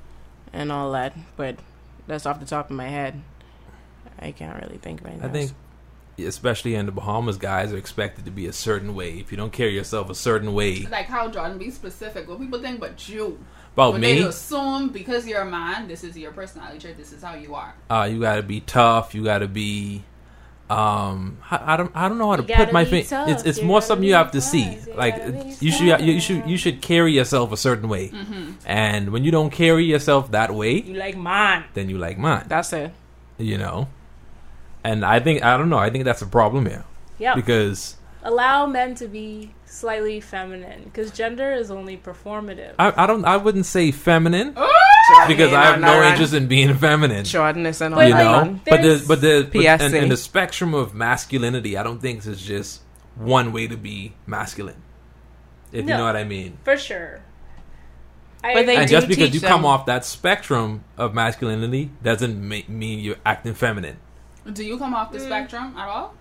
and 0.53 0.71
all 0.71 0.91
that. 0.93 1.13
But 1.35 1.57
that's 2.09 2.25
off 2.25 2.39
the 2.39 2.45
top 2.45 2.69
of 2.69 2.75
my 2.75 2.87
head. 2.87 3.21
I 4.19 4.31
can't 4.31 4.61
really 4.61 4.77
think 4.77 5.01
right 5.03 5.17
now. 5.19 5.27
I 5.27 5.29
think, 5.29 5.51
especially 6.17 6.75
in 6.75 6.85
the 6.85 6.91
Bahamas, 6.91 7.37
guys 7.37 7.71
are 7.71 7.77
expected 7.77 8.25
to 8.25 8.31
be 8.31 8.47
a 8.47 8.53
certain 8.53 8.93
way. 8.95 9.19
If 9.19 9.31
you 9.31 9.37
don't 9.37 9.53
carry 9.53 9.73
yourself 9.73 10.09
a 10.09 10.15
certain 10.15 10.53
way 10.53 10.85
Like 10.91 11.05
how 11.05 11.29
Jordan 11.29 11.57
be 11.57 11.71
specific. 11.71 12.27
What 12.27 12.39
people 12.39 12.59
think 12.61 12.81
but 12.81 13.07
you. 13.07 13.39
about 13.73 13.93
when 13.93 14.01
me, 14.01 14.15
they 14.15 14.27
assume 14.27 14.89
because 14.89 15.25
you're 15.25 15.41
a 15.43 15.49
man, 15.49 15.87
this 15.87 16.03
is 16.03 16.17
your 16.17 16.31
personality 16.33 16.79
trait, 16.79 16.97
this 16.97 17.13
is 17.13 17.23
how 17.23 17.35
you 17.35 17.55
are. 17.55 17.73
uh, 17.89 18.09
you 18.11 18.19
got 18.19 18.35
to 18.35 18.43
be 18.43 18.59
tough. 18.59 19.15
You 19.15 19.23
got 19.23 19.39
to 19.39 19.47
be. 19.47 20.03
Um, 20.69 21.37
I, 21.49 21.73
I 21.73 21.77
don't. 21.77 21.91
I 21.95 22.07
don't 22.07 22.17
know 22.19 22.29
how 22.29 22.35
to 22.37 22.43
put 22.43 22.71
my 22.71 22.83
tough. 22.85 23.27
It's 23.29 23.43
it's 23.43 23.61
more 23.61 23.81
something 23.81 24.07
you 24.07 24.13
have 24.13 24.31
to 24.31 24.39
tough. 24.39 24.49
see. 24.49 24.65
You 24.77 24.93
Like 24.95 25.15
you 25.61 25.71
should 25.71 26.01
you 26.01 26.19
should 26.21 26.47
you 26.47 26.57
should 26.57 26.81
carry 26.81 27.11
yourself 27.13 27.51
a 27.51 27.57
certain 27.57 27.89
way, 27.89 28.09
Mm-hmm. 28.09 28.51
and 28.65 29.09
when 29.11 29.23
you 29.23 29.31
don't 29.31 29.49
carry 29.49 29.85
yourself 29.85 30.29
that 30.31 30.53
way, 30.53 30.81
You 30.81 30.93
like 30.93 31.17
mine. 31.17 31.63
then 31.73 31.89
you 31.89 31.97
like 31.97 32.17
mine. 32.19 32.45
that's 32.47 32.71
it. 32.73 32.91
You 33.39 33.57
know, 33.57 33.87
and 34.83 35.03
I 35.05 35.19
think 35.19 35.43
I 35.43 35.57
don't 35.57 35.69
know. 35.69 35.79
I 35.79 35.89
think 35.89 36.03
that's 36.05 36.21
a 36.21 36.27
problem 36.27 36.65
here 36.67 36.83
Yeah. 37.17 37.33
because 37.35 37.95
Allow 38.21 38.65
men 38.65 38.95
to 38.95 39.07
be 39.07 39.53
slightly 39.65 40.19
feminine 40.19 40.83
because 40.83 41.09
gender 41.11 41.53
is 41.53 41.71
only 41.71 41.95
performative. 41.97 42.73
I, 42.77 42.91
I 43.03 43.07
don't. 43.07 43.23
I 43.23 43.37
wouldn't 43.37 43.65
say 43.65 43.91
feminine 43.91 44.49
because 45.27 45.53
I 45.53 45.63
have 45.65 45.79
no 45.79 46.03
interest 46.03 46.33
in 46.33 46.47
being 46.47 46.73
feminine. 46.75 47.23
shortness 47.23 47.79
and 47.79 47.93
all 47.93 47.99
But 48.01 48.07
you 48.09 48.13
that. 48.15 48.45
know, 48.45 48.59
but 48.65 48.81
the 48.81 49.05
but 49.07 49.21
the 49.21 49.49
but, 49.53 49.65
and, 49.81 49.93
and 49.95 50.11
the 50.11 50.17
spectrum 50.17 50.73
of 50.73 50.93
masculinity, 50.93 51.77
I 51.77 51.83
don't 51.83 52.01
think 52.01 52.25
is 52.25 52.41
just 52.41 52.81
one 53.15 53.53
way 53.53 53.67
to 53.67 53.77
be 53.77 54.13
masculine. 54.27 54.81
If 55.71 55.81
you 55.87 55.91
know 55.95 56.03
what 56.03 56.17
I 56.17 56.23
mean. 56.25 56.57
For 56.65 56.75
sure. 56.77 57.21
I, 58.43 58.53
But 58.53 58.65
they 58.65 58.75
and 58.77 58.87
do 58.87 58.95
just 58.95 59.07
because 59.07 59.31
teach 59.31 59.41
you 59.41 59.47
come 59.47 59.65
off 59.65 59.85
that 59.85 60.03
spectrum 60.05 60.83
of 60.97 61.13
masculinity 61.13 61.91
doesn't 62.03 62.41
ma- 62.41 62.65
mean 62.67 62.99
you're 62.99 63.17
acting 63.25 63.53
feminine. 63.53 63.97
Do 64.51 64.63
you 64.65 64.77
come 64.77 64.93
off 64.93 65.11
the 65.11 65.19
Mm. 65.19 65.25
spectrum 65.25 65.75
at 65.77 65.87
all? 65.87 66.15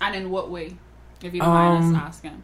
And 0.00 0.14
in 0.14 0.30
what 0.30 0.50
way? 0.50 0.76
If 1.24 1.34
you 1.34 1.40
don't 1.40 1.48
mind 1.50 1.84
Um, 1.84 1.94
us 1.96 2.02
asking. 2.02 2.42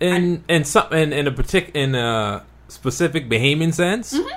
In 0.00 0.44
in 0.48 0.64
some 0.64 0.92
in, 0.92 1.12
in 1.12 1.26
a 1.26 1.32
partic 1.32 1.74
in 1.74 1.94
a 1.94 2.44
specific 2.68 3.28
Bahamian 3.28 3.72
sense, 3.74 4.12
Mm-hmm. 4.14 4.28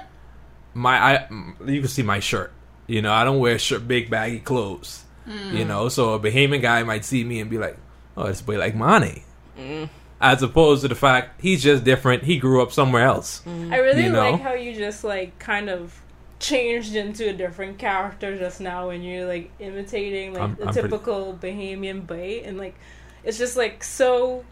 my 0.73 0.97
I 0.97 1.27
you 1.65 1.79
can 1.81 1.87
see 1.87 2.03
my 2.03 2.19
shirt. 2.19 2.51
You 2.87 3.01
know, 3.01 3.11
I 3.13 3.23
don't 3.23 3.39
wear 3.39 3.57
shirt, 3.57 3.87
big 3.87 4.09
baggy 4.09 4.39
clothes. 4.39 5.03
Mm. 5.27 5.53
You 5.53 5.65
know, 5.65 5.89
so 5.89 6.13
a 6.13 6.19
Bahamian 6.19 6.61
guy 6.61 6.83
might 6.83 7.03
see 7.03 7.23
me 7.23 7.39
and 7.39 7.49
be 7.49 7.57
like, 7.57 7.77
"Oh, 8.15 8.27
this 8.27 8.41
boy 8.41 8.59
like 8.59 8.75
Money," 8.75 9.23
Mm. 9.57 9.89
as 10.21 10.43
opposed 10.43 10.83
to 10.83 10.87
the 10.87 10.93
fact 10.95 11.41
he's 11.41 11.63
just 11.63 11.83
different. 11.83 12.23
He 12.23 12.37
grew 12.37 12.61
up 12.61 12.71
somewhere 12.71 13.03
else. 13.05 13.41
I 13.47 13.77
really 13.79 14.03
you 14.03 14.11
know? 14.11 14.31
like 14.31 14.41
how 14.41 14.53
you 14.53 14.75
just 14.75 15.03
like 15.03 15.39
kind 15.39 15.69
of 15.69 15.99
changed 16.37 16.93
into 16.95 17.27
a 17.29 17.33
different 17.33 17.79
character 17.79 18.37
just 18.37 18.61
now 18.61 18.89
when 18.89 19.01
you're 19.01 19.25
like 19.25 19.49
imitating 19.59 20.33
like 20.33 20.41
I'm- 20.43 20.55
the 20.59 20.67
I'm 20.67 20.73
pretty- 20.73 20.89
typical 20.89 21.39
Bahamian 21.41 22.05
bite 22.05 22.43
and 22.45 22.57
like 22.59 22.75
it's 23.25 23.37
just 23.37 23.57
like 23.57 23.83
so 23.83 24.45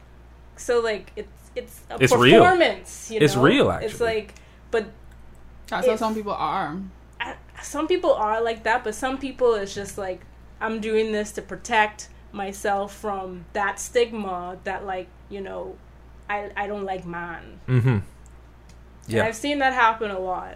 so 0.57 0.79
like 0.81 1.11
it's 1.15 1.29
it's 1.55 1.81
a 1.89 1.97
It's 2.03 2.13
real. 2.13 2.41
performance 2.41 3.09
you 3.11 3.19
know 3.19 3.25
It's 3.25 3.35
real, 3.35 3.69
it's 3.71 3.75
actually. 3.75 3.91
It's 3.91 4.01
like 4.01 4.35
but 4.71 4.85
That's 5.67 5.87
how 5.87 5.95
some 5.95 6.15
people 6.15 6.33
are. 6.33 6.77
I, 7.21 7.35
some 7.61 7.87
people 7.87 8.13
are 8.13 8.41
like 8.41 8.63
that 8.63 8.83
but 8.83 8.95
some 8.95 9.17
people 9.17 9.53
it's 9.55 9.73
just 9.75 9.97
like 9.97 10.21
I'm 10.59 10.79
doing 10.81 11.11
this 11.11 11.31
to 11.33 11.41
protect 11.41 12.09
myself 12.31 12.93
from 12.95 13.45
that 13.53 13.79
stigma 13.79 14.57
that 14.63 14.85
like 14.85 15.07
you 15.29 15.41
know 15.41 15.75
I 16.29 16.49
I 16.57 16.67
don't 16.67 16.85
like 16.85 17.05
man 17.05 17.59
Mm-hmm. 17.67 17.87
and 17.89 18.03
Yeah. 19.07 19.25
I've 19.25 19.35
seen 19.35 19.59
that 19.59 19.73
happen 19.73 20.09
a 20.11 20.19
lot 20.19 20.55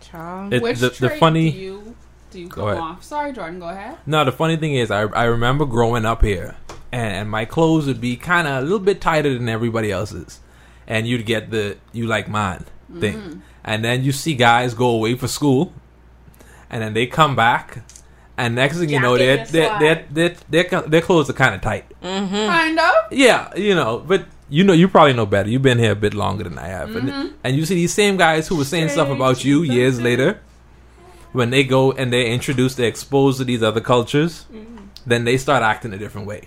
Child. 0.00 0.52
It- 0.54 0.62
Which 0.62 0.78
the, 0.80 0.90
the 0.90 1.10
funny 1.10 1.50
do 1.50 1.58
you 1.58 1.96
do 2.30 2.40
you 2.40 2.48
Go 2.48 2.62
come 2.62 2.68
ahead. 2.68 2.78
off? 2.80 3.04
Sorry, 3.04 3.32
Jordan, 3.32 3.60
go 3.60 3.68
ahead. 3.68 3.96
no, 4.06 4.24
the 4.24 4.32
funny 4.32 4.56
thing 4.56 4.74
is, 4.74 4.90
I 4.90 5.02
I 5.02 5.24
remember 5.24 5.64
growing 5.66 6.04
up 6.04 6.22
here, 6.22 6.56
and, 6.94 7.10
and 7.18 7.26
my 7.38 7.44
clothes 7.44 7.86
would 7.88 8.00
be 8.00 8.14
kind 8.16 8.46
of 8.48 8.54
a 8.58 8.62
little 8.62 8.78
bit 8.90 9.00
tighter 9.00 9.32
than 9.38 9.48
everybody 9.48 9.90
else's, 9.98 10.40
and 10.86 11.06
you'd 11.08 11.26
get 11.26 11.50
the 11.50 11.76
you 11.92 12.06
like 12.06 12.26
mine 12.28 12.64
thing, 13.02 13.18
Mm-hmm. 13.18 13.38
and 13.64 13.84
then 13.84 14.04
you 14.06 14.12
see 14.12 14.34
guys 14.48 14.74
go 14.74 14.88
away 14.98 15.14
for 15.22 15.28
school, 15.28 15.72
and 16.70 16.82
then 16.82 16.92
they 16.94 17.06
come 17.06 17.34
back, 17.36 17.66
and 18.36 18.54
next 18.54 18.78
thing 18.78 18.90
you 18.90 19.00
know, 19.00 19.16
their 19.18 19.36
Jacket 19.38 19.52
their 19.52 19.70
and 19.72 19.80
their, 19.82 19.94
their 20.18 20.36
their 20.54 20.64
co- 20.72 20.88
their 20.92 21.00
clothes 21.08 21.28
are 21.30 21.38
kind 21.44 21.54
of 21.54 21.60
tight. 21.60 21.84
Kind 22.02 22.78
of. 22.78 22.94
Yeah, 23.10 23.54
you 23.56 23.74
know, 23.74 23.98
but 23.98 24.26
you 24.50 24.62
know, 24.62 24.74
you 24.74 24.86
probably 24.88 25.14
know 25.14 25.26
better. 25.26 25.48
You've 25.50 25.62
been 25.70 25.78
here 25.78 25.92
a 25.92 26.00
bit 26.06 26.14
longer 26.14 26.44
than 26.44 26.58
I 26.58 26.68
have, 26.68 26.88
Mm-hmm. 26.90 27.08
and, 27.08 27.34
and 27.44 27.56
you 27.56 27.64
see 27.66 27.74
these 27.74 27.94
same 27.94 28.16
guys 28.16 28.46
who 28.48 28.56
were 28.56 28.64
saying 28.74 28.88
stuff 28.90 29.08
about 29.08 29.44
you 29.44 29.62
years 29.62 30.00
later. 30.00 30.38
When 31.32 31.50
they 31.50 31.64
go 31.64 31.90
and 31.90 32.12
they're 32.12 32.26
introduced, 32.38 32.76
they're 32.76 32.86
exposed 32.86 33.38
to 33.38 33.44
these 33.44 33.60
other 33.60 33.80
cultures, 33.80 34.46
then 35.04 35.24
they 35.24 35.36
start 35.36 35.64
acting 35.64 35.92
a 35.92 35.98
different 35.98 36.28
way. 36.28 36.42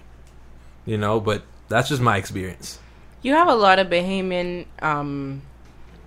You 0.88 0.97
know, 0.97 1.19
but 1.19 1.43
that's 1.69 1.89
just 1.89 2.02
my 2.02 2.17
experience. 2.17 2.80
You 3.21 3.34
have 3.34 3.47
a 3.50 3.56
lot 3.56 3.78
of 3.78 3.88
Bahamian 3.88 4.65
um, 4.82 5.41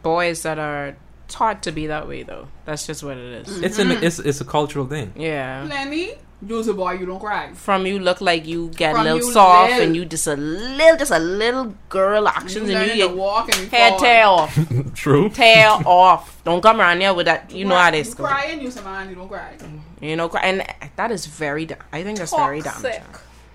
boys 0.03 0.43
that 0.43 0.59
are 0.59 0.97
taught 1.29 1.63
to 1.65 1.71
be 1.73 1.87
that 1.89 2.09
way, 2.09 2.23
though. 2.25 2.49
That's 2.65 2.87
just 2.87 3.03
what 3.05 3.17
it 3.19 3.47
is. 3.47 3.61
It's 3.63 3.79
an 3.79 3.91
it's 3.93 4.19
it's 4.19 4.41
a 4.41 4.45
cultural 4.45 4.87
thing. 4.87 5.13
Yeah. 5.17 5.65
Plenty. 5.67 6.15
You's 6.43 6.69
a 6.69 6.73
boy, 6.73 6.93
you 6.93 7.05
don't 7.05 7.21
cry. 7.21 7.53
From 7.53 7.85
you 7.85 7.99
look 7.99 8.23
like 8.23 8.47
you 8.47 8.71
get 8.71 8.95
From 8.97 9.07
a 9.07 9.13
little 9.13 9.31
soft 9.31 9.73
little. 9.73 9.87
and 9.89 9.95
you 9.95 10.07
just 10.07 10.27
a 10.27 10.37
little, 10.37 10.97
just 10.97 11.11
a 11.13 11.19
little 11.19 11.75
girl 11.91 12.23
You 12.23 12.29
actions 12.29 12.57
and 12.57 12.69
learning 12.73 12.97
you 12.97 13.03
to 13.03 13.09
get 13.09 13.17
walk 13.17 13.55
and 13.55 13.71
hair 13.71 13.91
fall. 13.91 13.99
tear 14.01 14.27
off, 14.27 14.59
True. 14.95 15.29
Tail 15.29 15.83
off. 15.85 16.43
Don't 16.45 16.63
come 16.63 16.81
around 16.81 17.03
here 17.03 17.13
with 17.13 17.27
that. 17.27 17.51
You 17.53 17.67
know 17.67 17.77
how 17.77 17.91
this 17.91 18.09
You 18.09 18.15
goes. 18.15 18.27
crying, 18.27 18.63
you 18.63 18.71
some 18.71 18.85
man, 18.85 19.11
you 19.11 19.17
don't 19.17 19.29
cry. 19.29 19.53
You 20.01 20.17
know, 20.17 20.31
and 20.31 20.65
that 20.97 21.11
is 21.11 21.27
very. 21.27 21.67
Da- 21.67 21.77
I 21.93 22.03
think 22.05 22.17
that's 22.17 22.35
very 22.35 22.63
toxic. 22.63 22.93
damaging. 22.95 23.15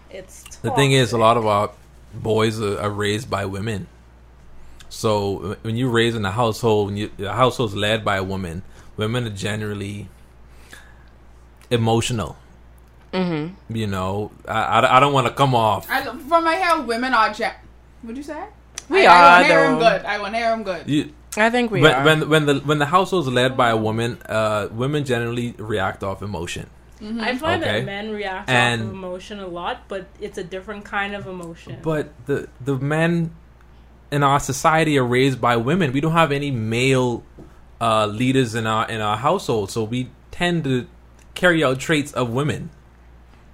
It's 0.09 0.43
The 0.57 0.71
thing 0.71 0.91
is, 0.91 1.11
a 1.11 1.17
lot 1.17 1.37
of 1.37 1.45
our 1.45 1.71
boys 2.13 2.61
are, 2.61 2.79
are 2.79 2.89
raised 2.89 3.29
by 3.29 3.45
women. 3.45 3.87
So 4.89 5.57
when 5.63 5.75
you 5.75 5.89
raise 5.89 6.15
in 6.15 6.23
a 6.25 6.31
household, 6.31 6.87
when 6.87 6.97
you, 6.97 7.11
a 7.19 7.33
household's 7.33 7.75
led 7.75 8.05
by 8.05 8.17
a 8.17 8.23
woman, 8.23 8.63
women 8.97 9.25
are 9.27 9.29
generally 9.31 10.07
emotional. 11.69 12.37
Mm-hmm. 13.13 13.75
You 13.75 13.87
know, 13.87 14.31
I, 14.47 14.61
I, 14.79 14.97
I 14.97 14.99
don't 14.99 15.13
want 15.13 15.27
to 15.27 15.33
come 15.33 15.55
off. 15.55 15.89
I, 15.89 16.03
from 16.03 16.43
my 16.43 16.55
hair, 16.55 16.81
women 16.81 17.13
are 17.13 17.33
jack. 17.33 17.63
What'd 18.01 18.17
you 18.17 18.23
say? 18.23 18.43
We 18.89 19.05
I, 19.05 19.13
I 19.13 19.15
are, 19.15 19.31
want 19.37 19.45
hair 19.47 19.65
'em 19.65 19.73
though. 19.73 19.79
good. 19.79 20.05
I 20.05 20.19
want 20.19 20.35
hair 20.35 20.51
'em 20.51 20.63
good. 20.63 20.89
You, 20.89 21.13
I 21.37 21.49
think 21.49 21.71
we 21.71 21.81
when, 21.81 21.93
are. 21.93 22.05
when 22.05 22.29
when 22.29 22.45
the 22.45 22.55
when 22.59 22.77
the 22.79 22.85
household's 22.85 23.27
led 23.27 23.57
by 23.57 23.69
a 23.69 23.77
woman, 23.77 24.17
uh, 24.27 24.67
women 24.71 25.03
generally 25.05 25.55
react 25.57 26.03
off 26.03 26.21
emotion. 26.21 26.69
I 27.01 27.35
find 27.37 27.61
Okay. 27.61 27.79
that 27.79 27.85
men 27.85 28.11
react 28.11 28.49
And- 28.49 28.81
off 28.81 28.87
of 28.87 28.93
emotion 28.93 29.39
a 29.39 29.47
lot, 29.47 29.83
but 29.87 30.05
it's 30.21 30.37
a 30.37 30.43
different 30.43 30.85
kind 30.85 31.13
of 31.13 31.27
emotion. 31.27 31.77
But 31.81 32.09
the 32.25 32.47
the 32.63 32.77
men 32.77 33.31
in 34.11 34.23
our 34.23 34.39
society 34.39 34.97
are 34.97 35.03
raised 35.05 35.41
by 35.41 35.57
women. 35.57 35.91
We 35.91 35.99
don't 36.01 36.13
have 36.13 36.31
any 36.31 36.51
male 36.51 37.23
uh, 37.81 38.05
leaders 38.07 38.55
in 38.55 38.65
our 38.65 38.87
in 38.89 39.01
our 39.01 39.17
household, 39.17 39.71
so 39.71 39.83
we 39.83 40.09
tend 40.31 40.63
to 40.63 40.87
carry 41.33 41.63
out 41.63 41.79
traits 41.79 42.13
of 42.13 42.29
women. 42.29 42.69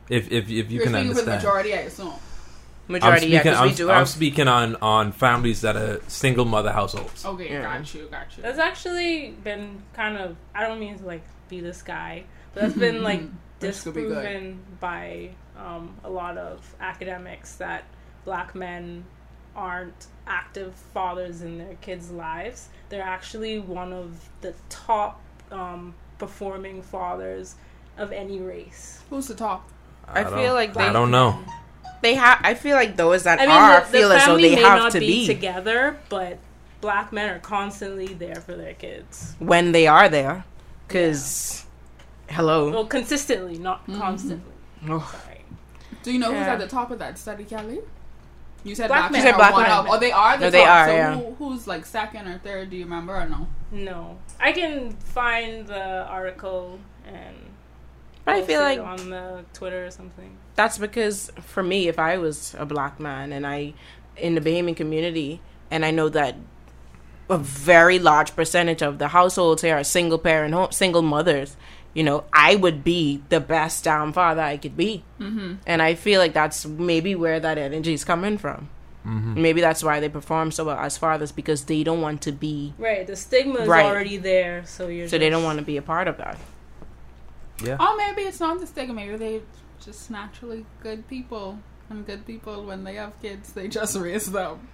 If 0.10 0.32
if 0.32 0.44
if 0.50 0.50
you 0.50 0.78
You're 0.78 0.84
can 0.84 0.94
speaking 0.94 1.10
for 1.16 1.22
the 1.22 1.32
understand, 1.32 1.38
majority, 1.44 1.74
I 1.74 1.78
assume. 1.78 2.08
I'm 2.10 2.94
Majority, 2.94 3.28
yeah, 3.28 3.40
speaking. 3.40 3.54
'cause 3.54 3.64
we 3.64 3.70
I'm, 3.70 3.76
do 3.76 3.90
I'm 3.90 3.98
have. 4.00 4.10
speaking 4.10 4.48
on 4.48 4.76
on 4.82 5.12
families 5.14 5.62
that 5.62 5.76
are 5.78 6.02
single 6.08 6.46
mother 6.46 6.72
households. 6.74 7.26
Okay, 7.26 7.50
Yeah. 7.50 7.62
got 7.64 7.94
you, 7.96 8.08
got 8.12 8.26
you. 8.38 8.44
that's 8.44 8.60
actually 8.60 9.34
been 9.44 9.82
kind 9.94 10.18
of 10.18 10.36
I 10.54 10.68
don't 10.68 10.80
mean 10.80 11.00
to 11.00 11.06
like 11.06 11.24
be 11.50 11.62
this 11.62 11.82
guy, 11.82 12.26
but 12.54 12.62
that's 12.64 12.74
been 12.78 13.04
like 13.10 13.22
This 13.60 13.84
be 13.84 13.92
disproven 13.92 14.60
by 14.80 15.32
um, 15.58 15.96
a 16.04 16.10
lot 16.10 16.38
of 16.38 16.76
academics 16.80 17.56
that 17.56 17.84
black 18.26 18.56
men 18.56 19.04
aren't 19.56 20.08
active 20.28 20.74
fathers 20.94 21.42
in 21.42 21.58
their 21.58 21.76
kids' 21.82 22.10
lives. 22.12 22.70
They're 22.90 23.02
actually 23.04 23.60
one 23.60 23.92
of 23.94 24.30
the 24.42 24.54
top 24.70 25.22
um, 25.52 25.94
performing 26.18 26.82
fathers 26.82 27.56
of 27.98 28.12
any 28.12 28.40
race. 28.40 29.02
Who's 29.10 29.28
the 29.28 29.36
top? 29.36 29.70
I 30.08 30.24
don't- 30.24 30.34
feel 30.34 30.54
like 30.54 30.76
I 30.78 30.88
they- 30.88 30.94
don't 30.94 31.12
know. 31.12 31.40
They 32.02 32.16
have. 32.16 32.40
I 32.44 32.56
feel 32.56 32.76
like 32.76 32.96
those 32.98 33.24
that 33.26 33.40
I 33.40 33.46
mean, 33.46 33.52
are 33.56 33.80
the, 33.82 33.86
the 33.86 33.92
feel 33.92 34.12
as 34.12 34.26
though 34.26 34.36
they 34.36 34.56
may 34.56 34.62
have 34.62 34.80
not 34.80 34.92
to 34.94 35.00
be, 35.00 35.08
be 35.22 35.28
together, 35.28 36.00
but 36.10 36.40
black 36.80 37.14
men 37.14 37.30
are 37.30 37.38
constantly 37.40 38.08
there 38.08 38.38
for 38.38 38.56
their 38.56 38.74
kids. 38.74 39.36
when 39.38 39.72
they 39.72 39.86
are 39.86 40.10
there, 40.10 40.44
because 40.88 41.64
Hello. 42.32 42.70
Well, 42.72 42.86
consistently, 42.86 43.58
not 43.58 43.82
Mm-hmm. 43.88 44.00
constantly. 44.00 44.54
Oh. 44.90 45.00
Sorry. 45.24 45.42
Do 46.04 46.12
you 46.12 46.20
know 46.20 46.30
who's 46.34 46.48
at 46.48 46.58
the 46.60 46.68
top 46.68 46.90
of 46.92 47.00
that 47.00 47.18
study, 47.20 47.44
Kelly? 47.44 47.80
You 48.64 48.76
said 48.76 48.88
Black 48.88 49.10
black, 49.10 49.12
men. 49.12 49.22
men 49.24 49.28
You 49.28 49.28
said 49.28 49.34
are 49.36 49.38
black 49.38 49.54
one 49.54 49.64
men. 49.64 49.72
up. 49.72 49.86
Oh, 49.90 50.00
they 50.00 50.12
are 50.12 50.38
the 50.38 50.46
No, 50.46 50.46
top. 50.48 50.52
they 50.52 50.64
are, 50.66 50.88
So 50.88 50.94
yeah. 50.94 51.16
who, 51.16 51.34
who's 51.36 51.68
like 51.68 51.86
second 51.86 52.28
or 52.28 52.38
third? 52.40 52.70
Do 52.70 52.78
you 52.78 52.84
remember 52.86 53.16
or 53.16 53.28
no? 53.28 53.48
No, 53.72 54.18
I 54.40 54.52
can 54.52 54.92
find 54.92 55.66
the 55.68 56.06
article 56.06 56.80
and. 57.06 57.36
But 58.26 58.36
I 58.36 58.42
feel 58.44 58.60
like 58.62 58.80
on 58.80 59.10
the 59.10 59.46
Twitter 59.54 59.86
or 59.86 59.90
something. 59.92 60.38
that's 60.56 60.78
because 60.78 61.32
for 61.42 61.64
me, 61.64 61.88
if 61.88 61.98
I 61.98 62.18
was 62.20 62.56
a 62.60 62.66
black 62.68 63.00
man 63.00 63.32
and 63.34 63.48
I 63.48 63.74
in 64.16 64.36
the 64.36 64.42
Bahamian 64.42 64.76
community, 64.76 65.42
and 65.72 65.84
I 65.84 65.90
know 65.92 66.08
that 66.10 66.36
a 67.32 67.38
very 67.40 67.98
large 67.98 68.36
percentage 68.36 68.84
of 68.84 69.00
the 69.00 69.08
households 69.08 69.64
here 69.64 69.76
are 69.78 69.84
single 69.84 70.20
parent, 70.20 70.54
home, 70.54 70.72
single 70.72 71.02
mothers. 71.02 71.56
You 71.94 72.04
know, 72.04 72.24
I 72.32 72.56
would 72.56 72.84
be 72.84 73.22
the 73.30 73.40
best 73.42 73.84
damn 73.84 74.14
father 74.14 74.42
I 74.42 74.58
could 74.58 74.78
be, 74.78 75.04
mm-hmm. 75.20 75.56
and 75.68 75.82
I 75.82 75.96
feel 75.96 76.20
like 76.20 76.34
that's 76.34 76.66
maybe 76.66 77.16
where 77.16 77.40
that 77.40 77.58
energy 77.58 77.94
is 77.94 78.06
coming 78.06 78.38
from. 78.38 78.70
Maybe 79.04 79.62
that's 79.62 79.84
why 79.84 80.00
they 80.00 80.10
perform 80.10 80.52
so 80.52 80.66
well 80.66 80.78
as 80.78 80.96
fathers 80.96 81.32
because 81.32 81.66
they 81.66 81.84
don't 81.84 82.02
want 82.02 82.22
to 82.22 82.32
be, 82.32 82.76
Right, 82.78 83.06
the 83.08 83.16
stigma 83.16 83.62
is 83.62 83.68
Right. 83.68 83.84
already 83.84 84.18
there, 84.18 84.64
so 84.66 84.90
you're. 84.90 85.08
so 85.08 85.18
they 85.18 85.30
don't 85.30 85.44
want 85.44 85.58
to 85.58 85.66
be 85.66 85.76
a 85.78 85.82
part 85.82 86.08
of 86.08 86.18
that. 86.18 86.38
Yeah. 87.64 87.78
Oh, 87.80 87.96
maybe 87.98 88.22
it's 88.28 88.40
not 88.40 88.60
the 88.60 88.68
stigma. 88.68 88.94
Maybe 88.94 89.16
they 89.18 89.42
just 89.84 90.12
naturally 90.12 90.66
good 90.84 91.08
people, 91.08 91.60
and 91.90 92.06
good 92.06 92.28
people 92.28 92.64
when 92.64 92.84
they 92.84 92.94
have 92.96 93.20
kids, 93.24 93.54
they 93.54 93.68
just 93.68 93.98
raise 93.98 94.28
them. 94.28 94.68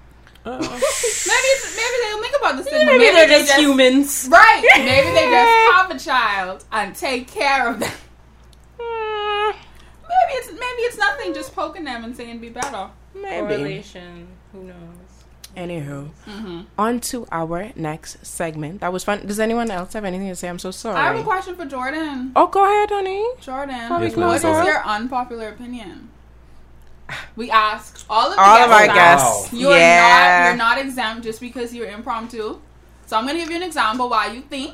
Maybe 0.52 1.50
maybe 1.76 1.98
they 2.02 2.10
don't 2.10 2.22
think 2.24 2.36
about 2.39 2.58
the 2.58 2.64
stigma. 2.64 2.86
Maybe, 2.86 3.06
they're 3.06 3.28
they 3.28 3.39
just 3.45 3.54
humans. 3.60 4.28
Right. 4.32 4.64
Maybe 4.78 5.10
they 5.12 5.30
just 5.30 5.72
have 5.76 5.91
a 5.91 6.00
child 6.00 6.66
and 6.72 6.95
take 6.95 7.28
care 7.30 7.70
of 7.70 7.80
them. 7.80 7.91
Mm, 8.80 9.54
Maybe 10.10 10.34
it's 10.39 10.52
maybe 10.52 10.82
it's 10.88 10.98
nothing. 10.98 11.34
Just 11.34 11.56
poking 11.56 11.84
them 11.84 12.04
and 12.04 12.16
saying 12.16 12.39
be 12.39 12.50
better. 12.50 12.89
maybe. 13.14 13.39
Correlation. 13.48 14.28
Who 14.54 14.64
knows? 14.64 14.76
Anywho, 15.56 16.10
Mm-hmm. 16.28 16.62
on 16.78 17.00
to 17.00 17.28
our 17.32 17.72
next 17.76 18.24
segment. 18.26 18.82
That 18.82 18.93
was 18.93 19.04
fun. 19.04 19.26
Does 19.26 19.39
anyone 19.39 19.72
else 19.72 19.93
have 19.93 20.06
anything 20.06 20.28
to 20.30 20.36
say? 20.36 20.48
I'm 20.50 20.60
so 20.60 20.70
sorry. 20.70 20.95
I 20.98 21.08
have 21.14 21.16
a 21.20 21.24
question 21.24 21.56
for 21.56 21.66
Jordan. 21.66 22.32
oh, 22.36 22.45
go 22.45 22.64
ahead, 22.64 22.89
honey. 22.91 23.26
Jordan, 23.41 23.76
Yes, 23.76 24.16
what 24.16 24.18
ma'am. 24.18 24.36
is 24.36 24.43
your 24.68 24.84
unpopular 24.86 25.50
opinion? 25.50 26.10
We 27.36 27.49
asked 27.51 28.05
all 28.10 28.30
of 28.30 28.36
the 28.36 28.41
All 28.41 28.58
of 28.58 28.72
our 28.72 28.86
guests. 28.88 29.41
guests. 29.49 29.53
You're 29.53 29.70
not 29.78 30.45
you're 30.47 30.55
not 30.58 30.78
exempt 30.78 31.24
just 31.24 31.39
because 31.39 31.74
you're 31.74 31.88
impromptu. 31.88 32.60
So 33.05 33.18
I'm 33.18 33.26
gonna 33.26 33.39
give 33.39 33.49
you 33.49 33.55
an 33.58 33.64
example 33.64 34.10
why 34.10 34.28
you 34.28 34.41
think. 34.41 34.74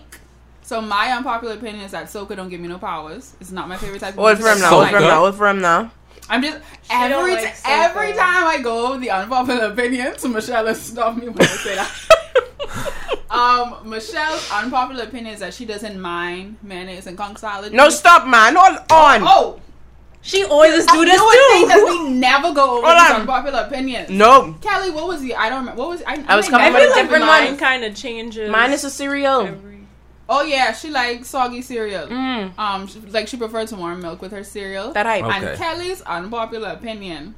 So 0.64 0.82
my 0.82 1.12
unpopular 1.12 1.56
opinion 1.56 1.84
is 1.86 1.92
that 1.92 2.06
Soca 2.08 2.36
don't 2.36 2.50
give 2.50 2.60
me 2.62 2.68
no 2.70 2.78
powers. 2.80 3.34
It's 3.42 3.52
not 3.52 3.68
my 3.68 3.78
favorite 3.78 4.00
type 4.00 4.12
of 4.12 4.16
Hold 4.16 4.38
music. 4.40 4.46
for 4.46 4.52
him 4.54 4.60
now. 4.62 4.70
So 4.70 4.76
Hold 4.78 4.90
for 4.90 4.98
him 4.98 5.04
now. 5.04 5.16
Hold 5.20 5.36
for 5.36 5.48
him 5.50 5.62
now. 5.62 5.92
I'm 6.30 6.42
just 6.42 6.58
don't 6.90 7.12
every 7.12 7.32
like 7.34 7.56
t- 7.56 7.62
every 7.66 8.14
time 8.14 8.48
I 8.48 8.60
go 8.64 8.98
the 8.98 9.10
unpopular 9.12 9.66
opinion, 9.66 10.18
so 10.18 10.30
Michelle 10.30 10.66
has 10.66 10.82
stopped 10.82 11.18
me 11.18 11.28
when 11.28 11.42
I 11.42 11.46
say 11.46 11.76
that. 11.76 11.92
um, 13.30 13.90
Michelle's 13.90 14.50
unpopular 14.52 15.04
opinion 15.04 15.34
is 15.34 15.42
that 15.42 15.54
she 15.54 15.66
doesn't 15.66 16.00
mind 16.00 16.58
mayonnaise 16.64 17.08
and 17.08 17.18
conch 17.18 17.40
salad. 17.40 17.74
No, 17.74 17.90
stop, 17.90 18.26
man. 18.26 18.56
Hold 18.56 18.78
on. 18.90 19.22
Oh, 19.24 19.60
She 20.26 20.44
always 20.46 20.86
do 20.86 20.98
you 20.98 21.06
this 21.06 21.20
would 21.22 21.38
think 21.52 21.68
that 21.68 21.78
too. 21.86 22.06
we 22.06 22.10
never 22.14 22.54
go 22.54 22.78
over 22.78 22.88
Hold 22.88 22.98
these 23.00 23.12
on. 23.12 23.22
unpopular 23.22 23.60
opinions. 23.68 24.10
No. 24.10 24.56
Kelly, 24.62 24.90
what 24.90 25.06
was 25.08 25.22
the? 25.22 25.36
I 25.36 25.50
don't 25.50 25.60
remember. 25.60 25.82
What 25.82 25.90
was 25.90 26.02
I? 26.08 26.24
I 26.28 26.36
was 26.38 26.48
coming 26.48 26.68
I 26.68 26.70
with 26.72 26.78
a 26.78 26.86
feel 26.86 26.90
like 26.96 27.02
different 27.04 27.26
mine 27.26 27.46
one. 27.52 27.58
kind 27.58 27.84
of 27.84 27.94
changes. 27.96 28.50
Mine 28.50 28.72
is 28.72 28.84
a 28.86 28.90
cereal. 28.90 29.42
every. 29.42 29.80
Oh 30.30 30.42
yeah, 30.42 30.72
she 30.72 30.90
likes 30.90 31.28
soggy 31.28 31.62
cereal. 31.62 32.08
Mm. 32.08 32.58
Um, 32.58 32.88
she, 32.88 33.00
like 33.02 33.28
she 33.28 33.36
prefers 33.36 33.74
warm 33.74 34.02
milk 34.02 34.22
with 34.22 34.32
her 34.32 34.46
cereal. 34.46 34.94
That 34.94 35.06
hype. 35.06 35.26
Okay. 35.26 35.50
And 35.50 35.58
Kelly's 35.58 36.02
unpopular 36.04 36.70
opinion. 36.70 37.36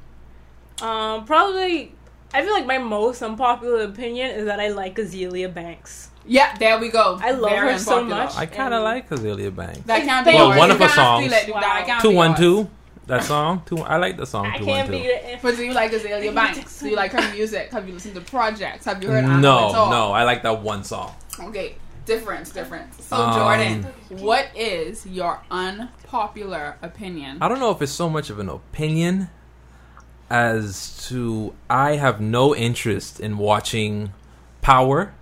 Um, 0.80 1.24
probably. 1.24 1.92
I 2.34 2.42
feel 2.42 2.52
like 2.52 2.66
my 2.66 2.78
most 2.78 3.22
unpopular 3.22 3.82
opinion 3.82 4.30
is 4.30 4.46
that 4.46 4.60
I 4.60 4.68
like 4.68 4.96
Azealia 4.96 5.52
Banks. 5.52 6.10
Yeah, 6.28 6.56
there 6.58 6.78
we 6.78 6.88
go. 6.88 7.18
I 7.22 7.30
love 7.30 7.50
Very 7.52 7.72
her 7.72 7.78
so 7.78 8.02
much. 8.04 8.34
I 8.36 8.46
kind 8.46 8.74
of 8.74 8.82
like 8.82 9.08
Azealia 9.10 9.54
Banks. 9.54 9.78
That 9.86 10.02
can't 10.02 10.26
be 10.26 10.34
Well, 10.34 10.56
one 10.58 10.70
of 10.72 10.78
her 10.78 10.88
songs. 10.88 11.26
steal 11.26 11.34
it, 11.34 11.46
that 11.60 11.80
Wow. 11.80 11.86
can't 11.86 12.02
Two 12.02 12.10
be 12.10 12.14
one 12.16 12.30
yours. 12.30 12.38
two. 12.40 12.68
That 13.06 13.22
song. 13.24 13.62
Two. 13.66 13.78
I 13.78 13.96
like 13.98 14.16
the 14.16 14.26
song. 14.26 14.46
I 14.46 14.58
Two 14.58 14.66
one 14.66 14.74
can't 14.76 14.86
two. 14.88 14.92
be 14.98 15.02
the. 15.02 15.38
But 15.42 15.56
do 15.56 15.64
you 15.64 15.72
like 15.72 15.92
Azealia 15.92 16.34
Banks? 16.34 16.80
Do 16.80 16.88
you 16.88 16.96
like 16.96 17.12
her 17.12 17.32
music? 17.32 17.70
Have 17.70 17.86
you 17.86 17.94
listened 17.94 18.14
to 18.16 18.20
projects? 18.20 18.84
Have 18.84 19.02
you 19.02 19.10
heard 19.10 19.24
No, 19.24 19.70
no. 19.90 20.12
I 20.12 20.24
like 20.24 20.42
that 20.42 20.60
one 20.62 20.82
song. 20.82 21.14
Okay, 21.38 21.76
difference, 22.04 22.50
difference. 22.50 23.04
So 23.04 23.16
Um, 23.16 23.34
Jordan, 23.34 23.86
what 24.24 24.48
is 24.56 25.06
your 25.06 25.40
unpopular 25.50 26.76
opinion? 26.82 27.38
I 27.40 27.48
don't 27.48 27.60
know 27.60 27.70
if 27.70 27.80
it's 27.80 27.92
so 27.92 28.08
much 28.08 28.28
of 28.30 28.38
an 28.40 28.48
opinion 28.48 29.30
as 30.28 31.06
to 31.08 31.54
I 31.70 31.96
have 31.96 32.20
no 32.20 32.54
interest 32.56 33.20
in 33.20 33.38
watching 33.38 34.12
Power, 34.62 35.12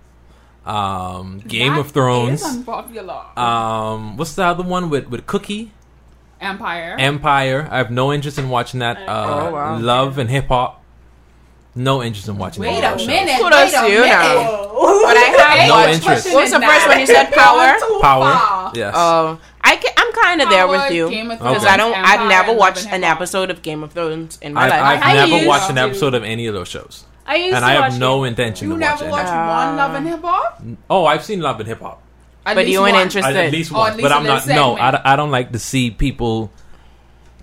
um, 0.65 1.39
Game 1.47 1.73
That 1.73 1.79
of 1.81 1.91
Thrones. 1.91 2.41
is 2.41 2.47
unpopular. 2.57 3.21
Um, 3.37 4.17
what's 4.17 4.33
the 4.33 4.43
other 4.45 4.63
one 4.63 4.89
with 4.89 5.07
with 5.09 5.27
Cookie 5.27 5.71
Empire. 6.45 6.95
Empire? 6.99 7.67
I 7.71 7.77
have 7.77 7.91
no 7.91 8.13
interest 8.13 8.37
in 8.39 8.49
watching 8.49 8.79
that. 8.79 8.97
Uh, 8.97 9.47
Oh, 9.47 9.51
wow. 9.51 9.79
Love 9.79 10.17
and 10.17 10.29
Hip 10.29 10.47
Hop. 10.47 10.81
No 11.77 12.01
interest 12.01 12.29
in 12.29 12.37
watching. 12.37 12.61
Wait 12.61 12.79
those 12.81 13.03
a 13.03 13.07
minute. 13.07 13.35
Kudos 13.37 13.51
wait 13.73 13.73
a 13.73 13.81
to 13.81 13.91
you 13.91 13.99
now. 14.05 14.33
But 15.05 15.17
I 15.17 15.19
have 15.59 15.67
No 15.67 15.91
interest. 15.91 16.33
What 16.33 16.43
was 16.43 16.51
the 16.51 16.61
first 16.61 16.87
one 16.87 16.99
you 17.01 17.05
said? 17.07 17.31
Power. 17.33 17.75
Power. 18.01 18.71
Yes. 18.73 18.93
Oh, 18.95 19.39
I 19.61 19.75
can, 19.75 19.91
I'm 19.97 20.11
kind 20.13 20.41
of 20.41 20.49
there 20.49 20.67
with 20.67 20.91
you 20.91 21.09
because 21.09 21.39
Thrones, 21.39 21.65
I 21.65 21.75
don't. 21.75 21.93
Empire, 21.93 22.05
I've 22.19 22.29
never 22.29 22.53
watched 22.53 22.87
an 22.87 23.03
episode 23.03 23.49
of 23.49 23.61
Game 23.61 23.83
of 23.83 23.91
Thrones 23.93 24.37
in 24.41 24.53
my 24.53 24.61
I've, 24.63 24.69
life. 24.69 25.01
I've 25.03 25.03
I 25.03 25.13
never 25.27 25.47
watched 25.47 25.69
an 25.69 25.75
to. 25.75 25.81
episode 25.81 26.13
of 26.13 26.23
any 26.23 26.45
of 26.47 26.53
those 26.53 26.67
shows, 26.69 27.03
I 27.25 27.35
used 27.37 27.55
and 27.55 27.63
to 27.63 27.67
I 27.67 27.79
watch 27.79 27.91
have 27.93 27.99
no 27.99 28.23
it. 28.23 28.27
intention 28.29 28.67
You 28.69 28.73
to 28.75 28.79
never 28.79 29.03
watch 29.05 29.11
watched 29.11 29.29
one 29.31 29.75
Love 29.77 29.95
and 29.95 30.07
Hip 30.07 30.21
Hop? 30.21 30.61
Oh, 30.89 31.05
I've 31.05 31.23
seen 31.25 31.41
Love 31.41 31.59
and 31.59 31.67
Hip 31.67 31.81
Hop. 31.81 32.01
At 32.45 32.55
But 32.55 32.67
you 32.67 32.85
ain't 32.85 32.93
one. 32.95 33.01
interested. 33.03 33.35
I- 33.35 33.45
At 33.45 33.51
least 33.51 33.71
one, 33.71 33.91
at 33.91 33.97
least 33.97 34.03
but 34.03 34.11
I'm 34.11 34.23
not. 34.23 34.45
little 34.45 34.75
No, 34.75 34.77
I. 34.81 35.13
I 35.13 35.15
don't 35.15 35.31
like 35.31 35.51
to 35.53 35.59
see 35.59 35.89
people 35.91 36.51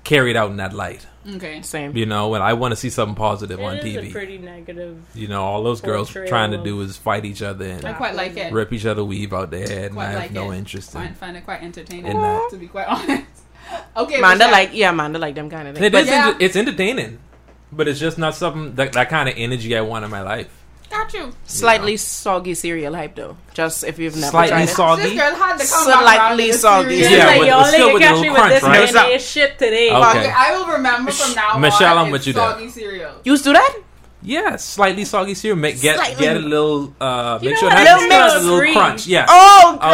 carried 0.05 0.37
out 0.37 0.51
in 0.51 0.57
that 0.59 0.73
light. 0.73 1.07
Okay. 1.37 1.63
Same. 1.63 1.97
You 1.97 2.05
know, 2.07 2.35
and 2.35 2.43
I 2.43 2.55
want 2.55 2.73
to 2.73 2.77
see 2.77 2.91
something 2.91 3.15
positive 3.15 3.61
on 3.61 3.77
It 3.77 3.85
is 3.85 3.97
a 3.97 4.01
TV. 4.01 4.13
pretty 4.13 4.39
negative. 4.39 4.99
you 5.15 5.29
know, 5.29 5.43
all 5.45 5.63
those 5.63 5.81
girls 5.81 6.11
trying 6.11 6.51
to 6.51 6.59
do 6.63 6.81
is 6.81 6.97
fight 6.97 7.25
each 7.25 7.43
other 7.43 7.65
and 7.65 7.85
I 7.85 7.93
quite 7.93 8.17
like 8.17 8.37
it. 8.37 8.53
rip 8.53 8.73
each 8.73 8.87
other 8.87 9.05
weave 9.05 9.33
out 9.33 9.51
their 9.53 9.67
head, 9.69 9.85
and 9.87 9.95
Quite 9.95 10.05
I 10.07 10.11
have 10.11 10.19
like 10.21 10.33
no 10.33 10.51
it. 10.51 10.59
interest 10.59 10.95
in. 10.95 11.01
Find, 11.01 11.17
find 11.17 11.37
it 11.37 11.45
quite 11.45 11.63
entertaining, 11.63 12.07
In 12.07 12.21
that. 12.21 12.49
to 12.51 12.57
be 12.57 12.67
quite 12.67 12.87
honest. 12.89 13.23
Okay, 13.97 14.21
Manda 14.21 14.39
Michelle. 14.39 14.51
like 14.53 14.71
yeah, 14.73 14.91
Manda 14.91 15.19
like 15.21 15.35
them 15.37 15.49
kind 15.49 15.69
of 15.69 15.77
And 15.77 15.85
it 15.85 15.93
things. 15.93 16.09
is. 16.09 16.11
Yeah. 16.13 16.27
enter- 16.29 16.45
it's 16.45 16.57
entertaining, 16.57 17.19
but 17.71 17.87
it's 17.87 18.01
just 18.01 18.19
not 18.19 18.35
something 18.35 18.75
that 18.75 18.93
that 18.95 19.09
kind 19.09 19.29
of 19.29 19.37
energy 19.39 19.77
I 19.77 19.81
want 19.83 20.05
in 20.05 20.11
my 20.11 20.23
life. 20.23 20.49
Got 20.93 21.15
you. 21.15 21.33
slightly 21.47 21.97
soggy 21.97 22.53
cereal 22.55 22.95
hype 22.95 23.15
though. 23.17 23.37
Just 23.55 23.83
if 23.83 23.99
you've 23.99 24.15
never 24.15 24.31
Slightly 24.31 24.51
tried 24.51 24.63
it. 24.63 24.69
soggy. 24.69 25.03
This 25.03 25.13
girl 25.15 25.35
had 25.35 25.53
to 25.59 25.67
come 25.67 25.85
Slightly 25.85 26.05
back 26.05 26.19
around 26.21 26.37
to 26.39 26.53
soggy. 26.53 26.89
serious. 27.03 27.11
Yeah, 27.11 27.27
like, 27.27 27.39
but 27.41 27.47
y'all 27.49 27.61
it's 27.63 27.69
still 27.73 27.93
with 27.95 28.03
a 28.03 28.05
catch 28.05 28.15
me 28.21 28.21
little 28.31 28.35
with 28.45 28.53
this 28.53 28.61
crunch, 28.63 28.79
right? 28.79 28.95
mayonnaise 28.95 29.27
shit 29.31 29.59
today. 29.59 29.91
Okay. 29.91 30.19
Okay, 30.21 30.33
I 30.37 30.57
will 30.59 30.67
remember 30.77 31.11
from 31.13 31.35
now 31.35 31.49
on. 31.55 31.61
Michelle. 31.63 31.99
I'm 31.99 32.11
with 32.11 32.21
it's 32.21 32.27
you 32.29 32.33
there. 32.35 32.51
Soggy 32.53 32.69
cereal. 32.69 33.13
You 33.25 33.33
used 33.33 33.45
to 33.45 33.49
do 33.51 33.55
that? 33.55 33.79
Yeah, 34.25 34.55
slightly 34.55 35.05
soggy 35.05 35.35
cereal. 35.35 35.57
Make 35.59 35.81
get 35.81 35.97
Slightly. 35.97 36.23
get 36.25 36.37
a 36.37 36.39
little. 36.39 36.95
Uh, 37.01 37.39
You 37.43 37.49
make 37.51 37.55
know 37.55 37.61
sure 37.61 37.69
it 37.73 37.75
has 37.75 38.03
a 38.03 38.07
little, 38.07 38.09
mix. 38.31 38.45
little 38.45 38.73
crunch. 38.73 39.07
Yeah, 39.09 39.27
Oh 39.29 39.79
I'll 39.81 39.93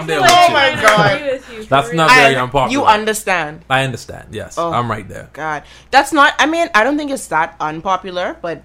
god! 0.00 0.08
there 0.08 0.20
with 0.20 0.28
feel 0.30 0.36
you. 0.40 0.48
Oh 0.48 0.52
my 0.52 0.64
I 0.72 0.82
God. 0.82 1.16
agree 1.16 1.28
with 1.30 1.52
you, 1.52 1.62
for 1.62 1.68
That's 1.68 1.92
not 1.92 2.10
very 2.10 2.34
I- 2.34 2.42
unpopular. 2.42 2.72
You 2.72 2.84
understand? 2.88 3.64
I 3.70 3.84
understand. 3.84 4.28
Yes, 4.34 4.56
Oh. 4.58 4.72
I'm 4.72 4.90
right 4.90 5.08
there. 5.08 5.28
God, 5.32 5.62
that's 5.92 6.12
not. 6.12 6.34
I 6.40 6.46
mean, 6.46 6.68
I 6.74 6.82
don't 6.82 6.96
think 6.96 7.12
it's 7.12 7.28
that 7.28 7.54
unpopular, 7.60 8.36
but 8.42 8.62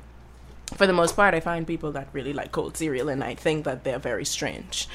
for 0.77 0.87
the 0.87 0.93
most 0.93 1.15
part, 1.15 1.33
I 1.35 1.39
find 1.39 1.67
people 1.67 1.91
that 1.91 2.07
really 2.13 2.33
like 2.33 2.51
cold 2.51 2.75
cereal, 2.77 3.09
and 3.09 3.23
I 3.23 3.35
think 3.35 3.65
that 3.65 3.83
they're 3.83 3.99
very 3.99 4.25
strange. 4.25 4.87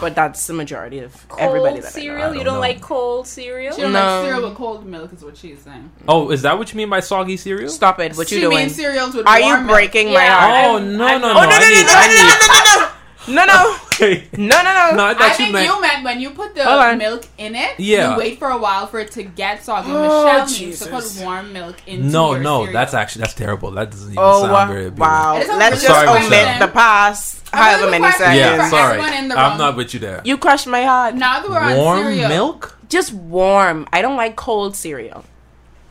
But 0.00 0.14
that's 0.14 0.46
the 0.46 0.52
majority 0.54 1.00
of 1.00 1.14
everybody 1.38 1.74
Cold 1.74 1.84
that 1.84 1.92
cereal. 1.92 2.22
I 2.22 2.28
you 2.30 2.34
don't 2.36 2.44
don't 2.44 2.54
know. 2.54 2.60
like 2.60 2.80
cold 2.80 3.26
cereal? 3.26 3.74
She 3.74 3.82
don't 3.82 3.92
No. 3.92 3.98
like 4.20 4.24
cereal 4.26 4.48
with 4.48 4.56
cold 4.56 4.86
milk, 4.86 5.12
is 5.12 5.22
what 5.24 5.36
she's 5.36 5.60
saying. 5.60 5.90
Oh, 6.08 6.30
is 6.30 6.42
that 6.42 6.56
what 6.58 6.72
you 6.72 6.76
mean 6.78 6.88
by 6.90 7.00
soggy 7.00 7.36
cereal? 7.36 7.68
Stop 7.68 7.98
it! 8.00 8.16
What 8.16 8.28
she 8.28 8.36
you 8.36 8.42
doing? 8.42 8.56
means 8.58 8.74
cereals 8.74 9.14
with 9.14 9.26
Are 9.26 9.40
warm 9.40 9.50
you 9.60 9.66
milk. 9.66 9.68
breaking 9.76 10.06
my 10.08 10.12
Yeah. 10.24 10.38
heart? 10.40 10.66
Oh 10.66 10.76
I'm- 10.76 10.96
no 10.96 11.06
no 11.06 11.14
Oh, 11.14 11.18
no! 11.18 11.32
no, 11.32 11.38
I 11.40 11.44
no, 11.44 11.50
no, 11.50 11.68
need, 11.68 11.86
no, 11.86 11.92
I 11.92 12.06
no, 12.06 12.12
need- 12.12 12.80
no, 12.80 12.86
no, 12.86 12.92
no, 13.28 13.44
no, 13.44 13.76
Okay. 13.92 14.28
no, 14.36 14.62
no, 14.62 14.72
no, 14.72 14.92
No, 14.96 15.04
I 15.06 15.14
I 15.18 15.28
you 15.28 15.34
think 15.34 15.52
meant. 15.52 15.66
you 15.66 15.80
meant 15.80 16.04
when 16.04 16.20
you 16.20 16.30
put 16.30 16.54
the 16.54 16.64
Hold 16.64 16.98
milk 16.98 17.26
in 17.38 17.54
it, 17.54 17.78
Yeah. 17.78 18.12
you 18.12 18.18
wait 18.18 18.38
for 18.38 18.48
a 18.50 18.58
while 18.58 18.86
for 18.86 19.00
it 19.00 19.10
to 19.12 19.22
get 19.22 19.64
soggy. 19.64 19.90
Oh, 19.90 20.24
Michelle 20.24 20.46
needs 20.66 20.80
to 20.80 20.90
put 20.90 21.04
warm 21.24 21.52
milk 21.52 21.76
into 21.86 22.06
no, 22.06 22.32
your 22.34 22.42
no, 22.42 22.58
cereal. 22.60 22.72
that's 22.72 22.94
actually 22.94 23.22
that's 23.22 23.34
terrible. 23.34 23.70
That 23.72 23.90
doesn't 23.90 24.12
even 24.12 24.18
Oh 24.22 24.42
sound 24.46 24.70
very 24.70 24.86
appealing. 24.86 24.98
wow! 25.00 25.36
It 25.36 25.42
is 25.44 25.48
a 25.48 25.56
Let's 25.56 25.76
really 25.82 25.86
just 25.88 26.00
good 26.06 26.08
omit 26.08 26.28
question. 26.28 26.60
the 26.60 26.68
past 26.68 27.48
however 27.52 27.86
a 27.86 27.90
many 27.90 28.12
seconds. 28.12 28.36
Yeah, 28.38 28.68
sorry, 28.70 28.98
everyone 28.98 29.12
in 29.14 29.28
the 29.28 29.38
I'm 29.38 29.50
room. 29.52 29.58
not 29.58 29.76
with 29.76 29.94
you 29.94 30.00
there. 30.00 30.20
You 30.24 30.36
crushed 30.36 30.66
my 30.66 30.84
heart. 30.84 31.14
Now 31.14 31.40
that 31.40 31.48
we're 31.50 31.58
on 31.58 31.76
Warm 31.76 32.02
cereal, 32.02 32.28
milk? 32.28 32.78
Just 32.88 33.12
warm. 33.12 33.86
I 33.92 34.02
don't 34.02 34.16
like 34.16 34.36
cold 34.36 34.76
cereal. 34.76 35.24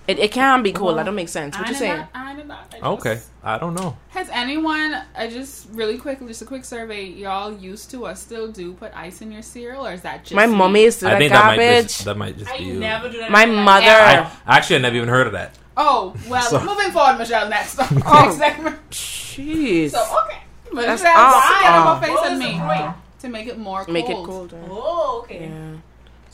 It, 0.08 0.20
it 0.20 0.32
can 0.32 0.62
be 0.64 0.72
cold. 0.72 0.98
That 0.98 1.06
don't 1.06 1.16
make 1.16 1.30
sense. 1.30 1.58
What 1.58 1.66
I 1.68 1.70
you 1.70 1.74
did 1.74 1.80
saying? 1.80 1.98
not- 1.98 2.10
I 2.14 2.36
did 2.36 2.48
not- 2.48 2.60
I 2.70 2.74
just- 2.74 2.84
Okay, 2.84 3.20
I 3.44 3.58
don't 3.58 3.74
know. 3.74 3.98
Has 4.10 4.30
anyone? 4.32 5.02
I 5.18 5.28
just 5.28 5.68
really 5.72 5.98
quickly, 5.98 6.28
just 6.28 6.42
a 6.42 6.46
quick 6.46 6.64
survey. 6.64 7.06
Y'all 7.06 7.52
used 7.58 7.90
to 7.92 8.06
or 8.06 8.14
still 8.16 8.52
do 8.52 8.74
put 8.74 8.92
ice 8.96 9.22
in 9.22 9.32
your 9.32 9.42
cereal, 9.42 9.86
or 9.88 9.94
is 9.94 10.02
that 10.02 10.24
just 10.24 10.34
My 10.36 10.46
me? 10.46 10.56
mommy 10.56 10.84
is 10.84 10.98
to 11.00 11.08
I 11.08 11.12
that 11.12 11.18
think 11.20 11.32
that 11.34 11.46
might, 11.58 11.82
just, 11.84 12.06
that 12.06 12.18
might 12.18 12.38
just 12.38 12.52
I 12.52 12.58
be 12.58 12.64
you. 12.66 12.80
never 12.80 13.10
do 13.10 13.18
that. 13.20 13.32
My 13.32 13.46
mother- 13.46 13.86
I, 13.88 14.32
actually, 14.46 14.76
I 14.78 14.80
never 14.80 14.96
even 14.98 15.10
heard 15.10 15.28
of 15.28 15.34
that. 15.34 15.56
Oh 15.78 16.16
well, 16.30 16.42
So- 16.44 16.64
moving 16.64 16.92
forward, 16.92 17.18
Michelle. 17.18 17.50
Next, 17.50 17.78
Oh. 17.82 17.88
next 18.26 18.38
segment. 18.38 18.90
Jeez. 18.92 19.90
So 19.92 20.00
okay, 20.26 20.40
Michelle, 20.72 20.88
That's 20.88 21.02
get 21.04 21.16
awesome. 21.16 21.74
on 21.74 21.86
my 21.86 22.00
face 22.06 22.10
What 22.16 22.26
and 22.32 22.40
was 22.40 22.48
me 22.48 22.54
the 22.60 22.94
to 23.22 23.30
make 23.30 23.48
it 23.48 23.58
more 23.58 23.80
cold. 23.84 23.94
Make 23.94 24.10
it 24.10 24.14
colder. 24.24 24.62
Oh, 24.70 25.22
okay. 25.24 25.50
Yeah. 25.50 25.78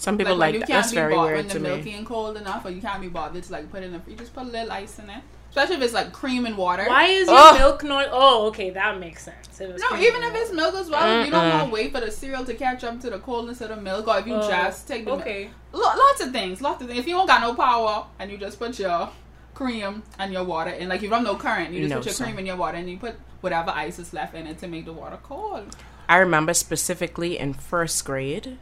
Some 0.01 0.17
people 0.17 0.33
when 0.33 0.39
like, 0.39 0.53
you 0.55 0.59
that. 0.61 0.67
can't 0.67 0.81
That's 0.83 0.91
be 0.91 0.95
very 0.95 1.13
bought 1.13 1.25
weird 1.25 1.37
when 1.37 1.47
to 1.49 1.53
the 1.53 1.59
me. 1.59 1.69
milky 1.75 1.91
and 1.93 2.05
cold 2.07 2.35
enough, 2.37 2.65
or 2.65 2.71
you 2.71 2.81
can't 2.81 3.01
be 3.01 3.07
bothered 3.07 3.43
to 3.43 3.51
like 3.51 3.69
put 3.71 3.83
it 3.83 3.87
in 3.87 3.91
the 3.93 4.01
you 4.09 4.15
just 4.17 4.33
put 4.33 4.43
a 4.43 4.49
little 4.49 4.71
ice 4.71 4.97
in 4.97 5.07
it, 5.11 5.21
especially 5.49 5.75
if 5.75 5.81
it's 5.83 5.93
like 5.93 6.11
cream 6.11 6.47
and 6.47 6.57
water. 6.57 6.85
Why 6.87 7.05
is 7.05 7.27
your 7.27 7.37
Ugh. 7.37 7.59
milk 7.59 7.83
not? 7.83 8.07
Oh, 8.11 8.47
okay, 8.47 8.71
that 8.71 8.99
makes 8.99 9.23
sense. 9.23 9.59
No, 9.59 9.67
even 9.67 10.23
if 10.23 10.33
it's 10.33 10.51
milk. 10.51 10.73
milk 10.73 10.81
as 10.83 10.89
well, 10.89 11.19
if 11.19 11.25
you 11.27 11.31
don't 11.31 11.49
want 11.51 11.67
to 11.69 11.71
wait 11.71 11.91
for 11.93 11.99
the 11.99 12.09
cereal 12.09 12.43
to 12.45 12.55
catch 12.55 12.83
up 12.83 12.99
to 13.01 13.11
the 13.11 13.19
coldness 13.19 13.61
of 13.61 13.69
the 13.69 13.75
milk, 13.75 14.07
or 14.07 14.17
if 14.17 14.25
you 14.25 14.33
Oh, 14.33 14.49
just 14.49 14.87
take 14.87 15.05
the 15.05 15.11
milk. 15.11 15.21
okay. 15.21 15.51
Lo- 15.71 15.81
lots 15.81 16.19
of 16.21 16.31
things, 16.31 16.61
lots 16.63 16.81
of 16.81 16.87
things. 16.87 16.99
If 16.99 17.07
you 17.07 17.13
don't 17.13 17.27
got 17.27 17.41
no 17.41 17.53
power 17.53 18.07
and 18.17 18.31
you 18.31 18.37
just 18.39 18.57
put 18.57 18.79
your 18.79 19.07
cream 19.53 20.01
and 20.17 20.33
your 20.33 20.43
water 20.45 20.71
in, 20.71 20.89
like 20.89 21.03
you 21.03 21.09
don't 21.09 21.23
no 21.23 21.35
current, 21.35 21.71
you 21.73 21.81
just 21.81 21.89
No, 21.91 21.97
put 21.97 22.05
your 22.05 22.13
sir. 22.15 22.23
cream 22.23 22.39
in 22.39 22.47
your 22.47 22.55
water 22.55 22.77
and 22.77 22.89
you 22.89 22.97
put 22.97 23.15
whatever 23.41 23.69
ice 23.69 23.99
is 23.99 24.13
left 24.13 24.33
in 24.33 24.47
it 24.47 24.57
to 24.59 24.67
make 24.67 24.85
the 24.85 24.93
water 24.93 25.19
cold. 25.21 25.75
I 26.09 26.17
remember 26.17 26.55
specifically 26.55 27.37
in 27.37 27.53
first 27.53 28.03
grade, 28.03 28.57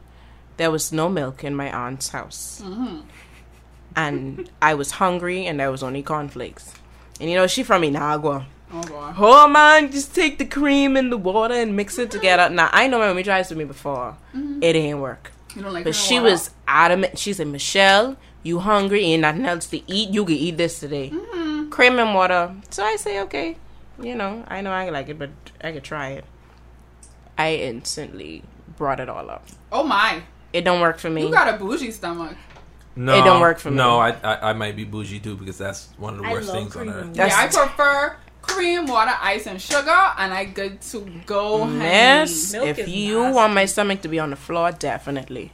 there 0.60 0.70
was 0.70 0.92
no 0.92 1.08
milk 1.08 1.42
in 1.42 1.54
my 1.54 1.70
aunt's 1.72 2.10
house. 2.10 2.60
Mm-hmm. 2.62 3.00
And 3.96 4.50
I 4.60 4.74
was 4.74 4.92
hungry 4.92 5.46
and 5.46 5.58
there 5.58 5.70
was 5.70 5.82
only 5.82 6.02
cornflakes. 6.02 6.74
And 7.18 7.30
you 7.30 7.36
know, 7.36 7.46
she 7.46 7.62
from 7.62 7.82
Inagua. 7.82 8.44
Oh 8.72 8.82
god. 8.82 9.14
Oh 9.18 9.48
man, 9.48 9.90
just 9.90 10.14
take 10.14 10.38
the 10.38 10.44
cream 10.44 10.96
and 10.96 11.10
the 11.10 11.16
water 11.16 11.54
and 11.54 11.74
mix 11.74 11.98
it 11.98 12.10
together. 12.10 12.48
Now, 12.54 12.68
I 12.72 12.86
know 12.88 12.98
my 12.98 13.08
mommy 13.08 13.22
tried 13.22 13.46
to 13.46 13.56
me 13.56 13.64
before. 13.64 14.16
It 14.34 14.74
didn't 14.74 15.00
work. 15.00 15.32
You 15.56 15.62
don't 15.62 15.72
like 15.72 15.84
But 15.84 15.94
she 15.96 16.18
water? 16.20 16.30
was 16.32 16.50
adamant. 16.68 17.18
She 17.18 17.32
said, 17.32 17.48
Michelle, 17.48 18.16
you 18.42 18.60
hungry? 18.60 19.02
Ain't 19.04 19.22
nothing 19.22 19.46
else 19.46 19.66
to 19.68 19.80
eat. 19.90 20.10
You 20.10 20.24
can 20.24 20.36
eat 20.36 20.56
this 20.58 20.78
today. 20.78 21.10
Mm-hmm. 21.10 21.70
Cream 21.70 21.98
and 21.98 22.14
water. 22.14 22.54
So 22.68 22.84
I 22.84 22.96
say, 22.96 23.18
okay. 23.22 23.56
You 24.00 24.14
know, 24.14 24.44
I 24.46 24.60
know 24.60 24.70
I 24.70 24.88
like 24.90 25.08
it, 25.08 25.18
but 25.18 25.30
I 25.64 25.72
could 25.72 25.84
try 25.84 26.10
it. 26.10 26.24
I 27.36 27.54
instantly 27.54 28.42
brought 28.76 29.00
it 29.00 29.08
all 29.08 29.28
up. 29.30 29.44
Oh 29.72 29.82
my. 29.82 30.22
It 30.52 30.62
don't 30.62 30.80
work 30.80 30.98
for 30.98 31.10
me. 31.10 31.22
You 31.22 31.30
got 31.30 31.52
a 31.54 31.56
bougie 31.58 31.90
stomach. 31.90 32.36
No, 32.96 33.14
It 33.16 33.22
don't 33.24 33.40
work 33.40 33.58
for 33.60 33.70
me. 33.70 33.76
No, 33.76 33.98
I, 33.98 34.10
I 34.22 34.50
I 34.50 34.52
might 34.52 34.74
be 34.76 34.84
bougie 34.84 35.20
too 35.20 35.36
because 35.36 35.56
that's 35.58 35.88
one 35.96 36.14
of 36.14 36.20
the 36.22 36.26
I 36.28 36.32
worst 36.32 36.48
love 36.48 36.56
things 36.56 36.76
on 36.76 36.88
earth. 36.88 37.14
That's- 37.14 37.30
yeah, 37.54 37.62
I 37.62 37.66
prefer 37.66 38.16
cream, 38.42 38.86
water, 38.86 39.12
ice, 39.20 39.46
and 39.46 39.60
sugar, 39.62 39.90
and 40.18 40.32
I 40.34 40.44
good 40.46 40.80
to 40.92 41.06
go. 41.26 41.64
honey. 41.64 41.78
Miss, 41.78 42.52
Milk 42.52 42.66
if 42.68 42.78
is 42.80 42.88
you 42.88 43.20
nasty. 43.22 43.34
want 43.36 43.54
my 43.54 43.64
stomach 43.66 44.02
to 44.02 44.08
be 44.08 44.18
on 44.18 44.30
the 44.30 44.36
floor, 44.36 44.72
definitely. 44.72 45.52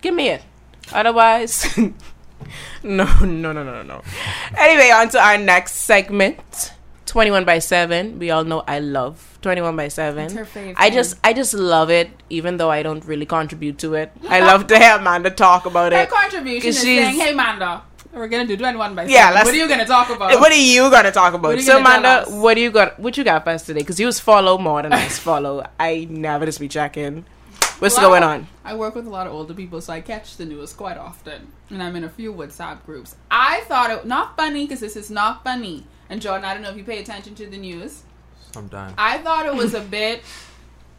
Give 0.00 0.14
me 0.14 0.28
it. 0.30 0.42
Otherwise, 0.92 1.66
no, 2.82 3.04
no, 3.20 3.52
no, 3.52 3.52
no, 3.52 3.62
no, 3.64 3.82
no. 3.82 4.02
Anyway, 4.56 4.90
on 4.90 5.08
to 5.10 5.20
our 5.20 5.36
next 5.36 5.72
segment. 5.74 6.72
21 7.06 7.44
by 7.44 7.58
7. 7.58 8.18
We 8.18 8.30
all 8.30 8.44
know 8.44 8.62
I 8.66 8.78
love 8.80 9.27
21 9.42 9.76
by 9.76 9.88
7. 9.88 10.24
It's 10.24 10.34
her 10.34 10.44
fave 10.44 10.74
I 10.76 10.90
just 10.90 11.16
I 11.22 11.32
just 11.32 11.54
love 11.54 11.90
it 11.90 12.10
even 12.28 12.56
though 12.56 12.70
I 12.70 12.82
don't 12.82 13.04
really 13.04 13.26
contribute 13.26 13.78
to 13.78 13.94
it. 13.94 14.10
I 14.28 14.40
love 14.40 14.66
to 14.68 14.78
have 14.78 15.00
Amanda 15.00 15.30
talk 15.30 15.66
about 15.66 15.92
Her 15.92 16.00
it. 16.02 16.10
contribution 16.10 16.68
is 16.68 16.82
she's- 16.82 17.04
saying, 17.14 17.20
"Hey, 17.20 17.32
Manda, 17.34 17.82
we're 18.12 18.26
gonna 18.28 18.46
do 18.46 18.56
21 18.56 18.94
by 18.96 19.02
7. 19.02 19.12
Yeah, 19.14 19.32
What 19.44 19.46
are 19.54 19.56
you 19.56 19.68
gonna 19.68 19.86
talk 19.86 20.10
about? 20.10 20.32
What 20.40 20.50
are 20.50 20.56
you 20.56 20.90
gonna 20.90 21.12
talk 21.12 21.34
about? 21.34 21.48
What 21.48 21.54
are 21.54 21.60
you 21.60 21.62
So 21.62 21.78
Amanda, 21.78 22.24
what 22.28 22.54
do 22.54 22.60
you 22.60 22.70
got? 22.72 22.98
What 22.98 23.16
you 23.16 23.22
got 23.24 23.44
for 23.44 23.50
us 23.50 23.62
today? 23.64 23.80
Because 23.80 24.00
you 24.00 24.06
was 24.06 24.18
follow 24.18 24.58
more 24.58 24.82
than 24.82 24.92
I 24.92 25.06
follow. 25.08 25.64
I 25.78 26.06
never 26.10 26.44
just 26.46 26.58
be 26.58 26.68
checking. 26.68 27.24
What's 27.78 27.96
Well, 27.96 28.10
going 28.10 28.24
on? 28.24 28.48
I 28.64 28.74
work 28.74 28.96
with 28.96 29.06
a 29.06 29.10
lot 29.10 29.28
of 29.28 29.32
older 29.32 29.54
people, 29.54 29.80
so 29.80 29.92
I 29.92 30.00
catch 30.00 30.36
the 30.36 30.44
news 30.44 30.72
quite 30.72 30.98
often, 30.98 31.52
and 31.70 31.80
I'm 31.80 31.94
in 31.94 32.02
a 32.02 32.08
few 32.08 32.32
WhatsApp 32.34 32.84
groups. 32.84 33.14
I 33.30 33.60
thought 33.68 33.90
it 33.92 34.04
not 34.04 34.36
funny 34.36 34.64
because 34.64 34.80
this 34.80 34.96
is 34.96 35.10
not 35.12 35.44
funny. 35.44 35.86
And 36.10 36.20
Jordan, 36.20 36.44
I 36.44 36.54
don't 36.54 36.62
know 36.64 36.70
if 36.70 36.76
you 36.76 36.82
pay 36.82 36.98
attention 36.98 37.36
to 37.36 37.46
the 37.46 37.56
news. 37.56 38.02
Sometimes. 38.52 38.94
I 38.98 39.18
thought 39.18 39.46
it 39.46 39.54
was 39.54 39.74
a 39.74 39.80
bit. 39.80 40.22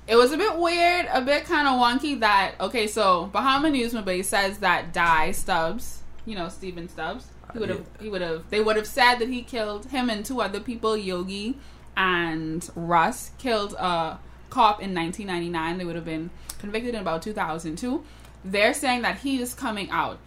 It 0.08 0.16
was 0.16 0.32
a 0.32 0.38
bit 0.38 0.58
weird, 0.58 1.08
a 1.12 1.22
bit 1.22 1.45
kind 1.45 1.68
of 1.68 1.80
wonky. 1.80 2.20
That 2.20 2.56
okay, 2.60 2.88
so 2.88 3.28
Bahama 3.28 3.70
News 3.70 3.93
Mobile 3.93 4.24
says 4.24 4.60
that 4.60 4.93
Die 4.93 5.32
Stubbs, 5.32 6.02
you 6.26 6.36
know 6.36 6.50
Stephen 6.50 6.89
Stubbs, 6.89 7.28
he 7.54 7.60
would 7.60 7.70
have, 7.70 7.86
he 8.00 8.10
would 8.10 8.22
have, 8.22 8.50
they 8.50 8.62
would 8.62 8.76
have 8.76 8.88
said 8.88 9.16
that 9.16 9.30
he 9.30 9.41
killed 9.41 9.86
him 9.86 10.10
and 10.10 10.26
two 10.26 10.41
other 10.41 10.60
people, 10.60 10.95
Yogi 10.97 11.58
and 11.97 12.70
Russ, 12.76 13.32
killed 13.38 13.74
a 13.74 14.20
cop 14.50 14.82
in 14.82 14.93
1999. 14.95 15.78
They 15.78 15.86
would 15.86 15.95
have 15.95 16.06
been 16.06 16.30
convicted 16.60 16.95
in 16.95 17.02
about 17.02 17.22
2002. 17.22 18.04
They're 18.45 18.74
saying 18.74 19.02
that 19.02 19.20
he 19.20 19.41
is 19.41 19.54
coming 19.54 19.89
out. 19.91 20.18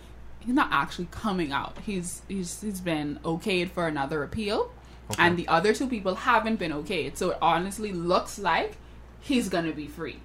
He's 0.40 0.54
not 0.54 0.68
actually 0.70 1.08
coming 1.10 1.52
out. 1.52 1.78
He's 1.84 2.22
he's 2.28 2.60
he's 2.60 2.80
been 2.80 3.20
okayed 3.24 3.70
for 3.70 3.86
another 3.86 4.22
appeal 4.22 4.72
Okay. 5.12 5.22
and 5.22 5.38
the 5.38 5.48
other 5.48 5.74
two 5.74 5.88
people 5.88 6.14
haven't 6.14 6.56
been 6.56 6.72
okayed. 6.72 7.16
So 7.16 7.30
it 7.30 7.38
honestly 7.40 7.92
looks 7.92 8.38
like 8.38 8.76
he's 9.20 9.48
gonna 9.48 9.72
be 9.72 9.86
free. 9.86 10.18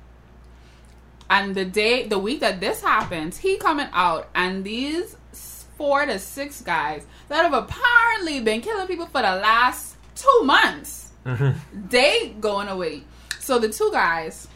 And 1.30 1.56
the 1.56 1.66
day, 1.66 2.08
the 2.08 2.20
week 2.20 2.40
that 2.40 2.60
this 2.60 2.82
happens, 2.82 3.38
he 3.38 3.58
coming 3.58 3.88
out, 3.92 4.30
and 4.34 4.64
these 4.64 5.18
four 5.78 6.06
to 6.06 6.18
six 6.20 6.62
guys 6.62 7.06
that 7.28 7.44
have 7.44 7.54
apparently 7.54 8.40
been 8.40 8.62
killing 8.62 8.88
people 8.88 9.06
for 9.06 9.22
the 9.22 9.36
last 9.36 9.96
two 10.16 10.42
months, 10.44 11.12
mm-hmm. 11.26 11.58
they 11.90 12.30
going 12.40 12.68
away. 12.68 13.04
So 13.40 13.60
the 13.60 13.70
two 13.70 13.90
guys, 13.92 14.48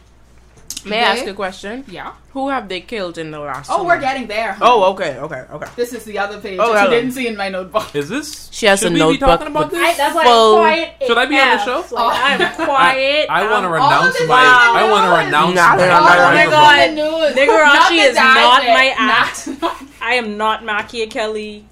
May 0.84 0.98
I 0.98 1.12
ask 1.14 1.26
a 1.26 1.34
question? 1.34 1.84
yeah. 1.88 2.12
Who 2.32 2.48
have 2.48 2.66
they 2.68 2.80
killed 2.80 3.18
in 3.18 3.30
the 3.30 3.38
last? 3.38 3.70
Oh, 3.70 3.78
two 3.78 3.82
we're 3.84 3.88
months? 4.00 4.04
getting 4.06 4.26
there. 4.26 4.54
huh? 4.54 4.64
Oh, 4.64 4.92
okay, 4.94 5.18
okay, 5.18 5.44
okay. 5.52 5.66
This 5.76 5.92
is 5.92 6.04
the 6.04 6.18
other 6.18 6.40
page 6.40 6.58
Oh, 6.58 6.72
that 6.72 6.84
you 6.84 6.90
didn't 6.90 7.12
see 7.12 7.26
in 7.28 7.36
my 7.36 7.50
notebook. 7.50 7.94
Is 7.94 8.08
this? 8.08 8.48
She 8.50 8.64
has 8.66 8.80
should 8.80 8.90
a 8.90 8.94
we 8.94 8.98
notebook 9.00 9.20
be 9.20 9.26
talking 9.26 9.46
about 9.48 9.70
this? 9.70 9.80
I, 9.82 9.94
that's 9.98 10.14
why 10.14 10.24
Full- 10.24 10.56
I'm 10.56 10.60
quiet. 10.62 10.94
Should 11.06 11.18
I 11.18 11.26
be 11.26 11.38
on 11.38 11.48
the 11.58 11.64
show? 11.64 11.94
Like, 11.94 12.20
I'm 12.24 12.40
oh. 12.40 12.64
quiet. 12.64 13.26
I 13.28 13.50
want 13.50 13.64
to 13.64 13.68
I'm- 13.68 13.82
um, 13.82 13.84
renounce 13.84 14.16
my. 14.26 14.42
I 14.80 14.90
want 14.90 15.04
to 15.04 15.26
renounce 15.26 15.54
Nah, 15.54 15.68
my. 15.70 15.76
they're 15.76 15.88
not- 15.88 16.02
my 16.02 16.16
Oh 16.16 16.22
my 16.22 16.34
microphone. 16.34 16.62
God. 16.62 16.94
News. 16.94 17.36
Nigarachi 17.36 17.74
Not 17.74 17.88
the 17.90 17.96
is 17.96 18.16
not 18.16 18.64
my 18.64 18.94
not- 18.98 19.86
I 20.00 20.14
am 20.14 20.36
not 20.38 20.64
Machiavelli. 20.64 21.66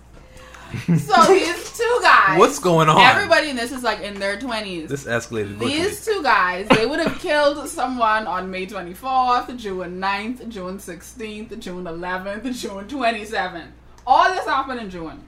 so 0.87 1.27
these 1.27 1.77
two 1.77 1.99
guys. 2.03 2.39
What's 2.39 2.59
going 2.59 2.89
on? 2.89 3.01
Everybody 3.01 3.51
in 3.51 3.57
this 3.57 3.73
is 3.73 3.83
like 3.83 4.01
in 4.01 4.19
their 4.21 4.39
twenties. 4.39 4.89
This 4.89 5.05
escalated 5.05 5.59
quickly. 5.59 5.83
These 5.83 6.05
two 6.05 6.23
guys, 6.23 6.69
they 6.69 6.87
would 6.87 7.01
have 7.01 7.19
killed 7.19 7.69
someone 7.69 8.27
on 8.27 8.51
May 8.51 8.67
24th, 8.67 9.57
June 9.57 10.01
9th, 10.01 10.49
June 10.49 10.79
16th, 10.79 11.59
June 11.59 11.85
11th, 11.85 12.61
June 12.61 12.87
27th. 12.87 13.71
All 14.07 14.33
this 14.33 14.45
happened 14.45 14.81
in 14.81 14.91
June. 14.91 15.23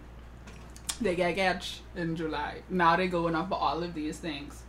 They 1.00 1.16
get 1.16 1.34
catch 1.34 1.80
in 1.96 2.14
July. 2.14 2.62
Now 2.70 2.96
they're 2.96 3.08
going 3.08 3.34
up 3.34 3.48
for 3.48 3.56
all 3.56 3.82
of 3.82 3.94
these 3.94 4.18
things. 4.18 4.62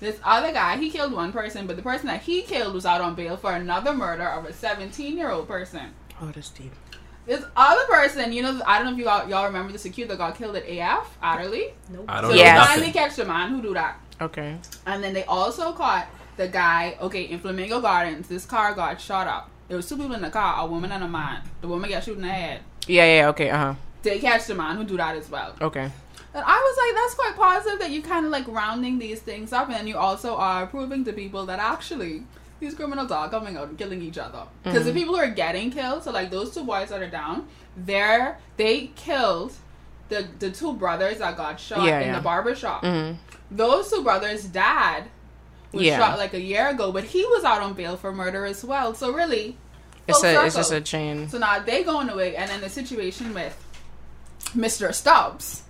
This 0.00 0.18
other 0.24 0.52
guy, 0.52 0.76
he 0.76 0.90
killed 0.90 1.12
one 1.12 1.32
person, 1.32 1.66
but 1.66 1.76
the 1.76 1.82
person 1.82 2.06
that 2.06 2.22
he 2.22 2.42
killed 2.42 2.72
was 2.74 2.86
out 2.86 3.00
on 3.00 3.14
bail 3.14 3.36
for 3.36 3.52
another 3.52 3.92
murder 3.92 4.28
of 4.28 4.44
a 4.44 4.52
17 4.52 5.16
year 5.16 5.30
old 5.30 5.48
person. 5.48 5.92
Oh, 6.22 6.30
that's 6.32 6.50
deep. 6.50 6.72
This 7.28 7.44
other 7.54 7.84
person, 7.92 8.32
you 8.32 8.40
know, 8.42 8.58
I 8.66 8.78
don't 8.78 8.86
know 8.86 8.92
if 8.92 8.98
you 8.98 9.06
all, 9.06 9.28
y'all 9.28 9.44
remember 9.44 9.70
the 9.70 9.78
security 9.78 10.08
that 10.10 10.16
got 10.16 10.34
killed 10.38 10.56
at 10.56 10.64
AF, 10.66 11.18
Adderley. 11.22 11.74
I 12.08 12.22
don't 12.22 12.22
So 12.22 12.28
know 12.30 12.34
Yes. 12.34 12.66
finally 12.66 12.90
catch 12.90 13.16
the 13.16 13.26
man 13.26 13.50
who 13.50 13.60
do 13.60 13.74
that. 13.74 14.00
Okay. 14.18 14.56
And 14.86 15.04
then 15.04 15.12
they 15.12 15.24
also 15.24 15.72
caught 15.72 16.06
the 16.38 16.48
guy, 16.48 16.96
okay, 17.02 17.24
in 17.24 17.38
Flamingo 17.38 17.82
Gardens, 17.82 18.28
this 18.28 18.46
car 18.46 18.72
got 18.74 18.98
shot 18.98 19.26
up. 19.26 19.50
There 19.68 19.76
was 19.76 19.86
two 19.86 19.98
people 19.98 20.14
in 20.14 20.22
the 20.22 20.30
car, 20.30 20.64
a 20.64 20.66
woman 20.66 20.90
and 20.90 21.04
a 21.04 21.08
man. 21.08 21.42
The 21.60 21.68
woman 21.68 21.90
got 21.90 22.02
shot 22.02 22.14
in 22.14 22.22
the 22.22 22.28
head. 22.28 22.60
Yeah, 22.86 23.04
yeah. 23.04 23.28
Okay. 23.28 23.50
Uh 23.50 23.58
huh. 23.58 23.74
They 24.02 24.18
catch 24.20 24.46
the 24.46 24.54
man 24.54 24.78
who 24.78 24.84
do 24.84 24.96
that 24.96 25.14
as 25.14 25.28
well. 25.28 25.54
Okay. 25.60 25.84
And 25.84 26.44
I 26.46 26.56
was 26.56 26.76
like, 26.78 26.94
that's 27.02 27.14
quite 27.14 27.36
positive 27.36 27.78
that 27.80 27.90
you 27.90 28.00
kind 28.00 28.24
of 28.24 28.32
like 28.32 28.48
rounding 28.48 28.98
these 28.98 29.20
things 29.20 29.52
up, 29.52 29.66
and 29.66 29.74
then 29.74 29.86
you 29.86 29.98
also 29.98 30.34
are 30.36 30.66
proving 30.66 31.04
to 31.04 31.12
people 31.12 31.44
that 31.46 31.58
actually 31.58 32.22
these 32.60 32.74
criminals 32.74 33.10
are 33.10 33.28
coming 33.30 33.56
out 33.56 33.68
and 33.68 33.78
killing 33.78 34.02
each 34.02 34.18
other. 34.18 34.42
Because 34.64 34.84
the 34.84 34.92
people 34.92 35.14
who 35.14 35.20
are 35.20 35.30
getting 35.30 35.70
killed, 35.70 36.02
so 36.04 36.10
like 36.10 36.30
those 36.30 36.52
two 36.54 36.64
boys 36.64 36.88
that 36.90 37.00
are 37.02 37.10
down, 37.10 37.46
they're 37.76 38.38
they 38.56 38.88
killed 38.96 39.52
the 40.08 40.26
the 40.38 40.50
two 40.50 40.72
brothers 40.74 41.18
that 41.18 41.36
got 41.36 41.60
shot 41.60 41.84
Yeah, 41.84 42.00
in 42.00 42.06
yeah. 42.08 42.16
the 42.16 42.22
barber 42.22 42.54
shop. 42.54 42.82
hmm 42.84 43.12
Those 43.50 43.90
two 43.90 44.02
brothers' 44.02 44.44
dad 44.44 45.04
was 45.72 45.82
Yeah. 45.84 45.98
shot 45.98 46.18
like 46.18 46.34
a 46.34 46.40
year 46.40 46.68
ago, 46.68 46.90
but 46.92 47.04
he 47.04 47.24
was 47.26 47.44
out 47.44 47.62
on 47.62 47.74
bail 47.74 47.96
for 47.96 48.12
murder 48.12 48.44
as 48.46 48.64
well. 48.64 48.94
So 48.94 49.12
really, 49.12 49.56
It's 50.06 50.22
a 50.24 50.44
it's 50.46 50.54
just 50.56 50.72
a 50.72 50.80
chain. 50.80 51.28
So 51.28 51.38
now 51.38 51.58
they 51.60 51.84
going 51.84 52.08
away, 52.08 52.34
and 52.36 52.50
then 52.50 52.60
the 52.60 52.70
situation 52.70 53.34
with 53.34 53.54
Mr. 54.56 54.92
Stubbs, 54.94 55.62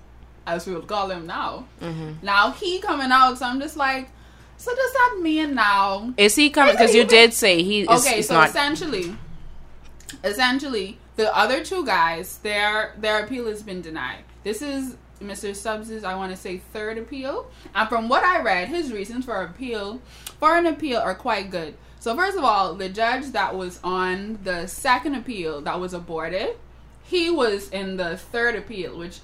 as 0.46 0.66
we 0.66 0.74
would 0.74 0.86
call 0.86 1.10
him 1.10 1.26
now. 1.26 1.66
Mm-hmm. 1.82 2.12
Now 2.24 2.52
he 2.52 2.78
coming 2.80 3.10
out, 3.10 3.38
so 3.38 3.46
I'm 3.46 3.60
just 3.60 3.76
like, 3.76 4.08
so 4.58 4.74
does 4.74 4.92
that 4.92 5.18
mean 5.22 5.54
now? 5.54 6.12
Is 6.16 6.34
he 6.34 6.50
coming? 6.50 6.74
Because 6.74 6.94
you 6.94 7.04
did 7.04 7.32
say 7.32 7.62
he 7.62 7.82
is. 7.82 7.88
Okay, 7.88 8.20
so 8.22 8.34
not. 8.34 8.48
essentially, 8.48 9.16
essentially, 10.24 10.98
the 11.16 11.34
other 11.34 11.64
two 11.64 11.86
guys, 11.86 12.38
their 12.38 12.94
their 12.98 13.24
appeal 13.24 13.46
has 13.46 13.62
been 13.62 13.80
denied. 13.80 14.24
This 14.42 14.60
is 14.60 14.96
Mr. 15.20 15.54
Stubbs's, 15.54 16.04
I 16.04 16.14
want 16.16 16.32
to 16.32 16.36
say, 16.36 16.58
third 16.58 16.98
appeal. 16.98 17.50
And 17.74 17.88
from 17.88 18.08
what 18.08 18.24
I 18.24 18.42
read, 18.42 18.68
his 18.68 18.92
reasons 18.92 19.24
for 19.24 19.42
appeal, 19.42 20.00
for 20.38 20.56
an 20.56 20.66
appeal, 20.66 20.98
are 20.98 21.14
quite 21.14 21.50
good. 21.50 21.74
So 22.00 22.16
first 22.16 22.36
of 22.36 22.44
all, 22.44 22.74
the 22.74 22.88
judge 22.88 23.26
that 23.32 23.56
was 23.56 23.80
on 23.82 24.38
the 24.44 24.66
second 24.66 25.14
appeal 25.14 25.60
that 25.62 25.78
was 25.80 25.94
aborted, 25.94 26.56
he 27.04 27.30
was 27.30 27.68
in 27.70 27.96
the 27.96 28.16
third 28.16 28.54
appeal, 28.54 28.98
which 28.98 29.20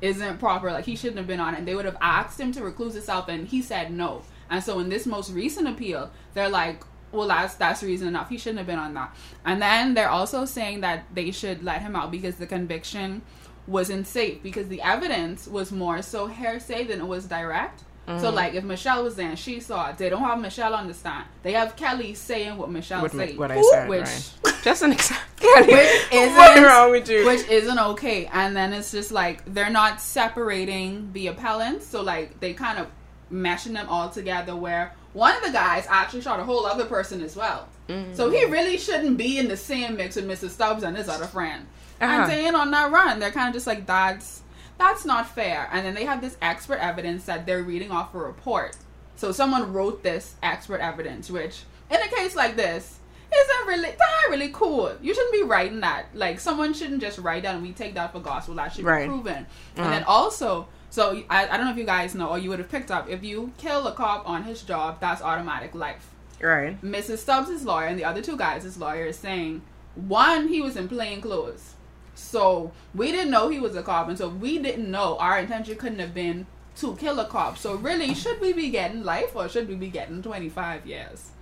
isn't 0.00 0.38
proper. 0.38 0.70
Like 0.72 0.84
he 0.84 0.96
shouldn't 0.96 1.18
have 1.18 1.26
been 1.26 1.40
on 1.40 1.54
it. 1.54 1.64
They 1.64 1.74
would 1.74 1.84
have 1.84 1.98
asked 2.00 2.38
him 2.38 2.52
to 2.52 2.62
recluse 2.62 2.94
himself, 2.94 3.28
and 3.28 3.48
he 3.48 3.62
said 3.62 3.92
no. 3.92 4.22
And 4.50 4.62
so 4.62 4.78
in 4.78 4.88
this 4.88 5.06
most 5.06 5.30
recent 5.30 5.68
appeal, 5.68 6.10
they're 6.34 6.48
like, 6.48 6.82
well, 7.12 7.28
that's 7.28 7.54
that's 7.54 7.82
reason 7.82 8.08
enough. 8.08 8.28
He 8.28 8.38
shouldn't 8.38 8.58
have 8.58 8.66
been 8.66 8.78
on 8.78 8.94
that. 8.94 9.14
And 9.44 9.62
then 9.62 9.94
they're 9.94 10.08
also 10.08 10.44
saying 10.44 10.80
that 10.80 11.04
they 11.14 11.30
should 11.30 11.62
let 11.62 11.80
him 11.82 11.94
out 11.96 12.10
because 12.10 12.36
the 12.36 12.46
conviction 12.46 13.22
wasn't 13.66 14.06
safe 14.06 14.42
because 14.42 14.68
the 14.68 14.82
evidence 14.82 15.46
was 15.46 15.72
more 15.72 16.02
so 16.02 16.26
hearsay 16.26 16.84
than 16.84 17.00
it 17.00 17.06
was 17.06 17.26
direct. 17.26 17.84
So 18.06 18.12
mm-hmm. 18.12 18.36
like 18.36 18.52
if 18.52 18.64
Michelle 18.64 19.02
was 19.02 19.16
there 19.16 19.30
and 19.30 19.38
she 19.38 19.60
saw 19.60 19.88
it, 19.88 19.96
they 19.96 20.10
don't 20.10 20.20
have 20.20 20.38
Michelle 20.38 20.74
on 20.74 20.88
the 20.88 20.92
stand. 20.92 21.24
They 21.42 21.52
have 21.52 21.74
Kelly 21.74 22.12
saying 22.12 22.58
what 22.58 22.70
Michelle 22.70 23.00
What, 23.00 23.12
said. 23.12 23.38
what 23.38 23.50
I 23.50 23.62
said, 23.62 23.88
which 23.88 24.02
right. 24.02 24.54
Just 24.62 24.82
an 24.82 24.92
example. 24.92 25.24
which 25.40 26.12
isn't 26.12 26.36
What's 26.36 26.60
wrong 26.60 26.90
with 26.90 27.08
you? 27.08 27.24
which 27.26 27.48
isn't 27.48 27.78
okay. 27.78 28.26
And 28.26 28.54
then 28.54 28.74
it's 28.74 28.92
just 28.92 29.10
like 29.10 29.42
they're 29.46 29.70
not 29.70 30.00
separating 30.00 31.10
the 31.12 31.28
appellants, 31.28 31.86
so 31.86 32.02
like 32.02 32.40
they 32.40 32.52
kind 32.52 32.78
of 32.78 32.88
meshing 33.34 33.72
them 33.74 33.88
all 33.88 34.08
together. 34.08 34.54
Where 34.54 34.94
one 35.12 35.36
of 35.36 35.42
the 35.42 35.50
guys 35.50 35.86
actually 35.88 36.22
shot 36.22 36.40
a 36.40 36.44
whole 36.44 36.64
other 36.66 36.84
person 36.84 37.20
as 37.22 37.34
well, 37.36 37.68
so 38.14 38.30
he 38.30 38.44
really 38.46 38.78
shouldn't 38.78 39.18
be 39.18 39.38
in 39.38 39.48
the 39.48 39.56
same 39.56 39.96
mix 39.96 40.16
with 40.16 40.26
Mrs. 40.26 40.50
Stubbs 40.50 40.82
and 40.82 40.96
his 40.96 41.08
other 41.08 41.26
friend. 41.26 41.66
Uh-huh. 42.00 42.12
And 42.12 42.26
staying 42.30 42.54
on 42.54 42.70
that 42.70 42.90
run, 42.90 43.18
they're 43.18 43.30
kind 43.30 43.48
of 43.48 43.54
just 43.54 43.66
like 43.66 43.86
that's 43.86 44.42
that's 44.78 45.04
not 45.04 45.28
fair. 45.28 45.68
And 45.72 45.84
then 45.86 45.94
they 45.94 46.04
have 46.04 46.20
this 46.20 46.36
expert 46.42 46.78
evidence 46.78 47.24
that 47.26 47.46
they're 47.46 47.62
reading 47.62 47.90
off 47.90 48.14
a 48.14 48.18
report. 48.18 48.76
So 49.16 49.30
someone 49.32 49.72
wrote 49.72 50.02
this 50.02 50.34
expert 50.42 50.80
evidence, 50.80 51.30
which 51.30 51.62
in 51.90 52.00
a 52.00 52.08
case 52.08 52.34
like 52.34 52.56
this 52.56 52.98
isn't 53.32 53.66
really 53.68 53.90
that 53.90 54.26
really 54.30 54.50
cool. 54.52 54.92
You 55.00 55.14
shouldn't 55.14 55.32
be 55.32 55.42
writing 55.44 55.80
that. 55.80 56.06
Like 56.14 56.40
someone 56.40 56.74
shouldn't 56.74 57.00
just 57.00 57.18
write 57.18 57.44
that 57.44 57.54
and 57.54 57.62
we 57.62 57.72
take 57.72 57.94
that 57.94 58.12
for 58.12 58.18
gospel. 58.20 58.54
That 58.56 58.72
should 58.72 58.84
Right. 58.84 59.04
be 59.04 59.08
proven. 59.08 59.34
Uh-huh. 59.44 59.82
And 59.82 59.92
then 59.92 60.04
also, 60.04 60.66
so 60.94 61.24
I, 61.28 61.48
I 61.48 61.56
don't 61.56 61.66
know 61.66 61.72
if 61.72 61.76
you 61.76 61.82
guys 61.82 62.14
know 62.14 62.28
or 62.28 62.38
you 62.38 62.50
would 62.50 62.60
have 62.60 62.68
picked 62.68 62.92
up 62.92 63.10
if 63.10 63.24
you 63.24 63.50
kill 63.58 63.84
a 63.88 63.92
cop 63.92 64.28
on 64.28 64.44
his 64.44 64.62
job, 64.62 65.00
that's 65.00 65.20
automatic 65.22 65.74
life. 65.74 66.14
Right. 66.40 66.80
Mrs. 66.82 67.18
Stubbs' 67.18 67.64
lawyer 67.64 67.88
and 67.88 67.98
the 67.98 68.04
other 68.04 68.22
two 68.22 68.36
guys' 68.36 68.78
lawyer 68.78 69.06
is 69.06 69.18
saying 69.18 69.62
one, 69.96 70.46
he 70.46 70.60
was 70.60 70.76
in 70.76 70.88
plain 70.88 71.20
clothes. 71.20 71.74
So 72.14 72.70
we 72.94 73.10
didn't 73.10 73.32
know 73.32 73.48
he 73.48 73.58
was 73.58 73.74
a 73.74 73.82
cop, 73.82 74.06
and 74.06 74.16
so 74.16 74.28
we 74.28 74.60
didn't 74.60 74.88
know 74.88 75.18
our 75.18 75.36
intention 75.40 75.76
couldn't 75.76 75.98
have 75.98 76.14
been 76.14 76.46
to 76.76 76.94
kill 76.94 77.18
a 77.18 77.26
cop. 77.26 77.58
So 77.58 77.74
really, 77.74 78.14
should 78.14 78.40
we 78.40 78.52
be 78.52 78.70
getting 78.70 79.02
life 79.02 79.34
or 79.34 79.48
should 79.48 79.66
we 79.66 79.74
be 79.74 79.88
getting 79.88 80.22
twenty 80.22 80.48
five 80.48 80.86
years? 80.86 81.32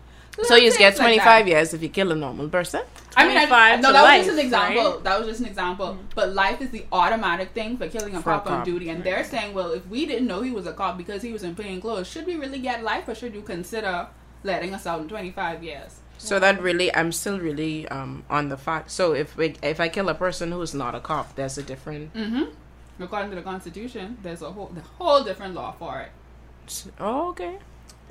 So 0.42 0.56
you 0.56 0.70
Things 0.70 0.78
get 0.78 0.96
25 0.96 1.24
that. 1.24 1.46
years 1.46 1.74
if 1.74 1.82
you 1.82 1.90
kill 1.90 2.10
a 2.10 2.14
normal 2.14 2.48
person? 2.48 2.82
I 3.16 3.28
mean, 3.28 3.36
I, 3.36 3.46
25 3.46 3.80
no, 3.82 3.92
that 3.92 4.16
was 4.16 4.26
just 4.26 4.38
an 4.38 4.44
example. 4.44 4.92
right? 4.92 5.04
That 5.04 5.18
was 5.18 5.28
just 5.28 5.40
an 5.40 5.46
example. 5.46 5.98
But 6.14 6.32
life 6.32 6.62
is 6.62 6.70
the 6.70 6.86
automatic 6.90 7.50
thing 7.50 7.76
for 7.76 7.88
killing 7.88 8.16
a 8.16 8.22
For 8.22 8.30
a 8.30 8.40
cop 8.40 8.46
on 8.50 8.64
duty, 8.64 8.88
and 8.88 9.04
they're 9.04 9.24
saying, 9.24 9.52
well, 9.52 9.72
if 9.72 9.86
we 9.88 10.06
didn't 10.06 10.26
know 10.26 10.40
he 10.40 10.50
was 10.50 10.66
a 10.66 10.72
cop 10.72 10.96
because 10.96 11.20
he 11.22 11.32
was 11.32 11.42
in 11.42 11.54
plain 11.54 11.80
clothes, 11.80 12.08
should 12.08 12.26
we 12.26 12.36
really 12.36 12.60
get 12.60 12.82
life, 12.82 13.06
or 13.08 13.14
should 13.14 13.34
you 13.34 13.42
consider 13.42 14.08
letting 14.42 14.74
us 14.74 14.86
out 14.86 15.02
in 15.02 15.08
twenty 15.08 15.30
five 15.30 15.62
years? 15.62 16.00
So 16.16 16.38
that 16.38 16.62
really, 16.62 16.94
I'm 16.94 17.10
still 17.12 17.38
really 17.38 17.88
um, 17.88 18.24
on 18.30 18.48
the 18.48 18.56
fact. 18.56 18.90
So 18.90 19.12
if 19.12 19.36
we, 19.36 19.56
if 19.62 19.80
I 19.80 19.88
kill 19.88 20.08
a 20.08 20.14
person 20.14 20.52
who's 20.52 20.72
not 20.72 20.94
a 20.94 21.00
cop, 21.00 21.34
there's 21.34 21.58
a 21.58 21.62
different. 21.62 22.14
Mm-hmm. 22.14 22.44
According 23.02 23.30
to 23.30 23.36
the 23.36 23.42
Constitution, 23.42 24.18
there's 24.22 24.40
a 24.40 24.50
whole, 24.52 24.68
the 24.68 24.82
whole 24.82 25.24
different 25.24 25.54
law 25.54 25.72
for 25.72 26.00
it. 26.00 26.10
Oh, 27.00 27.30
okay. 27.30 27.58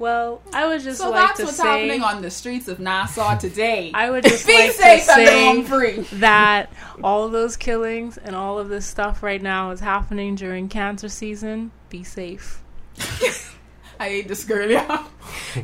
Well, 0.01 0.41
I 0.51 0.67
would 0.67 0.81
just 0.81 0.99
So 0.99 1.11
like 1.11 1.27
that's 1.27 1.39
to 1.39 1.45
what's 1.45 1.57
say 1.57 1.63
happening 1.87 2.01
on 2.01 2.21
the 2.23 2.31
streets 2.31 2.67
of 2.67 2.79
Nassau 2.79 3.37
today. 3.37 3.91
I 3.93 4.09
would 4.09 4.23
just 4.23 4.47
Be 4.47 4.53
like 4.53 4.71
to 4.71 4.77
safe 4.77 5.09
and 5.09 5.63
say 5.63 5.63
free. 5.63 5.99
that 6.19 6.73
all 7.03 7.23
of 7.23 7.31
those 7.31 7.55
killings 7.55 8.17
and 8.17 8.35
all 8.35 8.57
of 8.57 8.67
this 8.69 8.85
stuff 8.85 9.21
right 9.21 9.41
now 9.41 9.69
is 9.71 9.79
happening 9.79 10.33
during 10.35 10.67
cancer 10.69 11.07
season. 11.07 11.71
Be 11.89 12.03
safe. 12.03 12.61
I 13.99 14.09
hate 14.09 14.27
this 14.27 14.43
girl, 14.43 14.67
yeah. 14.69 15.05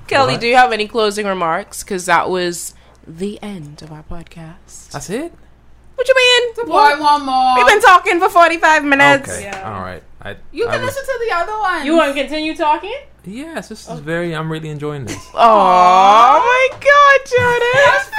Kelly, 0.07 0.33
What? 0.33 0.41
do 0.41 0.47
you 0.47 0.55
have 0.55 0.71
any 0.71 0.87
closing 0.87 1.25
remarks? 1.25 1.83
Because 1.83 2.05
that 2.05 2.29
was 2.29 2.75
the 3.07 3.39
end 3.41 3.81
of 3.81 3.91
our 3.91 4.03
podcast. 4.03 4.91
That's 4.91 5.09
it. 5.09 5.33
What 5.95 6.07
you 6.07 6.15
mean? 6.15 6.67
Boy, 6.67 7.01
one 7.01 7.25
more. 7.25 7.55
We've 7.57 7.65
been 7.65 7.81
talking 7.81 8.19
for 8.19 8.29
45 8.29 8.83
minutes. 8.85 9.31
Okay. 9.31 9.43
Yeah. 9.45 9.73
All 9.73 9.81
right. 9.81 10.03
I, 10.21 10.35
you 10.51 10.67
I 10.67 10.71
can 10.73 10.81
was- 10.85 10.95
listen 10.95 11.05
to 11.05 11.25
the 11.29 11.35
other 11.35 11.57
one. 11.57 11.85
You 11.85 11.95
want 11.95 12.13
to 12.15 12.19
continue 12.21 12.55
talking? 12.55 12.95
Yes, 13.25 13.67
this 13.69 13.89
is 13.89 13.99
very. 13.99 14.33
I'm 14.33 14.49
really 14.51 14.69
enjoying 14.69 15.05
this. 15.05 15.17
Oh 15.33 16.39
my 16.39 16.69
God, 16.71 17.19
Jordan, 17.37 17.67
That's 17.73 18.09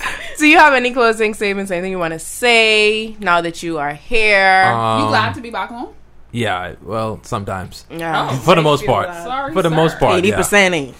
precious. 0.00 0.38
Do 0.38 0.46
you 0.46 0.58
have 0.58 0.74
any 0.74 0.92
closing 0.92 1.34
statements? 1.34 1.70
Anything 1.70 1.90
you 1.92 1.98
want 1.98 2.12
to 2.12 2.18
say 2.18 3.16
now 3.20 3.40
that 3.40 3.62
you 3.62 3.78
are 3.78 3.94
here? 3.94 4.64
Um, 4.64 5.02
you 5.02 5.08
glad 5.08 5.34
to 5.34 5.40
be 5.40 5.50
back 5.50 5.70
home? 5.70 5.94
Yeah. 6.30 6.74
Well, 6.82 7.20
sometimes. 7.24 7.86
yeah. 7.90 8.38
For 8.40 8.54
the 8.54 8.62
most 8.62 8.84
part. 8.86 9.08
that. 9.08 9.24
Sorry, 9.24 9.52
For 9.54 9.62
the 9.62 9.70
sir. 9.70 9.74
most 9.76 9.98
part. 9.98 10.18
Eighty 10.18 10.30
percent. 10.32 10.94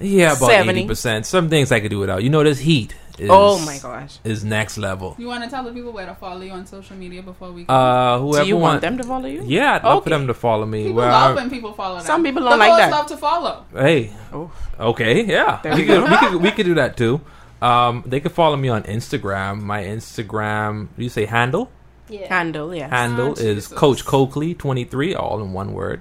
Yeah, 0.00 0.36
about 0.36 0.50
eighty 0.68 0.86
percent. 0.86 1.26
Some 1.26 1.50
things 1.50 1.72
I 1.72 1.80
could 1.80 1.90
do 1.90 1.98
without. 1.98 2.22
You 2.22 2.30
know, 2.30 2.42
this 2.44 2.60
heat. 2.60 2.94
Is, 3.20 3.28
Oh 3.30 3.58
my 3.66 3.78
gosh. 3.78 4.18
Is 4.24 4.44
next 4.44 4.78
level. 4.78 5.14
You 5.18 5.26
want 5.28 5.44
to 5.44 5.50
tell 5.50 5.62
the 5.64 5.72
people 5.72 5.92
where 5.92 6.06
to 6.06 6.14
follow 6.14 6.40
you 6.40 6.52
on 6.52 6.64
social 6.66 6.96
media 6.96 7.22
before 7.22 7.52
we 7.52 7.64
go? 7.64 7.74
Uh, 7.74 8.18
whoever 8.18 8.44
Do 8.44 8.48
you 8.48 8.56
want 8.56 8.62
want- 8.64 8.80
them 8.82 8.96
to 8.98 9.04
follow 9.04 9.26
you? 9.26 9.42
Yeah, 9.46 9.74
I'd 9.74 9.84
love 9.84 10.04
for 10.04 10.10
them 10.10 10.26
to 10.26 10.34
follow 10.34 10.64
me. 10.66 10.84
people 10.84 10.96
Where 10.96 11.10
love 11.10 11.32
I- 11.32 11.34
when 11.34 11.50
people 11.50 11.72
follow 11.74 11.96
them. 11.96 12.06
Some 12.06 12.22
people 12.24 12.42
the 12.42 12.48
don't 12.50 12.58
like 12.58 12.70
hoes 12.70 12.78
that. 12.78 12.90
love 12.90 13.06
to 13.08 13.16
follow. 13.16 13.64
Hey. 13.74 14.12
Oh. 14.32 14.50
Okay. 14.80 15.24
Yeah. 15.26 15.60
We 15.64 15.70
we 15.70 15.86
could, 15.86 16.02
we 16.10 16.16
could 16.16 16.34
we 16.46 16.50
could 16.50 16.66
do 16.66 16.74
that 16.76 16.96
too. 16.96 17.20
Um, 17.60 18.02
they 18.06 18.20
could 18.20 18.32
follow 18.32 18.56
me 18.56 18.68
on 18.70 18.84
Instagram. 18.84 19.60
My 19.60 19.82
Instagram, 19.84 20.88
you 20.96 21.08
say 21.10 21.26
handle? 21.26 21.70
Yeah. 22.08 22.26
Handle, 22.28 22.74
yeah. 22.74 22.88
Handle 22.88 23.34
Ah, 23.36 23.40
is 23.42 23.68
Coach 23.68 24.04
Coakley 24.06 24.54
twenty 24.54 24.84
three, 24.84 25.14
all 25.14 25.42
in 25.42 25.52
one 25.52 25.72
word. 25.74 26.00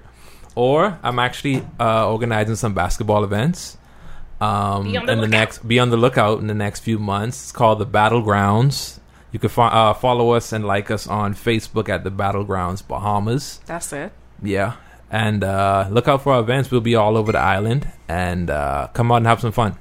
Or 0.55 0.97
I'm 1.03 1.19
actually 1.19 1.65
uh, 1.79 2.09
organizing 2.09 2.55
some 2.55 2.73
basketball 2.73 3.23
events. 3.23 3.77
Um, 4.41 4.83
Be 4.91 4.97
on 4.97 5.05
the 5.05 5.11
in 5.11 5.17
the 5.19 5.25
lookout. 5.25 5.29
next, 5.31 5.67
be 5.67 5.79
on 5.79 5.89
the 5.89 5.97
lookout 5.97 6.39
in 6.39 6.47
the 6.47 6.53
next 6.53 6.79
few 6.81 6.97
months. 6.99 7.43
It's 7.43 7.51
called 7.51 7.79
the 7.79 7.85
Battlegrounds. 7.85 8.99
You 9.31 9.39
can 9.39 9.49
fo- 9.49 9.63
uh, 9.63 9.93
follow 9.93 10.31
us 10.31 10.51
and 10.53 10.65
like 10.65 10.89
us 10.89 11.07
on 11.07 11.33
Facebook 11.35 11.89
at 11.89 12.03
the 12.03 12.09
Battlegrounds 12.11 12.85
Bahamas. 12.87 13.59
That's 13.65 13.91
it. 13.93 14.11
Yeah. 14.41 14.75
And 15.11 15.43
uh, 15.43 15.87
look 15.91 16.07
out 16.07 16.21
for 16.23 16.33
our 16.33 16.39
events. 16.39 16.71
We'll 16.71 16.81
be 16.81 16.95
all 16.95 17.17
over 17.17 17.31
the 17.31 17.39
island. 17.39 17.87
And 18.07 18.49
uh, 18.49 18.87
come 18.93 19.11
out 19.11 19.17
and 19.17 19.27
have 19.27 19.41
some 19.41 19.51
fun. 19.51 19.77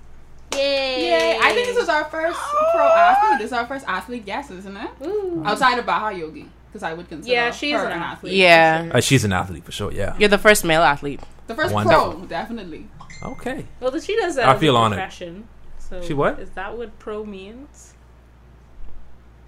Yay! 0.54 1.10
Yay! 1.10 1.38
I 1.40 1.52
think 1.52 1.66
this 1.68 1.76
was 1.78 1.88
our 1.88 2.04
first 2.06 2.38
pro 2.74 2.82
athlete. 2.84 3.38
This 3.38 3.46
is 3.48 3.52
our 3.52 3.66
first 3.66 3.84
athlete 3.86 4.24
guest, 4.26 4.50
isn't 4.50 4.76
it? 4.76 4.90
Ooh. 5.06 5.42
Outside 5.46 5.78
of 5.78 5.86
Baha 5.86 6.16
Yogi, 6.18 6.48
because 6.68 6.82
I 6.82 6.94
would 6.94 7.08
consider 7.08 7.32
Yeah, 7.32 7.50
she's 7.52 7.74
her 7.76 7.86
an 7.86 7.92
an 7.92 7.98
athlete. 7.98 8.32
athlete. 8.32 8.34
Yeah. 8.34 8.90
Uh, 8.92 9.00
she's 9.00 9.24
an 9.24 9.32
athlete 9.32 9.64
for 9.64 9.72
sure. 9.72 9.92
Yeah. 9.92 10.16
You're 10.18 10.28
the 10.30 10.38
first 10.38 10.64
male 10.64 10.82
athlete. 10.82 11.20
The 11.46 11.54
first 11.54 11.72
Wonderful. 11.72 12.12
pro, 12.14 12.24
definitely. 12.26 12.88
Okay. 13.22 13.66
Well, 13.80 13.90
that 13.90 14.02
she 14.04 14.16
does 14.16 14.36
that 14.36 14.48
I 14.48 14.58
feel 14.58 14.76
a 14.76 14.80
honored. 14.80 14.98
profession. 14.98 15.48
So 15.78 16.02
She 16.02 16.14
what? 16.14 16.38
Is 16.38 16.50
that 16.50 16.76
what 16.76 16.98
pro 16.98 17.24
means? 17.24 17.94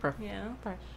Pro. 0.00 0.14
Yeah. 0.20 0.48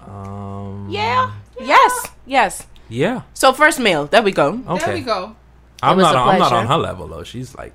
Um. 0.02 0.88
Yeah. 0.90 1.34
Yes. 1.60 2.08
Yes. 2.26 2.68
Yeah. 2.90 3.24
So 3.34 3.54
first 3.54 3.80
male. 3.80 4.06
There 4.08 4.22
we 4.24 4.32
go. 4.32 4.62
Okay. 4.68 4.86
There 4.86 4.94
we 4.96 5.02
go. 5.02 5.36
I'm 5.82 5.98
not. 5.98 6.16
a 6.16 6.20
On, 6.20 6.30
I'm 6.30 6.40
not 6.40 6.54
on 6.54 6.68
her 6.68 6.78
level 6.78 7.08
though. 7.08 7.24
She's 7.24 7.54
like 7.56 7.74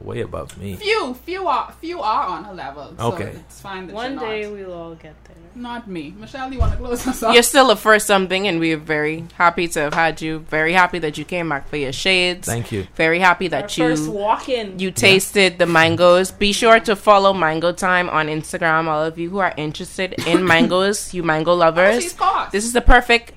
way 0.00 0.20
above 0.20 0.56
me. 0.58 0.76
Few, 0.76 1.14
few 1.14 1.46
are, 1.48 1.72
few 1.80 2.00
are 2.00 2.26
on 2.26 2.44
her 2.44 2.54
level. 2.54 2.94
So 2.98 3.12
Okay. 3.12 3.24
it's 3.48 3.60
fine 3.60 3.86
that 3.86 3.94
One 3.94 4.12
you're 4.12 4.20
day 4.20 4.42
not. 4.42 4.52
we'll 4.52 4.72
all 4.72 4.94
get 4.94 5.14
there. 5.24 5.36
Not 5.54 5.88
me, 5.88 6.14
Michelle. 6.18 6.52
You 6.52 6.58
want 6.58 6.72
to 6.72 6.78
close 6.78 7.06
us 7.06 7.22
off? 7.22 7.32
You're 7.32 7.42
still 7.42 7.70
a 7.70 7.76
first 7.76 8.06
something, 8.06 8.46
and 8.46 8.60
we're 8.60 8.76
very 8.76 9.24
happy 9.38 9.66
to 9.68 9.80
have 9.80 9.94
had 9.94 10.20
you. 10.20 10.40
Very 10.50 10.74
happy 10.74 10.98
that 10.98 11.16
you 11.16 11.24
came 11.24 11.48
back 11.48 11.66
for 11.70 11.78
your 11.78 11.92
shades. 11.94 12.46
Thank 12.46 12.72
you. 12.72 12.86
Very 12.94 13.20
happy 13.20 13.46
Our 13.46 13.50
that 13.62 13.72
first 13.72 14.04
you 14.04 14.10
walk-in. 14.10 14.78
you 14.78 14.90
tasted 14.90 15.58
the 15.58 15.64
mangoes. 15.64 16.30
Be 16.30 16.52
sure 16.52 16.78
to 16.80 16.94
follow 16.94 17.32
Mango 17.32 17.72
Tyme 17.72 18.10
on 18.10 18.26
Instagram. 18.26 18.86
All 18.86 19.02
of 19.02 19.18
you 19.18 19.30
who 19.30 19.38
are 19.38 19.54
interested 19.56 20.12
in 20.26 20.44
mangoes, 20.54 21.14
you 21.14 21.22
mango 21.22 21.54
lovers, 21.54 22.02
these 22.02 22.12
cost? 22.12 22.52
this 22.52 22.66
is 22.66 22.74
the 22.74 22.82
perfect 22.82 23.32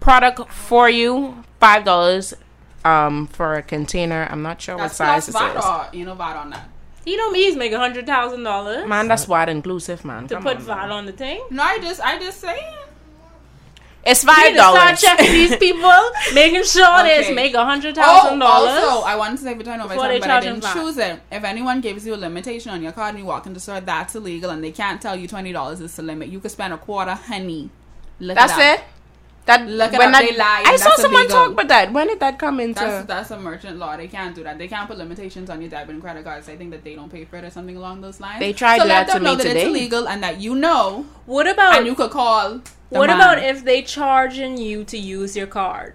product 0.00 0.50
for 0.50 0.88
you. 0.88 1.44
Five 1.60 1.84
dollars 1.84 2.32
um 2.84 3.26
for 3.28 3.54
a 3.54 3.62
container. 3.62 4.26
I'm 4.30 4.42
not 4.42 4.60
sure 4.60 4.76
That's 4.76 4.98
what 4.98 5.06
size 5.06 5.28
plus 5.30 5.54
this 5.54 5.64
VAT 5.64 5.88
is. 5.88 5.92
or 5.94 5.98
you 5.98 6.04
know 6.04 6.14
VAT 6.14 6.36
on 6.36 6.50
that. 6.50 6.68
you 7.06 7.16
know 7.16 7.30
me, 7.30 7.44
he's 7.44 7.56
make 7.56 7.72
a 7.72 7.78
hundred 7.78 8.06
thousand 8.06 8.42
dollars 8.42 8.86
Man, 8.88 9.08
that's 9.08 9.26
wide 9.28 9.48
inclusive, 9.48 10.04
man. 10.04 10.26
to 10.28 10.34
Come 10.34 10.42
put 10.44 10.56
on, 10.56 10.62
VAT 10.62 10.90
on 10.90 11.06
the 11.06 11.12
thing. 11.12 11.42
No, 11.50 11.62
I 11.62 11.78
just, 11.78 12.00
I 12.00 12.18
just 12.18 12.40
saying. 12.40 12.74
It's 14.04 14.24
We 14.24 14.32
need 14.32 14.34
five 14.34 14.52
to 14.54 14.58
start 14.58 14.74
dollars. 14.74 15.00
checking 15.00 15.32
these 15.32 15.56
people, 15.66 16.00
making 16.34 16.64
sure 16.64 17.04
they 17.04 17.32
make 17.32 17.54
a 17.54 17.64
hundred 17.64 17.96
Oh, 17.98 18.02
thousand 18.02 18.40
dollars. 18.40 18.70
also, 18.82 19.06
I 19.06 19.14
wanted 19.14 19.36
to 19.38 19.42
say 19.44 19.54
return 19.54 19.80
over 19.80 19.94
Before 19.94 20.08
they 20.08 20.18
time, 20.18 20.28
but 20.28 20.30
I 20.30 20.40
didn't 20.40 20.64
choose 20.72 20.98
it. 20.98 21.20
If 21.30 21.44
anyone 21.44 21.80
gives 21.80 22.04
you 22.04 22.14
a 22.14 22.16
limitation 22.16 22.72
on 22.72 22.82
your 22.82 22.90
card 22.90 23.10
and 23.10 23.20
you 23.20 23.24
walk 23.26 23.46
into 23.46 23.54
the 23.54 23.60
store, 23.60 23.80
that's 23.80 24.16
illegal, 24.16 24.50
and 24.50 24.62
they 24.64 24.72
can't 24.72 25.00
tell 25.00 25.14
you 25.14 25.28
twenty 25.28 25.52
dollars 25.52 25.80
is 25.80 25.94
the 25.94 26.02
limit. 26.02 26.30
You 26.30 26.40
could 26.40 26.50
spend 26.50 26.74
a 26.74 26.78
quarter, 26.78 27.14
honey. 27.14 27.70
Look 28.18 28.36
That's 28.36 28.52
up. 28.54 28.58
it. 28.60 28.80
That 29.44 29.66
Look 29.66 29.92
it 29.92 29.98
when 29.98 30.14
up, 30.14 30.20
that, 30.20 30.30
they 30.30 30.36
lie, 30.36 30.62
I 30.64 30.76
saw 30.76 30.90
that's 30.90 31.02
someone 31.02 31.22
illegal. 31.22 31.36
talk 31.36 31.50
about 31.52 31.68
that. 31.68 31.92
When 31.92 32.06
did 32.06 32.20
that 32.20 32.38
come 32.38 32.60
into? 32.60 32.78
That's 32.78 33.06
that's 33.08 33.30
a 33.32 33.40
merchant 33.40 33.76
law. 33.76 33.96
They 33.96 34.06
can't 34.06 34.36
do 34.36 34.44
that. 34.44 34.56
They 34.56 34.68
can't 34.68 34.88
put 34.88 34.98
limitations 34.98 35.50
on 35.50 35.60
your 35.60 35.68
debit 35.68 35.90
and 35.94 36.00
credit 36.00 36.22
cards. 36.24 36.48
I 36.48 36.56
think 36.56 36.70
that 36.70 36.84
they 36.84 36.94
don't 36.94 37.10
pay 37.10 37.24
for 37.24 37.38
it 37.38 37.44
or 37.44 37.50
something 37.50 37.76
along 37.76 38.02
those 38.02 38.20
lines. 38.20 38.38
They 38.38 38.52
tried 38.52 38.78
so 38.78 38.86
that 38.86 38.98
let 38.98 39.06
them 39.08 39.18
to 39.18 39.24
know 39.24 39.30
me 39.32 39.36
that 39.38 39.42
today. 39.42 39.60
it's 39.62 39.68
illegal 39.68 40.08
and 40.08 40.22
that 40.22 40.40
you 40.40 40.54
know, 40.54 41.06
What 41.26 41.48
about 41.48 41.78
and 41.78 41.86
you 41.86 41.96
could 41.96 42.12
call. 42.12 42.60
what 42.90 43.08
man. 43.08 43.16
about 43.16 43.38
if 43.42 43.64
they 43.64 43.82
charging 43.82 44.58
you 44.58 44.84
to 44.84 44.96
use 44.96 45.36
your 45.36 45.48
card? 45.48 45.94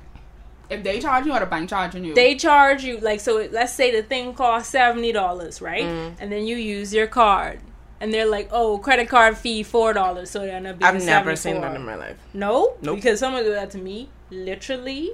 if 0.69 0.83
they 0.83 0.99
charge 0.99 1.25
you 1.25 1.31
or 1.31 1.39
the 1.39 1.45
bank 1.45 1.69
charging 1.69 2.03
you? 2.03 2.13
They 2.13 2.35
charge 2.35 2.83
you 2.83 2.97
like 2.99 3.21
so. 3.21 3.47
Let's 3.49 3.71
say 3.71 3.95
the 3.95 4.03
thing 4.05 4.33
costs 4.33 4.69
seventy 4.69 5.13
dollars, 5.13 5.61
right? 5.61 5.85
Mm. 5.85 6.15
And 6.19 6.29
then 6.29 6.45
you 6.45 6.57
use 6.57 6.93
your 6.93 7.07
card, 7.07 7.61
and 7.99 8.13
they're 8.13 8.25
like, 8.27 8.49
"Oh, 8.51 8.77
credit 8.77 9.09
card 9.09 9.37
fee 9.37 9.63
four 9.63 9.93
dollars," 9.93 10.29
so 10.29 10.41
it 10.43 10.49
end 10.49 10.67
up 10.67 10.79
being 10.79 10.87
I've 10.95 11.03
never 11.05 11.35
seen 11.35 11.55
74. 11.55 11.61
that 11.69 11.75
in 11.79 11.85
my 11.85 11.95
life. 11.95 12.17
No, 12.33 12.75
Nope. 12.81 12.95
because 12.97 13.19
someone 13.19 13.43
did 13.43 13.53
that 13.53 13.71
to 13.71 13.77
me 13.77 14.09
literally 14.29 15.11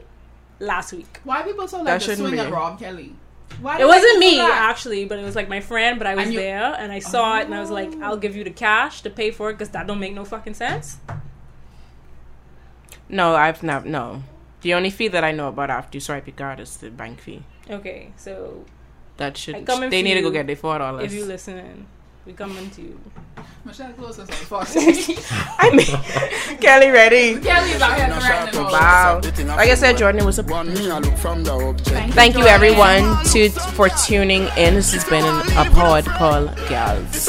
last 0.60 0.94
week. 0.94 1.20
Why 1.24 1.42
people 1.44 1.68
so 1.68 1.82
like 1.82 2.02
to 2.02 2.16
swing 2.16 2.32
be. 2.32 2.40
at 2.40 2.52
Rob 2.52 2.80
Kelly? 2.80 3.16
Why 3.62 3.80
It 3.80 3.86
wasn't 3.86 4.18
me 4.20 4.40
actually, 4.40 5.06
but 5.06 5.20
it 5.20 5.24
was 5.24 5.36
like 5.36 5.48
my 5.48 5.60
friend. 5.60 6.00
But 6.00 6.08
I 6.08 6.16
was 6.16 6.26
And 6.26 6.34
you- 6.34 6.40
there 6.40 6.74
and 6.78 6.92
I 6.92 7.00
saw 7.00 7.38
it, 7.40 7.46
and 7.46 7.54
I 7.54 7.60
was 7.60 7.70
like, 7.70 7.90
Oh. 7.96 8.04
"I'll 8.04 8.18
give 8.18 8.36
you 8.36 8.44
the 8.44 8.50
cash 8.50 9.02
to 9.04 9.10
pay 9.12 9.30
for 9.32 9.50
it 9.50 9.54
because 9.54 9.70
that 9.70 9.86
don't 9.88 10.00
make 10.00 10.14
no 10.14 10.26
fucking 10.26 10.56
sense." 10.56 10.98
No, 13.10 13.36
I've 13.36 13.62
never. 13.64 13.88
No, 13.88 14.24
the 14.62 14.74
only 14.74 14.90
fee 14.90 15.08
that 15.10 15.24
I 15.24 15.32
know 15.32 15.50
about 15.50 15.70
after 15.70 15.98
you 15.98 16.02
swipe 16.02 16.26
your 16.28 16.36
card 16.36 16.60
is 16.60 16.78
the 16.78 16.90
bank 16.90 17.20
fee. 17.22 17.44
Okay, 17.70 18.12
so 18.18 18.66
That 19.18 19.38
should. 19.38 19.56
I 19.56 19.62
coming 19.64 19.90
They 19.90 20.02
for 20.02 20.06
need 20.06 20.14
to 20.16 20.22
go 20.22 20.32
get 20.32 20.48
their 20.48 20.56
four 20.56 20.78
dollars. 20.80 21.06
if 21.06 21.14
you 21.14 21.26
listening, 21.26 21.86
we 22.26 22.34
coming 22.34 22.70
to 22.72 22.82
you. 22.82 23.00
Michelle 23.66 23.92
close 23.94 24.20
us 24.20 24.30
like 24.30 24.38
fuck. 24.50 24.68
I 25.60 25.72
mean, 25.74 26.58
Kelly 26.62 26.90
ready. 26.90 27.40
Kelly's 27.40 27.82
out 27.82 27.98
here 27.98 28.08
threatening 28.20 28.66
us. 28.66 28.72
Wow. 28.72 29.22
Like 29.56 29.70
I 29.70 29.76
said, 29.76 29.98
Jordan, 29.98 30.22
it 30.22 30.26
was 30.26 30.40
a 30.40 30.44
One 30.44 30.74
me, 30.74 30.90
I 30.90 31.00
look 31.00 31.18
from 31.18 31.44
the 31.44 31.52
object. 31.54 32.14
Thank 32.14 32.38
you 32.38 32.46
everyone 32.46 33.24
to 33.26 33.50
for 33.50 33.90
tuning 33.90 34.44
in. 34.58 34.76
This 34.76 34.94
has 34.94 35.04
been 35.06 35.26
a 35.26 35.70
pod 35.72 36.06
called 36.06 36.56
Gals. 36.70 37.28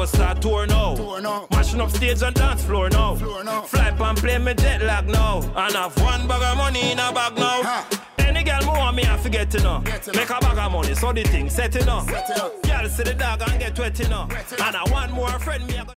Bravo 0.00 0.16
start 0.16 0.40
tour 0.40 0.66
now. 0.66 0.94
Tour 0.94 1.20
now. 1.20 1.46
Mashing 1.50 1.80
up 1.80 1.90
stage 1.90 2.22
and 2.22 2.34
dance 2.34 2.64
floor 2.64 2.88
now. 2.88 3.14
Floor 3.16 3.44
now. 3.44 3.62
Fly 3.62 3.88
and 3.88 4.18
play 4.18 4.38
me 4.38 4.54
jet 4.54 4.80
lag 4.82 5.06
now. 5.06 5.40
And 5.54 5.74
have 5.74 6.00
one 6.00 6.26
bag 6.26 6.42
of 6.42 6.56
money 6.56 6.92
in 6.92 6.98
a 6.98 7.12
bag 7.12 7.36
now. 7.36 7.62
Ha. 7.62 8.06
Any 8.18 8.42
girl 8.42 8.60
me 8.60 8.68
want 8.68 8.96
me, 8.96 9.04
I 9.04 9.16
forget 9.18 9.50
to 9.50 9.62
know. 9.62 9.82
Get 9.84 10.06
Make 10.14 10.30
a 10.30 10.38
bag 10.40 10.56
of 10.56 10.72
money, 10.72 10.94
so 10.94 11.12
the 11.12 11.22
thing 11.24 11.50
set 11.50 11.76
it 11.76 11.86
up. 11.88 12.08
Set 12.08 12.30
it 12.30 12.38
up. 12.38 12.62
Girl 12.62 12.88
see 12.88 13.02
the 13.02 13.14
dog 13.14 13.42
and 13.46 13.60
get 13.60 13.78
wet 13.78 13.98
you 13.98 14.08
know. 14.08 14.26
And 14.64 14.76
I 14.76 14.84
want 14.90 15.12
more 15.12 15.38
friend 15.38 15.66
me. 15.66 15.78
I 15.78 15.84